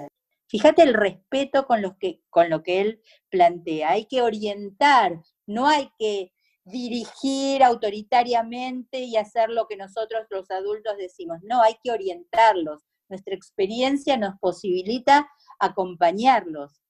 Fíjate 0.47 0.83
el 0.83 0.93
respeto 0.93 1.65
con, 1.65 1.81
que, 1.97 2.21
con 2.29 2.49
lo 2.49 2.61
que 2.61 2.81
él 2.81 3.01
plantea. 3.29 3.91
Hay 3.91 4.05
que 4.05 4.21
orientar, 4.21 5.21
no 5.47 5.67
hay 5.67 5.89
que 5.97 6.31
dirigir 6.71 7.63
autoritariamente 7.63 8.99
y 8.99 9.17
hacer 9.17 9.49
lo 9.49 9.67
que 9.67 9.77
nosotros 9.77 10.25
los 10.29 10.49
adultos 10.51 10.97
decimos. 10.97 11.39
No, 11.43 11.61
hay 11.61 11.75
que 11.83 11.91
orientarlos. 11.91 12.83
Nuestra 13.09 13.35
experiencia 13.35 14.17
nos 14.17 14.39
posibilita 14.39 15.29
acompañarlos. 15.59 16.81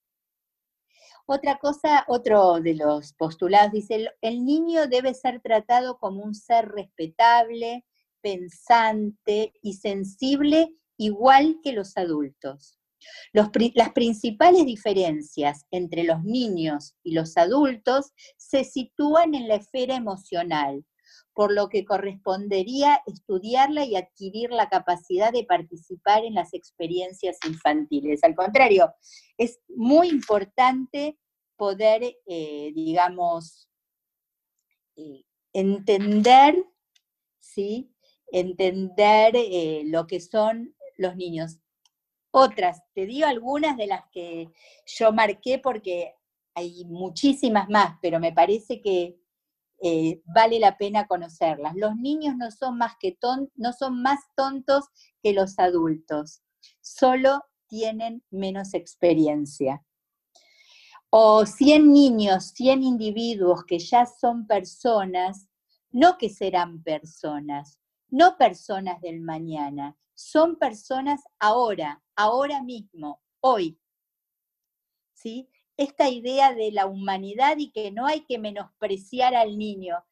Otra 1.26 1.58
cosa, 1.58 2.06
otro 2.08 2.60
de 2.60 2.76
los 2.76 3.14
postulados 3.14 3.72
dice, 3.72 4.10
el 4.22 4.46
niño 4.46 4.88
debe 4.88 5.14
ser 5.14 5.42
tratado 5.42 5.98
como 5.98 6.24
un 6.24 6.36
ser 6.36 6.70
respetable, 6.70 7.86
pensante 8.22 9.54
y 9.62 9.74
sensible 9.74 10.76
igual 10.98 11.60
que 11.64 11.74
los 11.74 11.98
adultos 11.98 12.81
las 13.34 13.92
principales 13.94 14.66
diferencias 14.66 15.66
entre 15.72 16.04
los 16.04 16.24
niños 16.24 16.96
y 17.04 17.14
los 17.14 17.38
adultos 17.38 18.14
se 18.38 18.64
sitúan 18.64 19.36
en 19.36 19.48
la 19.48 19.56
esfera 19.56 19.96
emocional, 19.96 20.86
por 21.34 21.54
lo 21.54 21.70
que 21.70 21.86
correspondería 21.86 23.02
estudiarla 23.06 23.86
y 23.86 23.96
adquirir 23.96 24.52
la 24.52 24.70
capacidad 24.70 25.32
de 25.32 25.46
participar 25.46 26.26
en 26.26 26.36
las 26.36 26.54
experiencias 26.54 27.38
infantiles. 27.48 28.24
Al 28.24 28.36
contrario, 28.36 28.94
es 29.38 29.60
muy 29.70 30.10
importante 30.10 31.18
poder, 31.56 32.18
eh, 32.26 32.72
digamos, 32.74 33.70
eh, 34.96 35.24
entender, 35.54 36.56
¿sí? 37.40 37.94
Entender 38.32 39.36
eh, 39.36 39.84
lo 39.86 40.08
que 40.08 40.20
son 40.20 40.76
los 40.98 41.16
niños. 41.16 41.60
Otras, 42.32 42.82
te 42.94 43.06
digo 43.06 43.28
algunas 43.28 43.76
de 43.76 43.88
las 43.88 44.04
que 44.12 44.50
yo 44.86 45.12
marqué 45.12 45.60
porque 45.60 46.16
hay 46.56 46.86
muchísimas 46.86 47.70
más, 47.70 47.98
pero 48.02 48.20
me 48.20 48.32
parece 48.32 48.82
que 48.82 49.20
eh, 49.82 50.22
vale 50.26 50.60
la 50.60 50.78
pena 50.78 51.08
conocerlas. 51.08 51.76
Los 51.76 51.96
niños 51.96 52.36
no 52.38 52.52
son, 52.52 52.78
más 52.78 52.94
que 53.00 53.18
no 53.56 53.74
son 53.74 54.02
más 54.02 54.20
tontos 54.36 54.86
que 55.22 55.34
los 55.34 55.60
adultos, 55.60 56.42
solo 56.80 57.44
tienen 57.68 58.24
menos 58.30 58.74
experiencia. 58.74 59.84
O 61.10 61.46
100 61.46 61.92
niños, 61.92 62.52
100 62.56 62.84
individuos 62.84 63.66
que 63.66 63.80
ya 63.80 64.06
son 64.06 64.48
personas, 64.48 65.48
no 65.90 66.18
que 66.18 66.30
serán 66.30 66.84
personas, 66.84 67.80
no 68.10 68.38
personas 68.38 69.02
del 69.02 69.20
mañana, 69.20 69.98
son 70.14 70.58
personas 70.58 71.22
ahora, 71.40 72.02
ahora 72.22 72.62
mismo, 72.62 73.22
hoy. 73.42 73.78
¿Sí? 75.14 75.50
esta 75.84 76.10
idea 76.10 76.54
de 76.54 76.72
la 76.72 76.86
humanidad 76.86 77.58
y 77.58 77.72
que 77.72 77.92
no 77.92 78.06
hay 78.06 78.22
que 78.26 78.38
menospreciar 78.38 79.36
al 79.36 79.58
niño. 79.58 80.04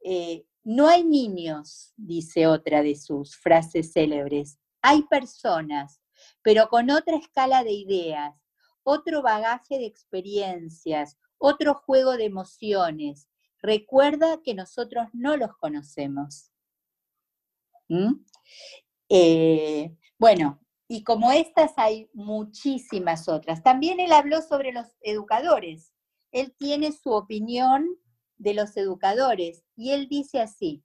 Eh, 0.00 0.44
no 0.64 0.86
hay 0.88 1.04
niños, 1.04 1.92
dice 1.96 2.46
otra 2.46 2.82
de 2.82 2.94
sus 2.94 3.36
frases 3.36 3.92
célebres, 3.92 4.58
hay 4.82 5.02
personas, 5.04 6.02
pero 6.42 6.68
con 6.68 6.90
otra 6.90 7.16
escala 7.16 7.64
de 7.64 7.72
ideas, 7.72 8.34
otro 8.82 9.22
bagaje 9.22 9.78
de 9.78 9.86
experiencias, 9.86 11.16
otro 11.38 11.74
juego 11.74 12.16
de 12.16 12.26
emociones. 12.26 13.28
Recuerda 13.60 14.40
que 14.42 14.54
nosotros 14.54 15.08
no 15.12 15.36
los 15.36 15.56
conocemos. 15.56 16.52
¿Mm? 17.88 18.14
Eh, 19.08 19.96
bueno, 20.18 20.60
y 20.88 21.04
como 21.04 21.30
estas 21.30 21.72
hay 21.76 22.10
muchísimas 22.14 23.28
otras. 23.28 23.62
También 23.62 24.00
él 24.00 24.12
habló 24.12 24.40
sobre 24.42 24.72
los 24.72 24.86
educadores. 25.02 25.92
Él 26.32 26.54
tiene 26.58 26.92
su 26.92 27.12
opinión 27.12 27.86
de 28.38 28.54
los 28.54 28.76
educadores 28.76 29.64
y 29.76 29.92
él 29.92 30.08
dice 30.08 30.40
así, 30.40 30.82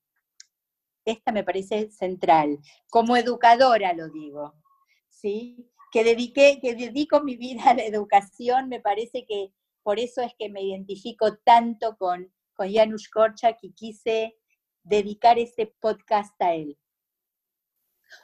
esta 1.06 1.32
me 1.32 1.44
parece 1.44 1.90
central, 1.92 2.60
como 2.90 3.18
educadora 3.18 3.94
lo 3.94 4.10
digo, 4.10 4.54
¿sí? 5.10 5.70
que, 5.94 6.04
dediqué, 6.04 6.60
que 6.60 6.74
dedico 6.74 7.22
mi 7.22 7.38
vida 7.38 7.66
a 7.66 7.74
la 7.76 7.86
educación, 7.86 8.68
me 8.68 8.80
parece 8.80 9.26
que 9.28 9.54
por 9.84 10.00
eso 10.00 10.22
es 10.22 10.34
que 10.40 10.50
me 10.50 10.64
identifico 10.64 11.38
tanto 11.46 11.96
con, 11.98 12.34
con 12.56 12.74
Janusz 12.74 13.10
Korczak 13.10 13.60
y 13.62 13.74
quise 13.74 14.36
dedicar 14.82 15.38
este 15.38 15.68
podcast 15.80 16.34
a 16.42 16.56
él. 16.56 16.80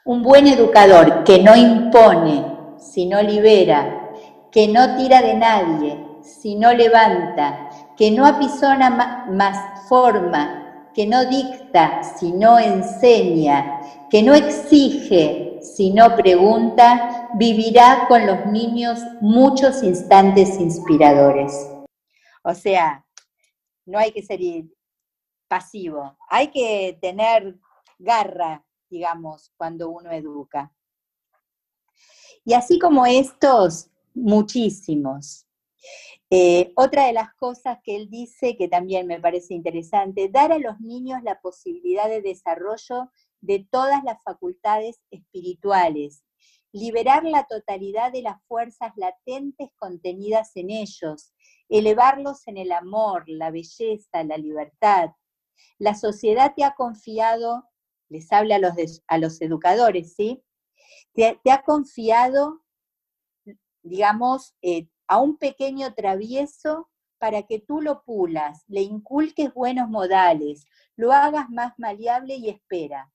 Un 0.06 0.24
buen 0.24 0.48
educador 0.48 1.24
que 1.24 1.42
no 1.42 1.56
impone, 1.56 2.46
sino 2.78 3.22
libera, 3.22 4.12
que 4.52 4.68
no 4.68 4.96
tira 4.98 5.22
de 5.22 5.34
nadie, 5.36 6.06
sino 6.22 6.74
levanta, 6.74 7.70
que 7.98 8.12
no 8.12 8.26
apisona 8.26 8.90
más 9.30 9.88
forma, 9.88 10.90
que 10.94 11.06
no 11.06 11.26
dicta, 11.26 12.04
sino 12.04 12.58
enseña, 12.58 13.82
que 14.10 14.24
no 14.24 14.34
exige, 14.34 15.60
sino 15.62 16.16
pregunta, 16.16 17.30
vivirá 17.36 18.06
con 18.08 18.26
los 18.26 18.46
niños 18.48 19.00
muchos 19.22 19.84
instantes 19.84 20.60
inspiradores. 20.60 21.70
O 22.44 22.54
sea, 22.54 23.06
no 23.86 24.00
hay 24.00 24.12
que 24.12 24.24
ser 24.24 24.40
pasivo, 25.48 26.18
hay 26.30 26.48
que 26.48 26.98
tener 27.02 27.58
garra, 27.98 28.64
digamos, 28.90 29.52
cuando 29.58 29.90
uno 29.90 30.12
educa. 30.12 30.74
Y 32.46 32.54
así 32.54 32.80
como 32.80 33.06
estos, 33.06 33.90
muchísimos. 34.14 35.46
Eh, 36.30 36.74
otra 36.76 37.08
de 37.08 37.14
las 37.14 37.34
cosas 37.36 37.80
que 37.84 37.96
él 37.96 38.10
dice 38.10 38.56
que 38.56 38.68
también 38.68 39.08
me 39.08 39.20
parece 39.20 39.54
interesante, 39.54 40.30
dar 40.30 40.52
a 40.52 40.60
los 40.60 40.80
niños 40.80 41.24
la 41.24 41.42
posibilidad 41.42 42.08
de 42.08 42.22
desarrollo 42.22 43.12
de 43.42 43.68
todas 43.72 44.04
las 44.04 44.22
facultades 44.24 45.00
espirituales, 45.10 46.24
liberar 46.72 47.24
la 47.24 47.46
totalidad 47.46 48.12
de 48.12 48.22
las 48.22 48.44
fuerzas 48.48 48.92
latentes 48.96 49.70
contenidas 49.78 50.52
en 50.56 50.70
ellos, 50.70 51.34
elevarlos 51.68 52.48
en 52.48 52.58
el 52.58 52.72
amor, 52.72 53.24
la 53.28 53.50
belleza, 53.50 54.24
la 54.24 54.38
libertad. 54.38 55.12
La 55.78 55.96
sociedad 55.96 56.54
te 56.56 56.64
ha 56.64 56.76
confiado 56.76 57.68
les 58.10 58.32
habla 58.32 58.55
a 58.55 58.60
los, 58.60 58.74
a 59.07 59.18
los 59.18 59.41
educadores, 59.41 60.14
¿sí? 60.16 60.43
Te, 61.14 61.39
ha 61.49 61.62
confiado, 61.64 62.64
digamos, 63.84 64.55
eh, 64.62 64.88
a 65.07 65.20
un 65.20 65.38
pequeño 65.38 65.93
travieso 65.93 66.89
para 67.18 67.43
que 67.43 67.60
tú 67.60 67.82
lo 67.82 68.03
pulas, 68.03 68.64
le 68.68 68.82
inculques 68.82 69.53
buenos 69.53 69.89
modales, 69.89 70.66
lo 70.95 71.12
hagas 71.12 71.49
más 71.49 71.74
maleable 71.78 72.36
y 72.36 72.49
espera. 72.49 73.12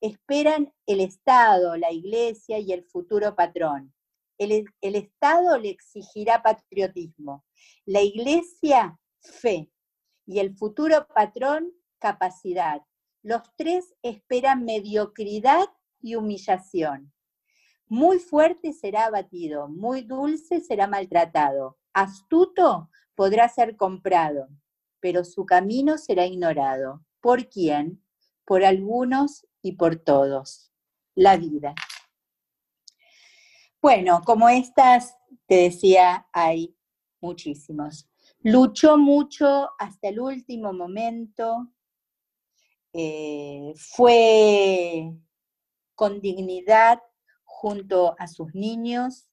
Esperan 0.00 0.72
el 0.86 1.00
Estado, 1.00 1.76
la 1.76 1.92
Iglesia 1.92 2.58
y 2.58 2.72
el 2.72 2.84
futuro 2.84 3.34
patrón. 3.34 3.94
El, 4.38 4.66
el 4.80 4.94
Estado 4.94 5.58
le 5.58 5.70
exigirá 5.70 6.42
patriotismo, 6.42 7.44
la 7.84 8.02
Iglesia 8.02 8.98
fe 9.20 9.70
y 10.26 10.38
el 10.38 10.56
futuro 10.56 11.06
patrón 11.08 11.72
capacidad. 11.98 12.82
Los 13.28 13.42
tres 13.56 13.94
esperan 14.02 14.64
mediocridad 14.64 15.66
y 16.00 16.14
humillación. 16.14 17.12
Muy 17.86 18.20
fuerte 18.20 18.72
será 18.72 19.04
abatido, 19.04 19.68
muy 19.68 20.00
dulce 20.00 20.62
será 20.62 20.86
maltratado, 20.86 21.76
astuto 21.92 22.88
podrá 23.14 23.46
ser 23.50 23.76
comprado, 23.76 24.48
pero 24.98 25.24
su 25.24 25.44
camino 25.44 25.98
será 25.98 26.24
ignorado. 26.24 27.04
¿Por 27.20 27.50
quién? 27.50 28.02
Por 28.46 28.64
algunos 28.64 29.46
y 29.60 29.72
por 29.72 29.96
todos. 29.96 30.72
La 31.14 31.36
vida. 31.36 31.74
Bueno, 33.82 34.22
como 34.24 34.48
estas, 34.48 35.18
te 35.44 35.56
decía, 35.56 36.26
hay 36.32 36.74
muchísimos. 37.20 38.08
Luchó 38.40 38.96
mucho 38.96 39.68
hasta 39.78 40.08
el 40.08 40.18
último 40.18 40.72
momento, 40.72 41.68
eh, 43.00 43.74
fue 43.76 45.14
con 45.94 46.20
dignidad 46.20 47.00
junto 47.44 48.16
a 48.18 48.26
sus 48.26 48.52
niños 48.56 49.30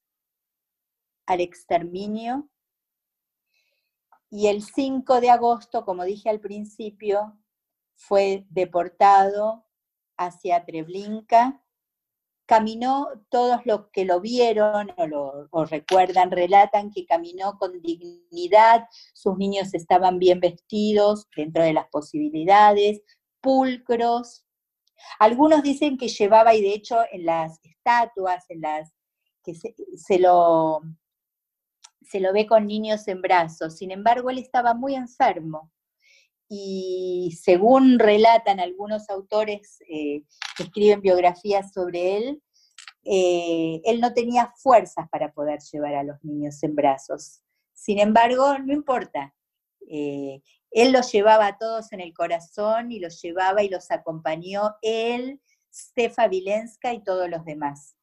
al 1.26 1.40
exterminio. 1.40 2.48
Y 4.30 4.46
el 4.46 4.62
5 4.62 5.20
de 5.20 5.30
agosto, 5.30 5.84
como 5.84 6.04
dije 6.04 6.30
al 6.30 6.38
principio, 6.38 7.40
fue 7.96 8.46
deportado 8.50 9.66
hacia 10.16 10.64
Treblinka. 10.64 11.60
Caminó, 12.46 13.08
todos 13.30 13.66
los 13.66 13.88
que 13.88 14.04
lo 14.04 14.20
vieron 14.20 14.92
o 14.96 15.08
lo 15.08 15.64
recuerdan, 15.64 16.30
relatan 16.30 16.92
que 16.92 17.04
caminó 17.04 17.58
con 17.58 17.82
dignidad, 17.82 18.86
sus 19.12 19.36
niños 19.36 19.74
estaban 19.74 20.20
bien 20.20 20.38
vestidos 20.38 21.26
dentro 21.34 21.64
de 21.64 21.72
las 21.72 21.88
posibilidades, 21.88 23.02
pulcros. 23.40 24.44
Algunos 25.18 25.62
dicen 25.62 25.96
que 25.98 26.08
llevaba, 26.08 26.54
y 26.54 26.62
de 26.62 26.74
hecho 26.74 26.98
en 27.10 27.26
las 27.26 27.58
estatuas, 27.62 28.44
en 28.48 28.60
las 28.62 28.92
que 29.42 29.54
se, 29.54 30.18
lo, 30.18 30.80
se 32.02 32.20
lo 32.20 32.32
ve 32.32 32.46
con 32.46 32.66
niños 32.66 33.06
en 33.08 33.22
brazos. 33.22 33.78
Sin 33.78 33.90
embargo, 33.90 34.30
él 34.30 34.38
estaba 34.38 34.74
muy 34.74 34.94
enfermo. 34.94 35.70
Y 36.48 37.36
según 37.40 37.98
relatan 37.98 38.60
algunos 38.60 39.08
autores 39.10 39.78
eh, 39.88 40.22
que 40.56 40.62
escriben 40.64 41.00
biografías 41.00 41.72
sobre 41.72 42.16
él, 42.16 42.42
eh, 43.04 43.80
él 43.84 44.00
no 44.00 44.12
tenía 44.12 44.52
fuerzas 44.56 45.08
para 45.10 45.32
poder 45.32 45.60
llevar 45.72 45.94
a 45.94 46.02
los 46.02 46.22
niños 46.24 46.62
en 46.62 46.74
brazos. 46.74 47.40
Sin 47.72 47.98
embargo, 47.98 48.58
no 48.58 48.72
importa. 48.72 49.32
Eh, 49.88 50.42
él 50.70 50.92
los 50.92 51.10
llevaba 51.12 51.46
a 51.46 51.58
todos 51.58 51.92
en 51.92 52.00
el 52.00 52.12
corazón 52.12 52.92
y 52.92 53.00
los 53.00 53.20
llevaba 53.22 53.62
y 53.62 53.68
los 53.68 53.90
acompañó 53.90 54.76
él, 54.82 55.40
Stefa 55.72 56.28
Vilenska 56.28 56.92
y 56.92 57.02
todos 57.02 57.28
los 57.28 57.44
demás, 57.44 57.96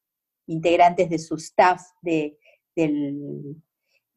integrantes 0.47 1.09
de 1.09 1.20
su 1.20 1.36
staff 1.36 1.82
del, 2.01 2.38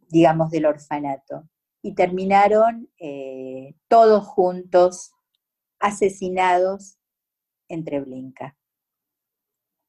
digamos, 0.09 0.51
del 0.51 0.67
orfanato. 0.67 1.49
Y 1.83 1.95
terminaron 1.95 2.91
eh, 2.99 3.75
todos 3.89 4.25
juntos, 4.27 5.13
asesinados 5.79 6.99
en 7.69 7.85
Treblinka. 7.85 8.57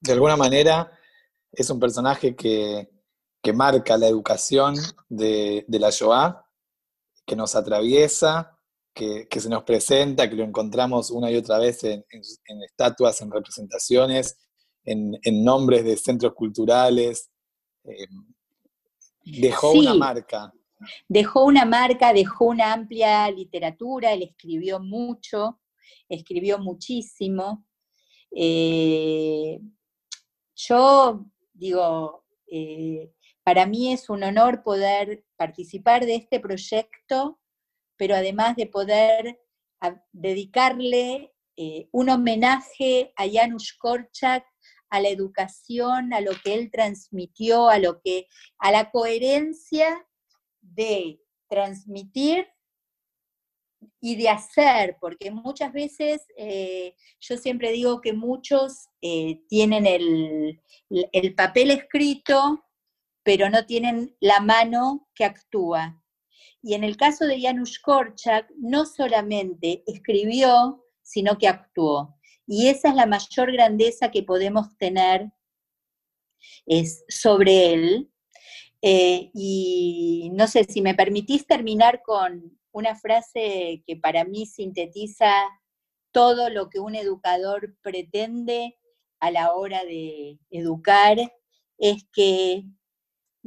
De 0.01 0.13
alguna 0.13 0.35
manera 0.35 0.91
es 1.51 1.69
un 1.69 1.79
personaje 1.79 2.35
que, 2.35 2.89
marca 3.53 3.97
la 3.97 4.07
educación 4.07 4.75
de, 5.07 5.63
de 5.69 5.79
la 5.79 5.89
Shoah, 5.89 6.46
que 7.27 7.35
nos 7.35 7.55
atraviesa, 7.55 8.57
que, 8.93 9.27
se 9.29 9.49
nos 9.49 9.63
presenta, 9.63 10.29
que 10.29 10.35
lo 10.35 10.43
encontramos 10.43 11.11
una 11.11 11.29
y 11.29 11.35
otra 11.35 11.59
vez 11.59 11.83
en, 11.83 12.03
estatuas, 12.65 13.21
en 13.21 13.29
representaciones, 13.29 14.39
en, 14.85 15.43
nombres 15.43 15.83
de 15.83 15.97
centros 15.97 16.33
culturales. 16.33 17.29
Eh, 17.83 18.07
dejó 19.25 19.73
una 19.73 19.93
marca. 19.93 20.51
Dejó 21.07 21.43
una 21.43 21.65
marca, 21.65 22.13
dejó 22.13 22.45
una 22.45 22.71
amplia 22.73 23.29
literatura, 23.29 24.13
él 24.13 24.23
escribió 24.23 24.79
mucho, 24.79 25.59
escribió 26.07 26.57
muchísimo. 26.59 27.65
Eh, 28.31 29.59
yo 30.55 31.25
digo, 31.53 32.23
eh, 32.47 33.11
para 33.47 33.65
mí 33.65 33.93
es 33.93 34.09
un 34.09 34.23
honor 34.23 34.61
poder 34.61 35.23
participar 35.37 36.05
de 36.05 36.15
este 36.15 36.41
proyecto, 36.41 37.39
pero 37.95 38.13
además 38.13 38.57
de 38.57 38.65
poder 38.65 39.39
dedicarle 40.11 41.33
eh, 41.55 41.87
un 41.93 42.09
homenaje 42.09 43.13
a 43.15 43.23
Janusz 43.25 43.71
Korczak, 43.77 44.45
a 44.89 44.99
la 44.99 45.07
educación, 45.07 46.13
a 46.13 46.19
lo 46.19 46.31
que 46.43 46.55
él 46.55 46.69
transmitió, 46.69 47.69
a 47.69 47.79
lo 47.79 48.01
que, 48.01 48.27
a 48.59 48.69
la 48.69 48.91
coherencia 48.91 50.05
de 50.59 51.21
transmitir 51.47 52.49
y 54.01 54.17
de 54.17 54.27
hacer, 54.27 54.97
porque 54.99 55.31
muchas 55.31 55.71
veces 55.71 56.21
eh, 56.35 56.95
yo 57.21 57.37
siempre 57.37 57.71
digo 57.71 58.01
que 58.01 58.11
muchos 58.11 58.89
eh, 59.01 59.41
tienen 59.47 59.85
el, 59.85 60.59
el, 60.89 61.33
papel 61.33 61.71
escrito, 61.71 62.66
pero 63.27 63.49
no 63.49 63.65
tienen 63.65 64.15
la 64.21 64.39
mano 64.39 65.09
que 65.13 65.25
actúa. 65.25 66.01
Y 66.61 66.75
en 66.75 66.85
el 66.85 66.95
caso 66.95 67.25
de 67.25 67.41
Janusz 67.41 67.77
Korczak, 67.77 68.49
no 68.55 68.85
solamente 68.85 69.83
escribió, 69.85 70.85
sino 71.01 71.37
que 71.37 71.49
actuó. 71.49 72.15
Y 72.45 72.69
esa 72.69 72.87
es 72.87 72.95
la 72.95 73.05
mayor 73.05 73.51
grandeza 73.51 74.11
que 74.11 74.23
podemos 74.23 74.77
tener 74.77 75.29
es 76.65 77.03
sobre 77.09 77.73
él. 77.73 78.09
Eh, 78.81 79.29
y 79.33 80.31
no 80.31 80.47
sé, 80.47 80.63
si 80.63 80.81
me 80.81 80.95
permitís 80.95 81.45
terminar 81.45 82.03
con 82.03 82.57
una 82.71 82.95
frase 82.95 83.83
que 83.85 83.97
para 83.97 84.23
mí 84.23 84.45
sintetiza 84.45 85.33
todo 86.13 86.49
lo 86.49 86.69
que 86.69 86.79
un 86.79 86.95
educador 86.95 87.75
pretende 87.81 88.77
a 89.19 89.31
la 89.31 89.53
hora 89.53 89.83
de 89.83 90.39
educar, 90.49 91.17
es 91.77 92.05
que 92.13 92.63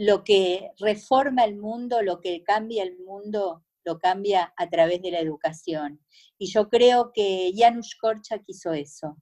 lo 0.01 0.25
que 0.25 0.71
reforma 0.79 1.45
el 1.45 1.59
mundo, 1.59 2.01
lo 2.01 2.23
que 2.23 2.43
cambia 2.43 2.83
el 2.85 2.99
mundo, 3.01 3.63
lo 3.85 3.99
cambia 3.99 4.55
a 4.57 4.71
través 4.71 5.03
de 5.03 5.11
la 5.11 5.21
educación. 5.21 6.01
Y 6.39 6.51
yo 6.51 6.71
creo 6.71 7.13
que 7.13 7.53
Janusz 7.55 7.97
Korczak 8.01 8.43
hizo 8.47 8.73
eso. 8.73 9.19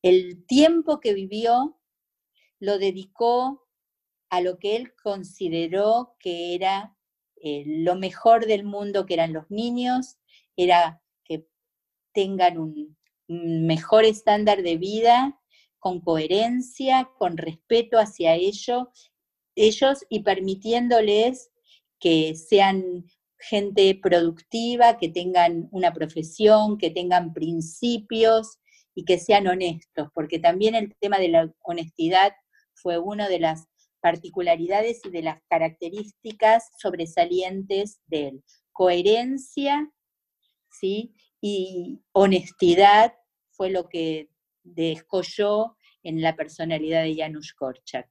El 0.00 0.46
tiempo 0.46 0.98
que 1.00 1.12
vivió 1.12 1.78
lo 2.58 2.78
dedicó 2.78 3.68
a 4.30 4.40
lo 4.40 4.58
que 4.58 4.76
él 4.76 4.94
consideró 5.02 6.16
que 6.18 6.54
era 6.54 6.96
eh, 7.36 7.64
lo 7.66 7.94
mejor 7.94 8.46
del 8.46 8.64
mundo, 8.64 9.04
que 9.04 9.12
eran 9.12 9.34
los 9.34 9.50
niños, 9.50 10.16
era 10.56 11.02
que 11.22 11.46
tengan 12.14 12.56
un, 12.56 12.96
mejor 13.26 14.06
estándar 14.06 14.62
de 14.62 14.78
vida, 14.78 15.38
con 15.78 16.00
coherencia, 16.00 17.10
con 17.18 17.36
respeto 17.36 17.98
hacia 17.98 18.36
ellos 19.58 20.04
y 20.08 20.20
permitiéndoles 20.20 21.50
que 22.00 22.34
sean 22.34 23.04
gente 23.38 23.98
productiva, 24.00 24.98
que 24.98 25.08
tengan 25.08 25.68
una 25.70 25.92
profesión, 25.92 26.78
que 26.78 26.90
tengan 26.90 27.32
principios 27.32 28.58
y 28.94 29.04
que 29.04 29.18
sean 29.18 29.46
honestos, 29.46 30.08
porque 30.14 30.38
también 30.38 30.74
el 30.74 30.94
tema 31.00 31.18
de 31.18 31.28
la 31.28 31.52
honestidad 31.62 32.32
fue 32.74 32.98
una 32.98 33.28
de 33.28 33.38
las 33.38 33.66
particularidades 34.00 35.00
y 35.04 35.10
de 35.10 35.22
las 35.22 35.40
características 35.48 36.70
sobresalientes 36.78 38.00
de 38.06 38.28
él. 38.28 38.44
Coherencia, 38.72 39.90
¿sí? 40.70 41.14
Y 41.40 42.00
honestidad 42.12 43.14
fue 43.50 43.70
lo 43.70 43.88
que 43.88 44.30
descolló 44.62 45.76
en 46.02 46.22
la 46.22 46.36
personalidad 46.36 47.02
de 47.02 47.16
Janusz 47.16 47.54
Korczak. 47.54 48.08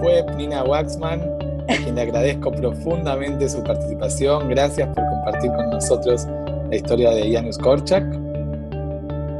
Fue 0.00 0.24
Nina 0.36 0.62
Waxman 0.64 1.20
a 1.68 1.76
quien 1.82 1.94
le 1.94 2.02
agradezco 2.02 2.52
profundamente 2.52 3.48
su 3.48 3.62
participación. 3.62 4.48
Gracias 4.48 4.88
por 4.94 5.04
compartir 5.04 5.50
con 5.52 5.70
nosotros 5.70 6.26
la 6.70 6.76
historia 6.76 7.10
de 7.10 7.32
Janusz 7.32 7.58
Korczak. 7.58 8.04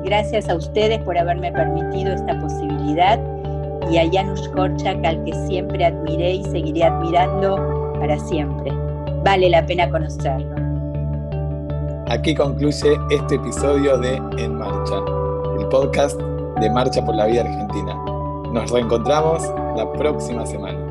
Gracias 0.04 0.48
a 0.48 0.54
ustedes 0.54 0.98
por 1.00 1.18
haberme 1.18 1.52
permitido 1.52 2.12
esta 2.12 2.38
posibilidad 2.40 3.20
y 3.90 3.98
a 3.98 4.10
Janusz 4.10 4.48
Korczak 4.48 5.04
al 5.04 5.22
que 5.24 5.32
siempre 5.48 5.84
admiré 5.84 6.34
y 6.34 6.44
seguiré 6.44 6.84
admirando 6.84 7.56
para 7.98 8.18
siempre. 8.18 8.72
Vale 9.24 9.50
la 9.50 9.64
pena 9.66 9.90
conocerlo. 9.90 10.54
Aquí 12.08 12.34
concluye 12.34 12.96
este 13.10 13.34
episodio 13.34 13.98
de 13.98 14.16
En 14.38 14.54
Marcha, 14.54 14.98
el 15.58 15.66
podcast 15.68 16.20
de 16.60 16.70
Marcha 16.70 17.04
por 17.04 17.16
la 17.16 17.26
Vida 17.26 17.42
Argentina. 17.42 18.15
Nos 18.56 18.70
reencontramos 18.70 19.42
la 19.76 19.92
próxima 19.92 20.46
semana. 20.46 20.85